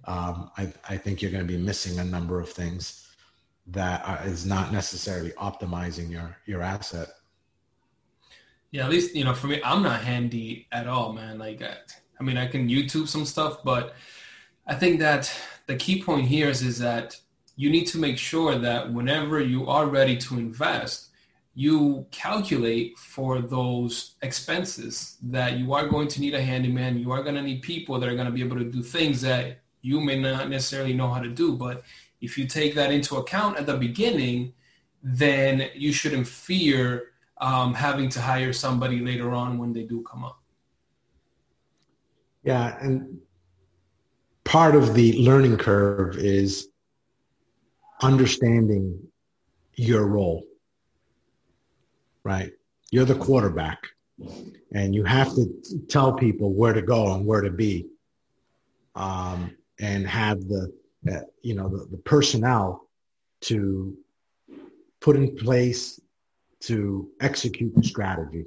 um, 0.08 0.52
I, 0.58 0.72
I 0.88 0.98
think 0.98 1.22
you're 1.22 1.32
going 1.32 1.46
to 1.46 1.54
be 1.54 1.62
missing 1.62 2.00
a 2.00 2.04
number 2.04 2.40
of 2.40 2.50
things 2.50 3.08
that 3.68 4.26
is 4.26 4.46
not 4.46 4.72
necessarily 4.72 5.32
optimizing 5.32 6.10
your 6.10 6.38
your 6.46 6.62
asset. 6.62 7.10
Yeah, 8.72 8.86
at 8.86 8.90
least 8.90 9.16
you 9.16 9.26
know 9.26 9.34
for 9.34 9.48
me, 9.48 9.62
I'm 9.64 9.84
not 9.84 10.02
handy 10.02 10.68
at 10.72 10.88
all, 10.88 11.14
man. 11.14 11.38
Like, 11.38 11.62
I, 11.62 11.76
I 12.20 12.24
mean, 12.24 12.38
I 12.38 12.48
can 12.48 12.70
YouTube 12.70 13.08
some 13.08 13.26
stuff, 13.26 13.64
but 13.64 13.96
I 14.68 14.76
think 14.76 15.00
that 15.00 15.32
the 15.66 15.76
key 15.76 16.04
point 16.04 16.28
here 16.28 16.50
is 16.50 16.62
is 16.62 16.80
that 16.80 17.20
you 17.56 17.70
need 17.70 17.86
to 17.86 17.98
make 17.98 18.18
sure 18.18 18.58
that 18.60 18.92
whenever 18.94 19.40
you 19.40 19.68
are 19.68 19.88
ready 19.88 20.18
to 20.18 20.38
invest, 20.38 21.10
you 21.56 22.06
calculate 22.12 23.00
for 23.00 23.42
those 23.42 24.16
expenses 24.22 25.18
that 25.24 25.58
you 25.58 25.74
are 25.74 25.88
going 25.88 26.08
to 26.10 26.22
need 26.22 26.36
a 26.36 26.42
handyman. 26.42 27.00
You 27.00 27.12
are 27.12 27.24
going 27.24 27.36
to 27.36 27.42
need 27.42 27.64
people 27.64 27.98
that 28.00 28.08
are 28.08 28.14
going 28.14 28.28
to 28.28 28.32
be 28.32 28.44
able 28.44 28.58
to 28.58 28.66
do 28.66 28.84
things 28.84 29.22
that 29.22 29.62
you 29.82 30.02
may 30.02 30.20
not 30.20 30.50
necessarily 30.50 30.94
know 30.94 31.10
how 31.10 31.22
to 31.22 31.30
do, 31.30 31.56
but 31.56 31.84
if 32.22 32.38
you 32.38 32.46
take 32.46 32.76
that 32.76 32.92
into 32.92 33.16
account 33.16 33.58
at 33.58 33.66
the 33.66 33.78
beginning, 33.78 34.54
then 35.02 35.70
you 35.74 35.94
shouldn't 35.94 36.28
fear 36.28 37.12
um, 37.40 37.74
having 37.74 38.10
to 38.10 38.22
hire 38.22 38.54
somebody 38.54 39.00
later 39.00 39.32
on 39.32 39.58
when 39.58 39.72
they 39.72 39.84
do 39.84 40.04
come 40.04 40.24
up. 40.24 40.40
Yeah, 42.44 42.78
and 42.82 43.20
part 44.48 44.76
of 44.76 44.94
the 44.94 45.22
learning 45.22 45.58
curve 45.58 46.16
is 46.18 46.70
understanding 48.02 48.98
your 49.76 50.08
role, 50.08 50.44
right? 52.24 52.52
You're 52.90 53.06
the 53.06 53.16
quarterback, 53.16 53.80
and 54.74 54.96
you 54.96 55.04
have 55.04 55.36
to 55.36 55.46
tell 55.90 56.14
people 56.14 56.54
where 56.54 56.72
to 56.72 56.82
go 56.82 57.14
and 57.14 57.26
where 57.26 57.42
to 57.42 57.52
be, 57.52 57.88
um, 58.96 59.56
and 59.80 60.08
have 60.08 60.40
the 60.48 60.74
uh, 61.12 61.20
you 61.42 61.54
know, 61.54 61.70
the, 61.70 61.86
the 61.92 61.98
personnel 61.98 62.88
to 63.42 63.96
put 65.00 65.16
in 65.16 65.36
place 65.36 66.00
to 66.62 67.10
execute 67.22 67.76
the 67.76 67.84
strategy. 67.84 68.46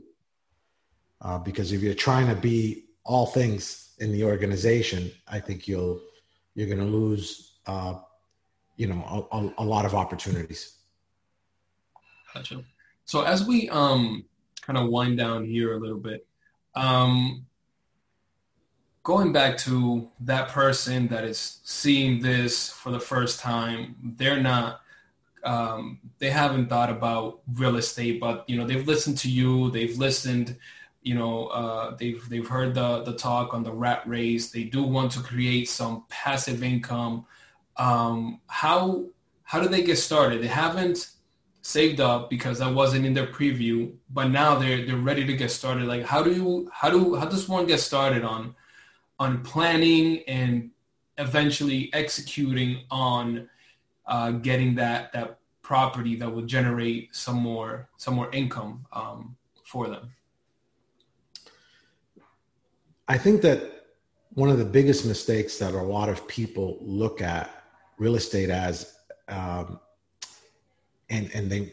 Uh, 1.20 1.38
because 1.38 1.72
if 1.72 1.82
you're 1.82 1.94
trying 1.94 2.26
to 2.26 2.34
be 2.34 2.84
all 3.10 3.26
things 3.26 3.90
in 3.98 4.12
the 4.12 4.22
organization, 4.22 5.10
I 5.26 5.40
think 5.40 5.66
you'll 5.66 6.00
you're 6.54 6.68
going 6.68 6.78
to 6.78 6.84
lose, 6.84 7.54
uh, 7.66 7.94
you 8.76 8.86
know, 8.86 9.28
a, 9.32 9.62
a, 9.62 9.64
lot 9.64 9.84
of 9.84 9.94
opportunities. 9.94 10.76
Gotcha. 12.32 12.62
So 13.06 13.22
as 13.22 13.44
we 13.44 13.68
um, 13.70 14.24
kind 14.62 14.78
of 14.78 14.88
wind 14.88 15.18
down 15.18 15.44
here 15.44 15.74
a 15.74 15.80
little 15.80 15.98
bit, 15.98 16.24
um, 16.76 17.46
going 19.02 19.32
back 19.32 19.58
to 19.58 20.08
that 20.20 20.48
person 20.48 21.08
that 21.08 21.24
is 21.24 21.58
seeing 21.64 22.22
this 22.22 22.70
for 22.70 22.92
the 22.92 23.00
first 23.00 23.40
time, 23.40 23.96
they're 24.16 24.40
not, 24.40 24.82
um, 25.42 25.98
they 26.20 26.30
haven't 26.30 26.68
thought 26.68 26.90
about 26.90 27.40
real 27.54 27.76
estate, 27.76 28.20
but 28.20 28.48
you 28.48 28.56
know 28.56 28.66
they've 28.66 28.86
listened 28.86 29.18
to 29.18 29.30
you, 29.30 29.70
they've 29.72 29.98
listened, 29.98 30.56
you 31.02 31.14
know, 31.14 31.46
uh, 31.46 31.96
they've 31.96 32.26
they've 32.28 32.46
heard 32.46 32.74
the 32.74 33.02
the 33.02 33.14
talk 33.14 33.54
on 33.54 33.62
the 33.62 33.72
rat 33.72 34.02
race. 34.06 34.50
They 34.50 34.64
do 34.64 34.82
want 34.82 35.12
to 35.12 35.20
create 35.20 35.68
some 35.68 36.04
passive 36.08 36.62
income. 36.62 37.26
Um, 37.76 38.40
how 38.46 39.06
how 39.42 39.60
do 39.60 39.68
they 39.68 39.82
get 39.82 39.96
started? 39.96 40.42
They 40.42 40.48
haven't 40.48 41.10
saved 41.62 42.00
up 42.00 42.30
because 42.30 42.58
that 42.58 42.74
wasn't 42.74 43.06
in 43.06 43.14
their 43.14 43.26
preview, 43.26 43.92
but 44.10 44.28
now 44.28 44.56
they're 44.58 44.84
they're 44.84 44.96
ready 44.96 45.24
to 45.26 45.34
get 45.34 45.50
started. 45.50 45.84
Like 45.84 46.04
how 46.04 46.22
do 46.22 46.32
you 46.32 46.70
how 46.72 46.90
do 46.90 47.14
how 47.14 47.26
does 47.26 47.48
one 47.48 47.66
get 47.66 47.80
started 47.80 48.24
on 48.24 48.54
on 49.18 49.42
planning 49.42 50.22
and 50.26 50.70
eventually 51.18 51.90
executing 51.92 52.84
on 52.90 53.48
uh, 54.06 54.32
getting 54.32 54.74
that 54.74 55.12
that 55.12 55.38
property 55.62 56.16
that 56.16 56.34
will 56.34 56.42
generate 56.42 57.14
some 57.14 57.36
more 57.36 57.88
some 57.96 58.14
more 58.14 58.30
income 58.32 58.84
um, 58.92 59.36
for 59.64 59.86
them. 59.86 60.10
I 63.10 63.18
think 63.18 63.42
that 63.42 63.60
one 64.34 64.50
of 64.50 64.58
the 64.58 64.64
biggest 64.64 65.04
mistakes 65.04 65.58
that 65.58 65.74
a 65.74 65.82
lot 65.82 66.08
of 66.08 66.28
people 66.28 66.78
look 66.80 67.20
at 67.20 67.50
real 67.98 68.14
estate 68.14 68.50
as, 68.50 68.94
um, 69.26 69.80
and 71.10 71.28
and 71.34 71.50
they 71.50 71.72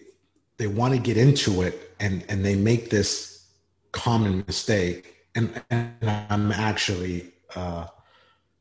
they 0.58 0.66
want 0.66 0.96
to 0.96 1.00
get 1.00 1.16
into 1.16 1.62
it, 1.62 1.94
and 2.00 2.26
and 2.28 2.44
they 2.44 2.56
make 2.56 2.90
this 2.90 3.46
common 3.92 4.44
mistake, 4.48 5.28
and, 5.36 5.64
and 5.70 5.94
I'm 6.30 6.52
actually 6.52 7.34
uh, 7.56 7.86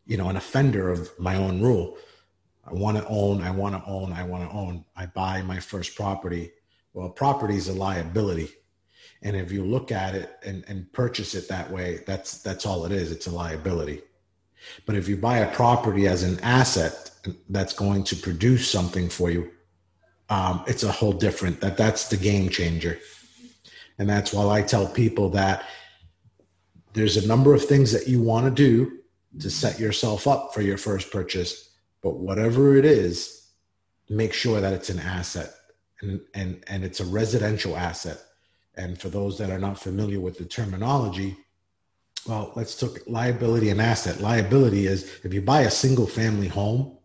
you 0.04 0.18
know, 0.18 0.28
an 0.28 0.36
offender 0.36 0.90
of 0.90 1.10
my 1.18 1.36
own 1.36 1.62
rule. 1.62 1.96
I 2.64 2.74
want 2.74 2.98
to 2.98 3.06
own, 3.06 3.42
I 3.42 3.50
want 3.50 3.74
to 3.74 3.90
own, 3.90 4.12
I 4.12 4.22
want 4.22 4.48
to 4.48 4.54
own. 4.54 4.84
I 4.96 5.06
buy 5.06 5.40
my 5.40 5.60
first 5.60 5.96
property. 5.96 6.52
Well, 6.92 7.08
property 7.08 7.56
is 7.56 7.68
a 7.68 7.72
liability. 7.72 8.50
And 9.22 9.36
if 9.36 9.50
you 9.50 9.64
look 9.64 9.90
at 9.92 10.14
it 10.14 10.36
and, 10.44 10.64
and 10.68 10.92
purchase 10.92 11.34
it 11.34 11.48
that 11.48 11.70
way, 11.70 12.00
that's 12.06 12.42
that's 12.42 12.66
all 12.66 12.84
it 12.84 12.92
is. 12.92 13.10
It's 13.10 13.26
a 13.26 13.30
liability. 13.30 14.02
But 14.84 14.96
if 14.96 15.08
you 15.08 15.16
buy 15.16 15.38
a 15.38 15.54
property 15.54 16.06
as 16.06 16.22
an 16.22 16.40
asset 16.40 17.10
that's 17.48 17.72
going 17.72 18.04
to 18.04 18.16
produce 18.16 18.70
something 18.70 19.08
for 19.08 19.30
you, 19.30 19.50
um, 20.28 20.64
it's 20.66 20.82
a 20.82 20.92
whole 20.92 21.12
different 21.12 21.60
that 21.60 21.76
that's 21.76 22.08
the 22.08 22.16
game 22.16 22.48
changer. 22.48 22.98
And 23.98 24.08
that's 24.08 24.32
why 24.32 24.58
I 24.58 24.62
tell 24.62 24.86
people 24.86 25.30
that 25.30 25.64
there's 26.92 27.16
a 27.16 27.26
number 27.26 27.54
of 27.54 27.64
things 27.64 27.92
that 27.92 28.08
you 28.08 28.20
want 28.20 28.46
to 28.46 28.50
do 28.50 28.98
to 29.40 29.50
set 29.50 29.78
yourself 29.78 30.26
up 30.26 30.54
for 30.54 30.62
your 30.62 30.78
first 30.78 31.10
purchase, 31.10 31.70
but 32.02 32.16
whatever 32.16 32.76
it 32.76 32.84
is, 32.84 33.50
make 34.08 34.32
sure 34.32 34.60
that 34.60 34.72
it's 34.72 34.88
an 34.90 35.00
asset 35.00 35.52
and, 36.00 36.20
and, 36.34 36.64
and 36.68 36.84
it's 36.84 37.00
a 37.00 37.04
residential 37.04 37.76
asset. 37.76 38.18
And 38.76 39.00
for 39.00 39.08
those 39.08 39.38
that 39.38 39.50
are 39.50 39.58
not 39.58 39.78
familiar 39.78 40.20
with 40.20 40.38
the 40.38 40.44
terminology, 40.44 41.36
well, 42.26 42.52
let's 42.56 42.78
talk 42.78 42.98
liability 43.06 43.70
and 43.70 43.80
asset. 43.80 44.20
Liability 44.20 44.86
is 44.86 45.20
if 45.22 45.32
you 45.32 45.40
buy 45.40 45.62
a 45.62 45.70
single 45.70 46.06
family 46.06 46.48
home, 46.48 46.98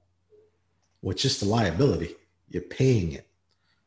it's 1.04 1.22
just 1.22 1.42
a 1.42 1.46
liability. 1.46 2.16
You're 2.50 2.64
paying 2.64 3.14
it 3.14 3.28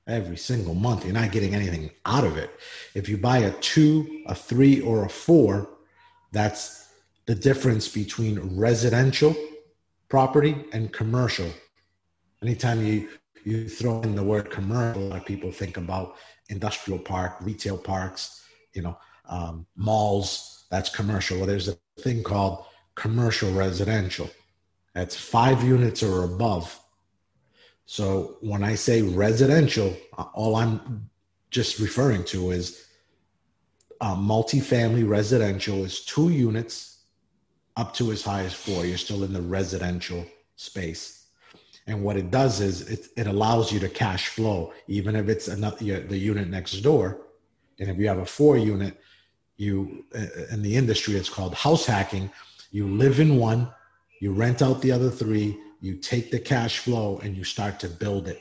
every 0.07 0.37
single 0.37 0.75
month. 0.75 1.05
You're 1.05 1.15
not 1.15 1.33
getting 1.33 1.55
anything 1.55 1.91
out 2.07 2.25
of 2.25 2.37
it. 2.37 2.51
If 2.95 3.09
you 3.09 3.17
buy 3.17 3.39
a 3.39 3.53
two, 3.61 4.23
a 4.27 4.35
three, 4.35 4.81
or 4.81 5.05
a 5.05 5.09
four, 5.09 5.69
that's 6.33 6.89
the 7.27 7.35
difference 7.35 7.89
between 7.89 8.57
residential 8.57 9.35
property 10.09 10.65
and 10.73 10.93
commercial. 10.93 11.51
Anytime 12.43 12.85
you, 12.85 13.09
you 13.47 13.69
throw 13.69 14.01
in 14.03 14.15
the 14.15 14.23
word 14.23 14.51
commercial, 14.51 15.03
a 15.03 15.05
lot 15.05 15.19
of 15.19 15.27
people 15.27 15.51
think 15.51 15.77
about 15.77 16.17
industrial 16.49 16.99
park, 16.99 17.37
retail 17.41 17.79
parks, 17.79 18.45
you 18.73 18.83
know, 18.83 18.99
um, 19.29 19.67
malls, 19.77 20.67
that's 20.71 20.91
commercial. 20.91 21.39
Well, 21.39 21.47
there's 21.47 21.69
a 21.69 21.77
thing 22.01 22.23
called 22.23 22.65
commercial 22.95 23.51
residential. 23.53 24.31
That's 24.95 25.17
five 25.17 25.63
units 25.63 26.03
or 26.03 26.25
above. 26.25 26.79
So 27.87 28.37
when 28.41 28.63
I 28.63 28.75
say 28.75 29.03
residential, 29.03 29.95
uh, 30.17 30.27
all 30.35 30.57
I'm 30.57 31.11
just 31.51 31.79
referring 31.79 32.25
to 32.25 32.51
is 32.51 32.87
uh, 34.01 34.17
multifamily 34.17 35.09
residential 35.09 35.85
is 35.85 36.05
two 36.05 36.31
units 36.31 37.03
up 37.77 37.95
to 37.95 38.13
as 38.13 38.23
high 38.23 38.43
as 38.43 38.55
four. 38.55 38.85
You're 38.85 38.99
still 38.99 39.25
in 39.25 39.33
the 39.33 39.43
residential 39.43 40.25
space. 40.57 41.24
And 41.87 42.03
what 42.03 42.17
it 42.17 42.31
does 42.31 42.61
is 42.61 42.89
it, 42.89 43.09
it 43.17 43.27
allows 43.27 43.71
you 43.71 43.79
to 43.81 43.89
cash 43.89 44.29
flow, 44.29 44.73
even 44.89 45.15
if 45.17 45.29
it's 45.29 45.49
another 45.49 46.01
the 46.01 46.17
unit 46.17 46.49
next 46.49 46.73
door. 46.81 47.27
And 47.79 47.91
if 47.91 47.99
you 47.99 48.09
have 48.09 48.19
a 48.19 48.27
four 48.27 48.57
unit, 48.57 48.99
you 49.57 50.05
uh, 50.17 50.27
in 50.51 50.63
the 50.63 50.75
industry 50.75 51.15
it's 51.17 51.29
called 51.29 51.55
house 51.55 51.85
hacking. 51.87 52.31
You 52.71 52.89
live 52.89 53.21
in 53.21 53.37
one, 53.37 53.71
you 54.21 54.33
rent 54.33 54.63
out 54.63 54.81
the 54.81 54.93
other 54.93 55.11
three, 55.11 55.59
you 55.81 55.97
take 55.97 56.31
the 56.31 56.39
cash 56.39 56.79
flow 56.79 57.21
and 57.23 57.37
you 57.37 57.45
start 57.45 57.79
to 57.81 57.89
build 57.89 58.29
it. 58.29 58.41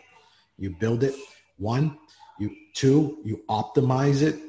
You 0.57 0.69
build 0.79 1.03
it 1.03 1.15
one, 1.57 1.97
you 2.39 2.55
two, 2.73 3.19
you 3.23 3.43
optimize 3.49 4.21
it, 4.21 4.39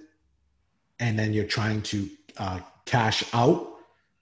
and 1.01 1.19
then 1.19 1.33
you're 1.33 1.45
trying 1.45 1.83
to 1.83 2.09
uh, 2.39 2.61
cash 2.85 3.25
out 3.35 3.79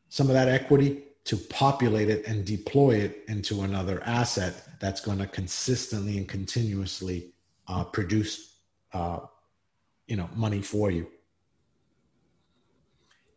some 0.09 0.29
of 0.29 0.35
that 0.35 0.49
equity 0.49 1.05
to 1.25 1.37
populate 1.37 2.09
it 2.09 2.27
and 2.27 2.45
deploy 2.45 2.97
it 2.97 3.25
into 3.29 3.63
another 3.63 4.03
asset 4.05 4.55
that's 4.81 5.01
going 5.01 5.19
to 5.19 5.27
consistently 5.27 6.19
and 6.19 6.29
continuously 6.29 7.33
uh, 7.69 7.85
produce, 7.85 8.57
uh, 8.93 9.21
you 10.07 10.17
know, 10.17 10.29
money 10.35 10.61
for 10.61 10.91
you. 10.91 11.07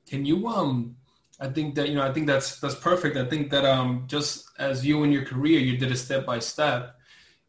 Can 0.07 0.25
you 0.25 0.47
um 0.47 0.95
I 1.39 1.47
think 1.49 1.75
that 1.75 1.89
you 1.89 1.95
know 1.95 2.03
I 2.03 2.13
think 2.13 2.27
that's 2.27 2.59
that's 2.59 2.75
perfect. 2.75 3.17
I 3.17 3.25
think 3.25 3.49
that 3.51 3.65
um 3.65 4.05
just 4.07 4.45
as 4.59 4.86
you 4.86 5.03
in 5.03 5.11
your 5.11 5.25
career 5.25 5.59
you 5.59 5.77
did 5.77 5.91
a 5.91 5.95
step 5.95 6.25
by 6.25 6.39
step, 6.39 6.95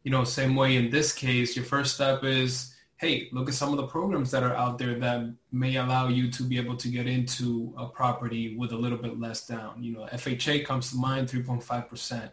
you 0.03 0.11
know, 0.11 0.23
same 0.23 0.55
way 0.55 0.75
in 0.75 0.89
this 0.89 1.13
case, 1.13 1.55
your 1.55 1.65
first 1.65 1.95
step 1.95 2.23
is 2.23 2.73
hey, 2.97 3.29
look 3.31 3.47
at 3.47 3.53
some 3.53 3.69
of 3.69 3.77
the 3.77 3.85
programs 3.85 4.31
that 4.31 4.41
are 4.41 4.55
out 4.55 4.79
there 4.79 4.95
that 4.95 5.31
may 5.51 5.75
allow 5.75 6.07
you 6.07 6.31
to 6.31 6.43
be 6.43 6.57
able 6.57 6.75
to 6.75 6.89
get 6.89 7.07
into 7.07 7.73
a 7.77 7.85
property 7.85 8.55
with 8.57 8.71
a 8.71 8.77
little 8.77 8.97
bit 8.97 9.19
less 9.19 9.45
down. 9.45 9.83
You 9.83 9.93
know, 9.93 10.07
FHA 10.11 10.65
comes 10.65 10.89
to 10.91 10.97
mind, 10.97 11.29
3.5% 11.29 12.31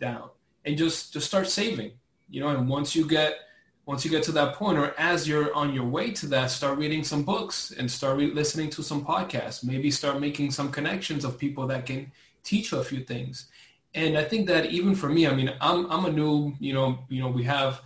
down. 0.00 0.28
And 0.64 0.76
just 0.76 1.12
just 1.12 1.26
start 1.26 1.48
saving. 1.48 1.92
You 2.28 2.40
know, 2.40 2.48
and 2.48 2.68
once 2.68 2.94
you 2.94 3.06
get 3.06 3.36
once 3.84 4.04
you 4.04 4.10
get 4.10 4.22
to 4.22 4.32
that 4.32 4.54
point 4.54 4.78
or 4.78 4.94
as 4.96 5.26
you're 5.26 5.52
on 5.54 5.74
your 5.74 5.84
way 5.84 6.10
to 6.12 6.26
that 6.26 6.50
start 6.50 6.78
reading 6.78 7.02
some 7.02 7.24
books 7.24 7.72
and 7.78 7.90
start 7.90 8.16
re- 8.16 8.32
listening 8.32 8.70
to 8.70 8.82
some 8.82 9.04
podcasts 9.04 9.64
maybe 9.64 9.90
start 9.90 10.20
making 10.20 10.50
some 10.50 10.70
connections 10.70 11.24
of 11.24 11.36
people 11.36 11.66
that 11.66 11.84
can 11.84 12.10
teach 12.44 12.70
you 12.70 12.78
a 12.78 12.84
few 12.84 13.00
things 13.00 13.46
and 13.94 14.16
i 14.16 14.22
think 14.22 14.46
that 14.46 14.66
even 14.66 14.94
for 14.94 15.08
me 15.08 15.26
i 15.26 15.34
mean 15.34 15.52
i'm, 15.60 15.90
I'm 15.90 16.04
a 16.04 16.12
new 16.12 16.54
you 16.60 16.72
know 16.72 17.00
you 17.08 17.20
know 17.20 17.28
we 17.28 17.42
have 17.42 17.82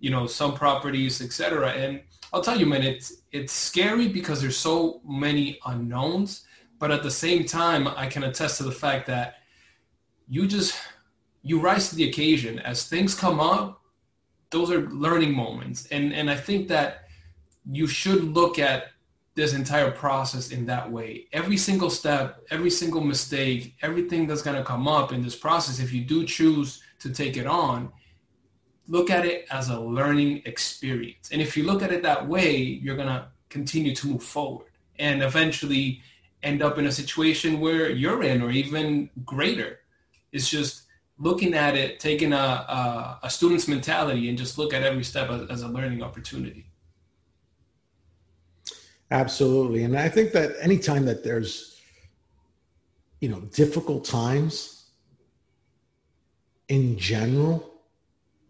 you 0.00 0.10
know 0.10 0.26
some 0.26 0.54
properties 0.54 1.20
etc 1.22 1.70
and 1.72 2.00
i'll 2.32 2.42
tell 2.42 2.58
you 2.58 2.66
man 2.66 2.82
it's 2.82 3.22
it's 3.32 3.52
scary 3.52 4.08
because 4.08 4.40
there's 4.40 4.56
so 4.56 5.00
many 5.06 5.58
unknowns 5.66 6.44
but 6.78 6.90
at 6.90 7.02
the 7.02 7.10
same 7.10 7.44
time 7.44 7.86
i 7.88 8.06
can 8.06 8.24
attest 8.24 8.56
to 8.58 8.64
the 8.64 8.72
fact 8.72 9.06
that 9.06 9.36
you 10.30 10.46
just 10.46 10.76
you 11.42 11.58
rise 11.58 11.88
to 11.88 11.96
the 11.96 12.08
occasion. 12.08 12.58
As 12.60 12.88
things 12.88 13.14
come 13.14 13.40
up 13.40 13.78
those 14.50 14.70
are 14.70 14.90
learning 14.90 15.32
moments. 15.34 15.86
And 15.90 16.12
and 16.12 16.30
i 16.30 16.36
think 16.36 16.68
that 16.68 17.04
you 17.70 17.86
should 17.86 18.24
look 18.24 18.58
at 18.58 18.84
this 19.34 19.52
entire 19.54 19.90
process 19.90 20.50
in 20.50 20.66
that 20.66 20.90
way. 20.90 21.26
Every 21.32 21.56
single 21.56 21.90
step 21.90 22.42
every 22.50 22.70
single 22.70 23.00
mistake 23.00 23.74
everything 23.82 24.26
that's 24.26 24.42
going 24.42 24.56
to 24.56 24.64
come 24.64 24.86
up 24.88 25.12
in 25.12 25.22
this 25.22 25.36
process 25.36 25.80
if 25.80 25.92
you 25.92 26.02
do 26.04 26.24
choose 26.24 26.82
to 27.00 27.10
take 27.10 27.36
it 27.36 27.46
on 27.46 27.92
look 28.90 29.08
at 29.08 29.24
it 29.24 29.46
as 29.50 29.70
a 29.70 29.80
learning 29.80 30.42
experience 30.44 31.30
and 31.32 31.40
if 31.40 31.56
you 31.56 31.64
look 31.64 31.82
at 31.82 31.90
it 31.90 32.02
that 32.02 32.28
way 32.28 32.52
you're 32.56 32.96
going 32.96 33.08
to 33.08 33.26
continue 33.48 33.94
to 33.94 34.08
move 34.08 34.22
forward 34.22 34.66
and 34.98 35.22
eventually 35.22 36.02
end 36.42 36.62
up 36.62 36.78
in 36.78 36.86
a 36.86 36.92
situation 36.92 37.60
where 37.60 37.88
you're 37.90 38.22
in 38.22 38.42
or 38.42 38.50
even 38.50 39.08
greater 39.24 39.80
it's 40.32 40.48
just 40.48 40.82
looking 41.20 41.54
at 41.54 41.76
it, 41.76 42.00
taking 42.00 42.32
a, 42.32 42.36
a, 42.36 43.20
a, 43.24 43.30
student's 43.30 43.68
mentality 43.68 44.30
and 44.30 44.38
just 44.38 44.56
look 44.56 44.72
at 44.72 44.82
every 44.82 45.04
step 45.04 45.28
as, 45.28 45.48
as, 45.50 45.62
a 45.62 45.68
learning 45.68 46.02
opportunity. 46.02 46.66
Absolutely. 49.10 49.84
And 49.84 49.98
I 49.98 50.08
think 50.08 50.32
that 50.32 50.52
anytime 50.62 51.04
that 51.04 51.22
there's, 51.22 51.78
you 53.20 53.28
know, 53.28 53.40
difficult 53.40 54.04
times 54.06 54.86
in 56.68 56.96
general, 56.96 57.69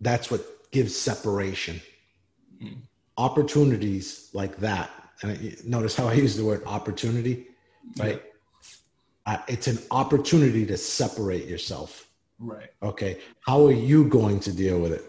that's 0.01 0.31
what 0.31 0.71
gives 0.71 0.97
separation. 0.97 1.81
Mm. 2.63 2.79
Opportunities 3.17 4.31
like 4.33 4.57
that. 4.59 4.91
And 5.23 5.33
I, 5.33 5.57
notice 5.65 5.97
how 5.97 6.09
I 6.09 6.15
use 6.15 6.37
the 6.37 6.45
word 6.45 6.63
opportunity, 6.67 7.49
right? 7.99 8.23
Yeah. 9.27 9.35
Uh, 9.35 9.39
it's 9.49 9.67
an 9.67 9.79
opportunity 9.91 10.65
to 10.67 10.77
separate 10.77 11.47
yourself 11.47 12.11
Right. 12.41 12.71
Okay. 12.83 13.19
How 13.41 13.67
are 13.67 13.73
you 13.73 14.09
going 14.09 14.41
to 14.41 14.53
deal 14.53 14.81
with 14.81 14.93
it? 14.93 15.05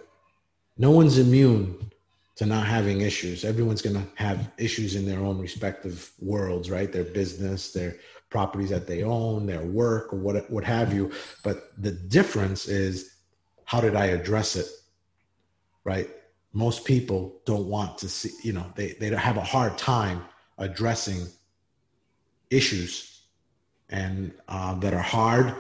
No 0.78 0.92
one's 0.92 1.18
immune 1.18 1.92
to 2.36 2.46
not 2.46 2.68
having 2.68 3.02
issues. 3.02 3.46
Everyone's 3.46 3.82
going 3.82 3.96
to 3.96 4.08
have 4.16 4.52
issues 4.58 4.96
in 4.96 5.06
their 5.06 5.20
own 5.20 5.40
respective 5.40 6.12
worlds, 6.20 6.70
right? 6.70 6.92
Their 6.92 7.06
business, 7.06 7.72
their 7.72 7.96
properties 8.30 8.70
that 8.70 8.86
they 8.86 9.04
own, 9.04 9.46
their 9.46 9.64
work, 9.64 10.14
or 10.14 10.18
what 10.18 10.50
what 10.52 10.66
have 10.66 10.94
you. 10.94 11.12
But 11.44 11.72
the 11.82 11.92
difference 11.92 12.68
is 12.68 13.16
how 13.64 13.80
did 13.80 13.96
I 13.96 14.08
address 14.08 14.58
it? 14.58 14.68
Right? 15.84 16.10
Most 16.54 16.86
people 16.86 17.42
don't 17.46 17.68
want 17.68 17.98
to 18.00 18.10
see, 18.10 18.32
you 18.44 18.54
know, 18.54 18.72
they, 18.76 18.94
they 18.94 19.08
have 19.10 19.38
a 19.38 19.44
hard 19.44 19.78
time 19.78 20.24
addressing 20.58 21.28
issues 22.50 23.22
and 23.90 24.34
uh, 24.48 24.76
that 24.76 24.94
are 24.94 25.02
hard 25.02 25.56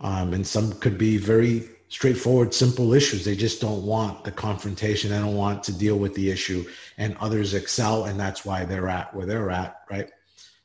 um, 0.00 0.32
and 0.32 0.46
some 0.46 0.72
could 0.80 0.96
be 0.96 1.18
very 1.18 1.68
straightforward, 1.88 2.54
simple 2.54 2.94
issues. 2.94 3.24
They 3.24 3.36
just 3.36 3.60
don't 3.60 3.84
want 3.84 4.24
the 4.24 4.32
confrontation. 4.32 5.10
They 5.10 5.18
don't 5.18 5.36
want 5.36 5.62
to 5.64 5.72
deal 5.76 5.98
with 5.98 6.14
the 6.14 6.30
issue. 6.30 6.64
And 6.96 7.16
others 7.20 7.54
excel, 7.54 8.04
and 8.04 8.18
that's 8.18 8.44
why 8.44 8.64
they're 8.64 8.88
at 8.88 9.14
where 9.14 9.26
they're 9.26 9.50
at, 9.50 9.82
right? 9.90 10.10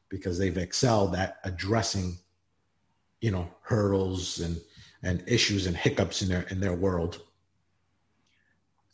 Because 0.10 0.38
they've 0.40 0.58
excelled 0.58 1.16
at 1.16 1.38
addressing, 1.44 2.18
you 3.22 3.32
know, 3.32 3.50
hurdles 3.62 4.40
and 4.40 4.60
and 5.04 5.24
issues 5.28 5.68
and 5.68 5.76
hiccups 5.76 6.22
in 6.22 6.30
their 6.30 6.44
in 6.44 6.60
their 6.60 6.74
world. 6.74 7.22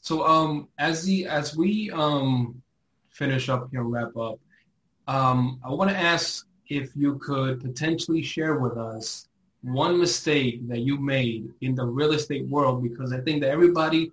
So, 0.01 0.25
um, 0.25 0.67
as 0.77 1.03
the 1.03 1.25
as 1.25 1.55
we 1.55 1.91
um 1.91 2.61
finish 3.09 3.49
up 3.49 3.69
here, 3.71 3.83
wrap 3.83 4.15
up, 4.17 4.39
um, 5.07 5.59
I 5.63 5.69
want 5.69 5.89
to 5.91 5.97
ask 5.97 6.45
if 6.69 6.91
you 6.95 7.17
could 7.19 7.61
potentially 7.61 8.21
share 8.21 8.59
with 8.59 8.77
us 8.77 9.27
one 9.61 9.99
mistake 9.99 10.67
that 10.67 10.79
you 10.79 10.97
made 10.97 11.53
in 11.61 11.75
the 11.75 11.85
real 11.85 12.13
estate 12.13 12.47
world 12.47 12.81
because 12.81 13.13
I 13.13 13.19
think 13.19 13.41
that 13.41 13.49
everybody 13.49 14.11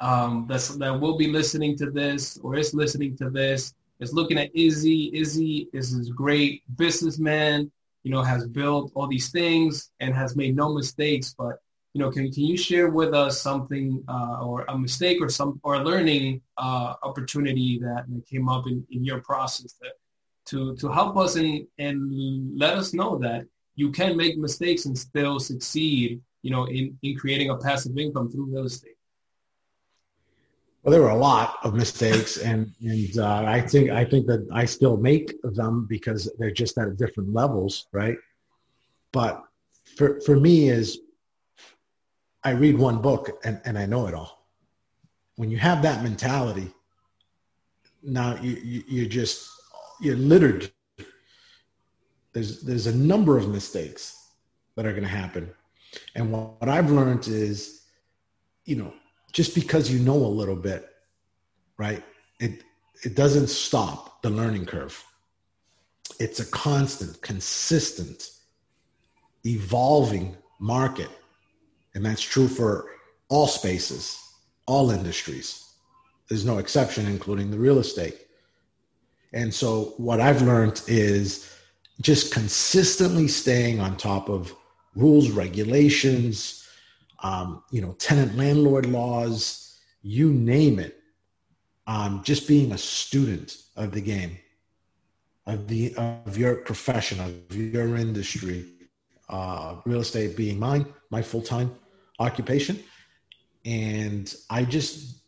um, 0.00 0.46
that's, 0.48 0.68
that 0.76 1.00
will 1.00 1.16
be 1.16 1.28
listening 1.28 1.76
to 1.78 1.90
this 1.90 2.38
or 2.42 2.56
is 2.56 2.74
listening 2.74 3.16
to 3.18 3.30
this 3.30 3.74
is 4.00 4.12
looking 4.12 4.38
at 4.38 4.54
Izzy. 4.54 5.10
Izzy 5.14 5.68
is 5.72 5.96
this 5.96 6.08
great 6.10 6.62
businessman, 6.76 7.70
you 8.02 8.10
know, 8.10 8.22
has 8.22 8.46
built 8.46 8.92
all 8.94 9.06
these 9.06 9.30
things 9.30 9.90
and 10.00 10.14
has 10.14 10.36
made 10.36 10.54
no 10.54 10.72
mistakes. 10.72 11.34
But, 11.36 11.60
you 11.96 12.02
know, 12.02 12.10
can, 12.10 12.30
can 12.30 12.44
you 12.44 12.58
share 12.58 12.90
with 12.90 13.14
us 13.14 13.40
something 13.40 14.04
uh, 14.06 14.38
or 14.42 14.66
a 14.68 14.76
mistake 14.76 15.16
or 15.22 15.30
some 15.30 15.58
or 15.62 15.76
a 15.76 15.82
learning 15.82 16.42
uh, 16.58 16.92
opportunity 17.02 17.78
that, 17.78 18.04
came 18.30 18.50
up 18.50 18.66
in, 18.66 18.86
in 18.90 19.02
your 19.02 19.22
process 19.22 19.72
that, 19.80 19.92
to, 20.44 20.76
to 20.76 20.88
help 20.88 21.16
us 21.16 21.36
and, 21.36 21.66
and 21.78 22.58
let 22.58 22.74
us 22.74 22.92
know 22.92 23.16
that 23.16 23.46
you 23.76 23.90
can 23.90 24.14
make 24.14 24.36
mistakes 24.36 24.84
and 24.84 24.98
still 24.98 25.40
succeed, 25.40 26.20
you 26.42 26.50
know, 26.50 26.66
in, 26.66 26.98
in 27.02 27.16
creating 27.16 27.48
a 27.48 27.56
passive 27.56 27.96
income 27.96 28.30
through 28.30 28.44
real 28.44 28.66
estate? 28.66 28.98
Well, 30.82 30.92
there 30.92 31.00
were 31.00 31.08
a 31.08 31.16
lot 31.16 31.56
of 31.64 31.72
mistakes, 31.72 32.36
and 32.36 32.72
and 32.82 33.18
uh, 33.18 33.42
I 33.46 33.62
think 33.62 33.90
I 33.90 34.04
think 34.04 34.26
that 34.26 34.46
I 34.52 34.66
still 34.66 34.98
make 34.98 35.34
them 35.42 35.86
because 35.88 36.30
they're 36.38 36.50
just 36.50 36.76
at 36.76 36.98
different 36.98 37.32
levels, 37.32 37.86
right? 37.90 38.18
But 39.12 39.42
for 39.96 40.20
for 40.20 40.36
me, 40.38 40.68
is 40.68 41.00
I 42.46 42.50
read 42.50 42.78
one 42.78 43.02
book 43.02 43.40
and, 43.44 43.60
and 43.64 43.78
I 43.78 43.86
know 43.86 44.06
it 44.06 44.14
all. 44.14 44.46
When 45.34 45.50
you 45.50 45.58
have 45.58 45.82
that 45.82 46.02
mentality, 46.02 46.72
now 48.02 48.36
you, 48.40 48.52
you 48.62 48.82
you're 48.86 49.08
just 49.08 49.50
you're 50.00 50.16
littered 50.16 50.70
there's 52.32 52.60
there's 52.60 52.86
a 52.86 52.94
number 52.94 53.36
of 53.36 53.48
mistakes 53.48 54.30
that 54.76 54.86
are 54.86 54.92
going 54.92 55.02
to 55.02 55.08
happen 55.08 55.50
and 56.14 56.30
what, 56.30 56.60
what 56.60 56.68
i've 56.68 56.90
learned 56.90 57.26
is 57.26 57.86
you 58.66 58.76
know 58.76 58.92
just 59.32 59.54
because 59.54 59.90
you 59.90 59.98
know 59.98 60.14
a 60.14 60.34
little 60.40 60.54
bit 60.54 60.90
right 61.78 62.04
it 62.38 62.62
it 63.02 63.16
doesn't 63.16 63.48
stop 63.48 64.22
the 64.22 64.30
learning 64.30 64.66
curve 64.66 65.02
it's 66.18 66.40
a 66.40 66.46
constant, 66.46 67.20
consistent, 67.20 68.30
evolving 69.44 70.36
market. 70.58 71.10
And 71.96 72.04
that's 72.04 72.20
true 72.20 72.46
for 72.46 72.90
all 73.30 73.46
spaces, 73.46 74.22
all 74.66 74.90
industries. 74.90 75.72
There's 76.28 76.44
no 76.44 76.58
exception, 76.58 77.06
including 77.06 77.50
the 77.50 77.58
real 77.58 77.78
estate. 77.78 78.18
And 79.32 79.52
so, 79.52 79.94
what 79.96 80.20
I've 80.20 80.42
learned 80.42 80.82
is 80.88 81.50
just 82.02 82.34
consistently 82.34 83.28
staying 83.28 83.80
on 83.80 83.96
top 83.96 84.28
of 84.28 84.54
rules, 84.94 85.30
regulations, 85.30 86.68
um, 87.22 87.62
you 87.70 87.80
know, 87.80 87.92
tenant 87.92 88.36
landlord 88.36 88.84
laws, 88.84 89.78
you 90.02 90.30
name 90.30 90.78
it. 90.78 91.00
Um, 91.86 92.22
just 92.22 92.46
being 92.46 92.72
a 92.72 92.78
student 92.78 93.56
of 93.74 93.92
the 93.92 94.02
game, 94.02 94.36
of 95.46 95.66
the 95.66 95.94
of 95.96 96.36
your 96.36 96.56
profession, 96.56 97.20
of 97.20 97.56
your 97.56 97.96
industry, 97.96 98.66
uh, 99.30 99.76
real 99.86 100.00
estate 100.00 100.36
being 100.36 100.58
mine, 100.58 100.84
my 101.10 101.22
full 101.22 101.40
time 101.40 101.74
occupation, 102.18 102.82
and 103.64 104.34
I 104.50 104.64
just 104.64 105.22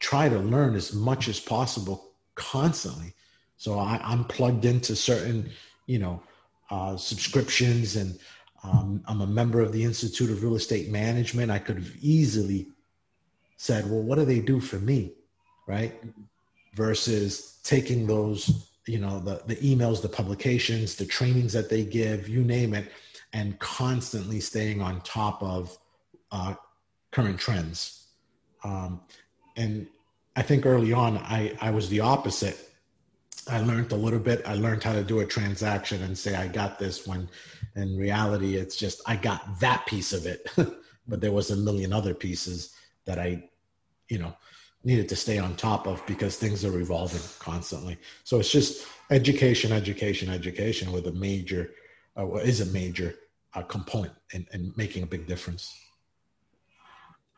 try 0.00 0.28
to 0.28 0.38
learn 0.38 0.74
as 0.74 0.92
much 0.92 1.28
as 1.28 1.40
possible 1.40 2.12
constantly. 2.34 3.14
So 3.56 3.78
I, 3.78 4.00
I'm 4.04 4.24
plugged 4.24 4.64
into 4.64 4.94
certain, 4.96 5.50
you 5.86 5.98
know, 5.98 6.22
uh, 6.70 6.96
subscriptions 6.96 7.96
and 7.96 8.18
um, 8.64 9.02
I'm 9.06 9.20
a 9.20 9.26
member 9.26 9.60
of 9.60 9.72
the 9.72 9.84
Institute 9.84 10.30
of 10.30 10.42
Real 10.42 10.56
Estate 10.56 10.90
Management. 10.90 11.50
I 11.50 11.58
could 11.58 11.76
have 11.76 11.92
easily 12.00 12.68
said, 13.56 13.90
well, 13.90 14.02
what 14.02 14.18
do 14.18 14.24
they 14.24 14.40
do 14.40 14.60
for 14.60 14.76
me? 14.76 15.12
Right. 15.66 15.94
Versus 16.74 17.60
taking 17.62 18.06
those, 18.06 18.68
you 18.86 18.98
know, 18.98 19.20
the, 19.20 19.42
the 19.46 19.56
emails, 19.56 20.02
the 20.02 20.08
publications, 20.08 20.96
the 20.96 21.06
trainings 21.06 21.52
that 21.52 21.70
they 21.70 21.84
give, 21.84 22.28
you 22.28 22.42
name 22.42 22.74
it, 22.74 22.90
and 23.32 23.58
constantly 23.58 24.40
staying 24.40 24.80
on 24.80 25.00
top 25.02 25.42
of 25.42 25.78
uh, 26.34 26.54
current 27.12 27.38
trends. 27.38 28.08
Um, 28.64 29.00
and 29.56 29.86
I 30.34 30.42
think 30.42 30.66
early 30.66 30.92
on, 30.92 31.18
I, 31.18 31.56
I 31.60 31.70
was 31.70 31.88
the 31.88 32.00
opposite. 32.00 32.70
I 33.48 33.60
learned 33.60 33.92
a 33.92 33.96
little 33.96 34.18
bit. 34.18 34.42
I 34.44 34.54
learned 34.54 34.82
how 34.82 34.94
to 34.94 35.04
do 35.04 35.20
a 35.20 35.26
transaction 35.26 36.02
and 36.02 36.18
say, 36.18 36.34
I 36.34 36.48
got 36.48 36.78
this 36.78 37.06
when 37.06 37.28
in 37.76 37.96
reality, 37.96 38.56
it's 38.56 38.74
just, 38.74 39.00
I 39.06 39.16
got 39.16 39.60
that 39.60 39.86
piece 39.86 40.12
of 40.12 40.26
it. 40.26 40.50
but 41.08 41.20
there 41.20 41.32
was 41.32 41.50
a 41.50 41.56
million 41.56 41.92
other 41.92 42.14
pieces 42.14 42.74
that 43.04 43.18
I, 43.18 43.44
you 44.08 44.18
know, 44.18 44.34
needed 44.82 45.08
to 45.10 45.16
stay 45.16 45.38
on 45.38 45.54
top 45.54 45.86
of 45.86 46.04
because 46.06 46.36
things 46.36 46.64
are 46.64 46.80
evolving 46.80 47.22
constantly. 47.38 47.96
So 48.24 48.40
it's 48.40 48.50
just 48.50 48.86
education, 49.10 49.70
education, 49.70 50.30
education 50.30 50.90
with 50.90 51.06
a 51.06 51.12
major, 51.12 51.70
uh, 52.16 52.34
is 52.36 52.60
a 52.60 52.66
major 52.66 53.14
uh, 53.54 53.62
component 53.62 54.14
in, 54.32 54.46
in 54.52 54.72
making 54.76 55.04
a 55.04 55.06
big 55.06 55.26
difference. 55.26 55.72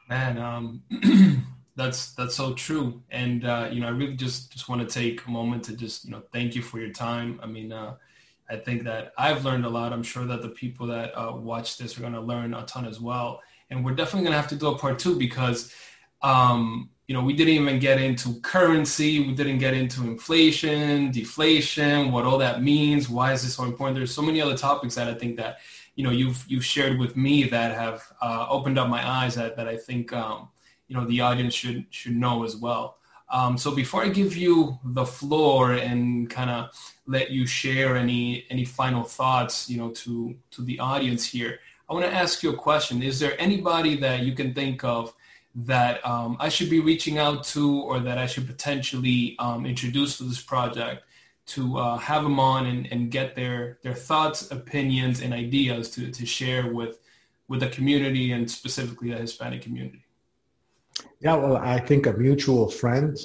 Man, 0.09 0.38
um, 0.38 0.82
that's 1.76 2.12
that's 2.12 2.36
so 2.36 2.54
true, 2.54 3.02
and 3.11 3.44
uh, 3.44 3.68
you 3.72 3.80
know, 3.80 3.88
I 3.88 3.90
really 3.90 4.14
just 4.14 4.52
just 4.52 4.68
want 4.68 4.88
to 4.88 4.92
take 4.92 5.26
a 5.26 5.30
moment 5.30 5.64
to 5.64 5.76
just 5.76 6.04
you 6.04 6.12
know 6.12 6.22
thank 6.32 6.54
you 6.54 6.62
for 6.62 6.78
your 6.78 6.92
time. 6.92 7.40
I 7.42 7.46
mean, 7.46 7.72
uh, 7.72 7.94
I 8.48 8.57
think 8.57 8.84
that 8.84 9.12
I've 9.18 9.44
learned 9.44 9.64
a 9.64 9.68
lot. 9.68 9.92
I'm 9.92 10.04
sure 10.04 10.24
that 10.24 10.42
the 10.42 10.48
people 10.48 10.86
that 10.88 11.12
uh, 11.18 11.32
watch 11.34 11.76
this 11.76 11.98
are 11.98 12.02
going 12.02 12.12
to 12.12 12.20
learn 12.20 12.54
a 12.54 12.64
ton 12.66 12.86
as 12.86 13.00
well, 13.00 13.40
and 13.70 13.84
we're 13.84 13.94
definitely 13.94 14.22
going 14.22 14.32
to 14.32 14.40
have 14.40 14.50
to 14.50 14.57
do 14.57 14.68
a 14.68 14.78
part 14.78 14.98
two 14.98 15.18
because. 15.18 15.72
Um, 16.22 16.90
you 17.09 17.14
know, 17.14 17.22
we 17.22 17.34
didn't 17.34 17.54
even 17.54 17.78
get 17.78 18.00
into 18.00 18.40
currency. 18.40 19.20
We 19.20 19.32
didn't 19.32 19.59
get 19.59 19.74
into 19.74 20.02
inflation, 20.02 21.12
deflation, 21.12 22.11
what 22.11 22.24
all 22.24 22.38
that 22.38 22.64
means. 22.64 23.09
Why 23.09 23.32
is 23.32 23.44
this 23.44 23.54
so 23.54 23.62
important? 23.62 23.96
There's 23.96 24.12
so 24.12 24.22
many 24.22 24.40
other 24.40 24.57
topics 24.57 24.96
that 24.96 25.07
I 25.07 25.14
think 25.14 25.36
that 25.36 25.59
you 25.97 26.05
know 26.05 26.11
you've 26.11 26.44
you've 26.47 26.64
shared 26.64 26.99
with 26.99 27.16
me 27.16 27.44
that 27.44 27.74
have 27.74 28.05
uh, 28.22 28.47
opened 28.49 28.78
up 28.78 28.88
my 28.88 29.07
eyes 29.07 29.34
that 29.34 29.57
that 29.57 29.66
I 29.66 29.76
think 29.76 30.12
um, 30.12 30.49
you 30.86 30.94
know 30.94 31.05
the 31.07 31.20
audience 31.22 31.55
should 31.55 31.86
should 31.90 32.14
know 32.14 32.44
as 32.44 32.57
well. 32.57 32.99
Um, 33.28 33.59
so 33.59 33.74
before 33.74 34.05
I 34.05 34.09
give 34.09 34.36
you 34.36 34.78
the 34.84 35.05
floor 35.05 35.72
and 35.72 36.30
kind 36.30 36.49
of 36.49 36.70
let 37.07 37.30
you 37.30 37.47
share 37.47 37.97
any 37.97 38.47
any 38.51 38.64
final 38.64 39.03
thoughts, 39.03 39.68
you 39.68 39.78
know, 39.78 39.90
to 39.90 40.36
to 40.53 40.62
the 40.62 40.78
audience 40.78 41.26
here, 41.26 41.59
I 41.88 41.94
want 41.94 42.05
to 42.05 42.12
ask 42.12 42.42
you 42.42 42.51
a 42.51 42.57
question. 42.57 43.03
Is 43.03 43.18
there 43.18 43.34
anybody 43.40 43.97
that 43.97 44.20
you 44.20 44.32
can 44.32 44.55
think 44.55 44.84
of 44.84 45.14
that 45.57 46.05
um, 46.07 46.36
I 46.38 46.51
should 46.51 46.68
be 46.68 46.80
reaching 46.80 47.18
out 47.18 47.42
to, 47.44 47.80
or 47.80 47.99
that 48.01 48.18
I 48.18 48.26
should 48.26 48.47
potentially 48.47 49.34
um, 49.38 49.64
introduce 49.64 50.18
to 50.18 50.24
this 50.24 50.42
project 50.42 51.05
to 51.47 51.78
uh, 51.78 51.97
have 51.97 52.22
them 52.24 52.40
on 52.40 52.66
and, 52.66 52.90
and 52.92 53.11
get 53.11 53.36
their 53.36 53.78
their 53.82 53.94
thoughts, 53.94 54.51
opinions, 54.51 55.20
and 55.20 55.32
ideas 55.32 55.90
to 55.90 56.11
to 56.11 56.26
share 56.26 56.72
with 56.72 56.99
with 57.49 57.61
the 57.61 57.68
community 57.68 58.32
and 58.32 58.51
specifically 58.51 59.11
the 59.11 59.16
Hispanic 59.16 59.62
community? 59.62 60.03
Yeah, 61.20 61.34
well, 61.36 61.57
I 61.57 61.78
think 61.78 62.07
a 62.07 62.12
mutual 62.12 62.68
friend 62.68 63.16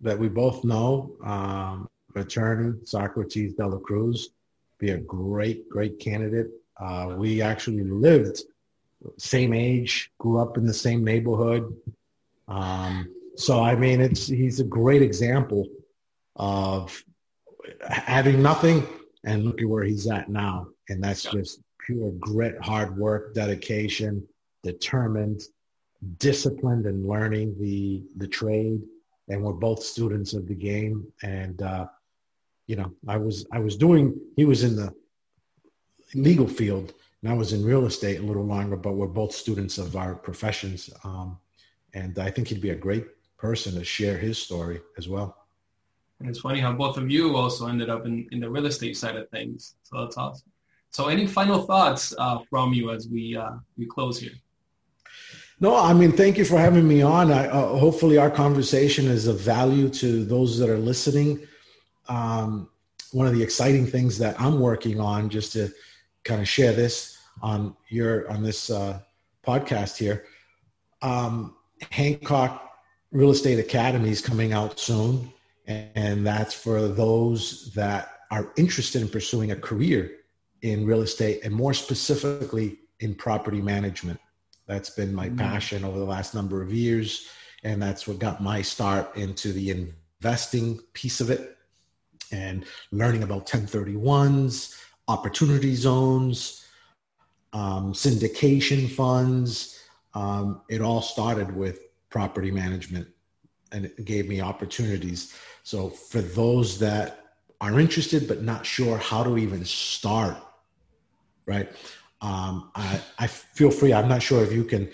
that 0.00 0.18
we 0.18 0.28
both 0.28 0.64
know, 0.64 1.12
um, 1.24 1.88
attorney 2.14 2.78
Socrates 2.84 3.54
Dela 3.54 3.78
Cruz, 3.78 4.30
be 4.78 4.90
a 4.90 4.98
great, 4.98 5.68
great 5.68 5.98
candidate. 5.98 6.48
Uh, 6.78 7.14
we 7.16 7.42
actually 7.42 7.84
lived 7.84 8.42
same 9.16 9.52
age, 9.52 10.10
grew 10.18 10.38
up 10.38 10.56
in 10.56 10.66
the 10.66 10.74
same 10.74 11.04
neighborhood. 11.04 11.74
Um, 12.48 13.14
so 13.36 13.62
I 13.62 13.74
mean, 13.74 14.00
it's 14.00 14.26
he's 14.26 14.60
a 14.60 14.64
great 14.64 15.02
example 15.02 15.66
of 16.36 17.02
having 17.88 18.42
nothing 18.42 18.86
and 19.24 19.44
look 19.44 19.60
at 19.60 19.68
where 19.68 19.84
he's 19.84 20.06
at 20.06 20.28
now. 20.28 20.68
And 20.88 21.02
that's 21.02 21.24
yeah. 21.24 21.32
just 21.32 21.60
pure 21.84 22.10
grit, 22.12 22.62
hard 22.62 22.96
work, 22.96 23.34
dedication, 23.34 24.26
determined, 24.62 25.42
disciplined 26.18 26.86
in 26.86 27.06
learning 27.06 27.56
the 27.58 28.02
the 28.16 28.28
trade. 28.28 28.82
And 29.28 29.42
we're 29.42 29.52
both 29.52 29.82
students 29.82 30.32
of 30.32 30.48
the 30.48 30.54
game. 30.54 31.06
And 31.22 31.62
uh, 31.62 31.86
you 32.66 32.76
know, 32.76 32.92
I 33.06 33.16
was 33.16 33.46
I 33.52 33.58
was 33.58 33.76
doing 33.76 34.18
he 34.36 34.44
was 34.44 34.64
in 34.64 34.76
the 34.76 34.94
legal 36.14 36.48
field 36.48 36.92
and 37.22 37.30
I 37.30 37.36
was 37.36 37.52
in 37.52 37.64
real 37.64 37.86
estate 37.86 38.18
a 38.18 38.22
little 38.22 38.44
longer, 38.44 38.76
but 38.76 38.94
we're 38.94 39.06
both 39.06 39.32
students 39.32 39.78
of 39.78 39.96
our 39.96 40.14
professions. 40.14 40.90
Um, 41.04 41.38
and 41.94 42.18
I 42.18 42.30
think 42.30 42.48
he'd 42.48 42.60
be 42.60 42.70
a 42.70 42.76
great 42.76 43.06
person 43.36 43.74
to 43.74 43.84
share 43.84 44.16
his 44.16 44.38
story 44.38 44.80
as 44.96 45.08
well. 45.08 45.36
And 46.20 46.28
it's 46.28 46.40
funny 46.40 46.60
how 46.60 46.72
both 46.72 46.98
of 46.98 47.10
you 47.10 47.34
also 47.34 47.66
ended 47.66 47.88
up 47.88 48.04
in, 48.04 48.28
in 48.30 48.40
the 48.40 48.48
real 48.48 48.66
estate 48.66 48.96
side 48.96 49.16
of 49.16 49.28
things. 49.30 49.76
So 49.82 50.00
that's 50.00 50.18
awesome. 50.18 50.50
So 50.90 51.08
any 51.08 51.26
final 51.26 51.62
thoughts 51.62 52.14
uh, 52.18 52.40
from 52.50 52.72
you 52.74 52.90
as 52.90 53.08
we 53.08 53.36
uh, 53.36 53.52
we 53.78 53.86
close 53.86 54.18
here? 54.18 54.32
No, 55.60 55.76
I 55.76 55.92
mean, 55.92 56.12
thank 56.12 56.36
you 56.36 56.44
for 56.44 56.58
having 56.58 56.86
me 56.86 57.02
on. 57.02 57.32
I, 57.32 57.46
uh, 57.46 57.76
hopefully, 57.76 58.18
our 58.18 58.30
conversation 58.30 59.06
is 59.06 59.26
of 59.26 59.38
value 59.40 59.88
to 59.90 60.24
those 60.24 60.58
that 60.58 60.68
are 60.68 60.78
listening. 60.78 61.46
Um, 62.08 62.68
one 63.12 63.26
of 63.26 63.34
the 63.34 63.42
exciting 63.42 63.86
things 63.86 64.18
that 64.18 64.38
I'm 64.40 64.58
working 64.60 65.00
on, 65.00 65.30
just 65.30 65.52
to 65.52 65.70
kind 66.24 66.40
of 66.40 66.48
share 66.48 66.72
this 66.72 67.18
on 67.40 67.76
your 67.88 68.30
on 68.30 68.42
this 68.42 68.68
uh, 68.68 69.00
podcast 69.46 69.96
here, 69.96 70.26
um, 71.02 71.56
Hancock 71.90 72.72
Real 73.12 73.30
Estate 73.30 73.58
Academy 73.58 74.10
is 74.10 74.20
coming 74.20 74.52
out 74.52 74.78
soon 74.80 75.32
and 75.70 76.26
that's 76.26 76.54
for 76.54 76.88
those 76.88 77.72
that 77.74 78.20
are 78.30 78.52
interested 78.56 79.02
in 79.02 79.08
pursuing 79.08 79.52
a 79.52 79.56
career 79.56 80.12
in 80.62 80.84
real 80.84 81.02
estate 81.02 81.40
and 81.44 81.54
more 81.54 81.74
specifically 81.74 82.78
in 83.00 83.14
property 83.14 83.60
management. 83.60 84.18
That's 84.66 84.90
been 84.90 85.14
my 85.14 85.28
mm-hmm. 85.28 85.38
passion 85.38 85.84
over 85.84 85.98
the 85.98 86.04
last 86.04 86.34
number 86.34 86.62
of 86.62 86.72
years. 86.72 87.28
And 87.62 87.82
that's 87.82 88.06
what 88.06 88.18
got 88.18 88.42
my 88.42 88.62
start 88.62 89.16
into 89.16 89.52
the 89.52 89.70
investing 89.70 90.80
piece 90.92 91.20
of 91.20 91.30
it 91.30 91.56
and 92.32 92.64
learning 92.92 93.22
about 93.22 93.46
1031s, 93.46 94.80
opportunity 95.08 95.74
zones, 95.74 96.66
um, 97.52 97.92
syndication 97.92 98.88
funds. 98.90 99.80
Um, 100.14 100.62
it 100.68 100.80
all 100.80 101.02
started 101.02 101.54
with 101.54 101.80
property 102.08 102.50
management 102.50 103.08
and 103.72 103.84
it 103.84 104.04
gave 104.04 104.28
me 104.28 104.40
opportunities. 104.40 105.34
So 105.62 105.90
for 105.90 106.20
those 106.20 106.78
that 106.78 107.34
are 107.60 107.78
interested 107.78 108.26
but 108.26 108.42
not 108.42 108.64
sure 108.64 108.98
how 108.98 109.22
to 109.22 109.38
even 109.38 109.64
start, 109.64 110.36
right? 111.46 111.70
Um, 112.20 112.70
I, 112.74 113.00
I 113.18 113.26
feel 113.26 113.70
free. 113.70 113.92
I'm 113.92 114.08
not 114.08 114.22
sure 114.22 114.42
if 114.42 114.52
you 114.52 114.64
can 114.64 114.90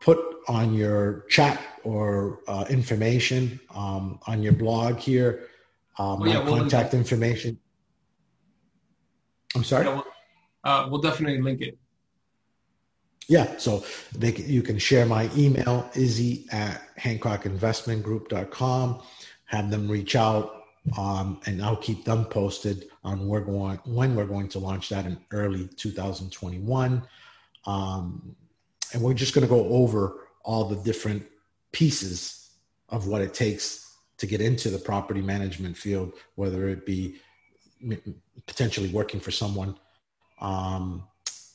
put 0.00 0.18
on 0.48 0.74
your 0.74 1.24
chat 1.28 1.60
or 1.84 2.40
uh, 2.48 2.64
information 2.68 3.60
um, 3.74 4.18
on 4.26 4.42
your 4.42 4.52
blog 4.52 4.98
here 4.98 5.48
uh, 5.98 6.16
my 6.16 6.26
yeah, 6.26 6.42
we'll 6.42 6.56
contact 6.56 6.94
information. 6.94 7.58
I'm 9.54 9.64
sorry. 9.64 9.84
Yeah, 9.84 9.94
we'll, 9.94 10.04
uh, 10.64 10.88
we'll 10.90 11.00
definitely 11.00 11.42
link 11.42 11.60
it. 11.60 11.78
Yeah, 13.28 13.56
so 13.58 13.84
they 14.16 14.34
you 14.34 14.62
can 14.62 14.78
share 14.78 15.06
my 15.06 15.30
email, 15.36 15.88
izzy 15.94 16.46
at 16.50 16.82
hancockinvestmentgroup.com 16.98 19.02
have 19.52 19.70
them 19.70 19.88
reach 19.88 20.16
out. 20.16 20.58
um, 20.98 21.40
and 21.46 21.62
I'll 21.62 21.76
keep 21.76 22.04
them 22.04 22.24
posted 22.24 22.88
on 23.04 23.28
we're 23.28 23.40
going 23.40 23.78
when 23.84 24.16
we're 24.16 24.26
going 24.26 24.48
to 24.48 24.58
launch 24.58 24.88
that 24.88 25.06
in 25.06 25.16
early 25.30 25.68
2021. 25.76 27.06
Um, 27.66 28.34
and 28.92 29.00
we're 29.00 29.14
just 29.14 29.32
going 29.32 29.46
to 29.46 29.48
go 29.48 29.68
over 29.68 30.26
all 30.42 30.64
the 30.64 30.76
different 30.76 31.24
pieces 31.70 32.50
of 32.88 33.06
what 33.06 33.22
it 33.22 33.32
takes 33.32 33.96
to 34.18 34.26
get 34.26 34.40
into 34.40 34.70
the 34.70 34.78
property 34.78 35.22
management 35.22 35.76
field, 35.76 36.14
whether 36.34 36.68
it 36.68 36.84
be 36.84 37.16
potentially 38.46 38.88
working 38.88 39.20
for 39.20 39.30
someone 39.30 39.76
um, 40.40 41.04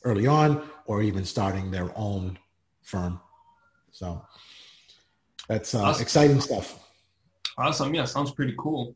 early 0.04 0.26
on 0.26 0.62
or 0.86 1.02
even 1.02 1.24
starting 1.24 1.70
their 1.70 1.90
own 1.96 2.38
firm. 2.82 3.20
So 3.92 4.24
that's 5.48 5.74
uh, 5.74 5.82
awesome. 5.82 6.02
exciting 6.02 6.40
stuff. 6.40 6.87
Awesome. 7.58 7.92
Yeah, 7.92 8.04
sounds 8.04 8.30
pretty 8.30 8.54
cool. 8.56 8.94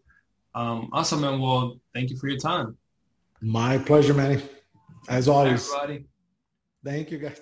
Um, 0.55 0.89
awesome, 0.93 1.23
man. 1.23 1.41
Well, 1.41 1.81
thank 1.95 2.11
you 2.11 2.17
for 2.17 2.29
your 2.29 2.39
time. 2.39 2.77
My 3.41 3.77
pleasure, 3.77 4.15
Manny. 4.15 4.41
As 5.09 5.27
always. 5.27 5.69
Everybody. 5.69 6.05
Thank 6.85 7.11
you, 7.11 7.19
guys. 7.19 7.41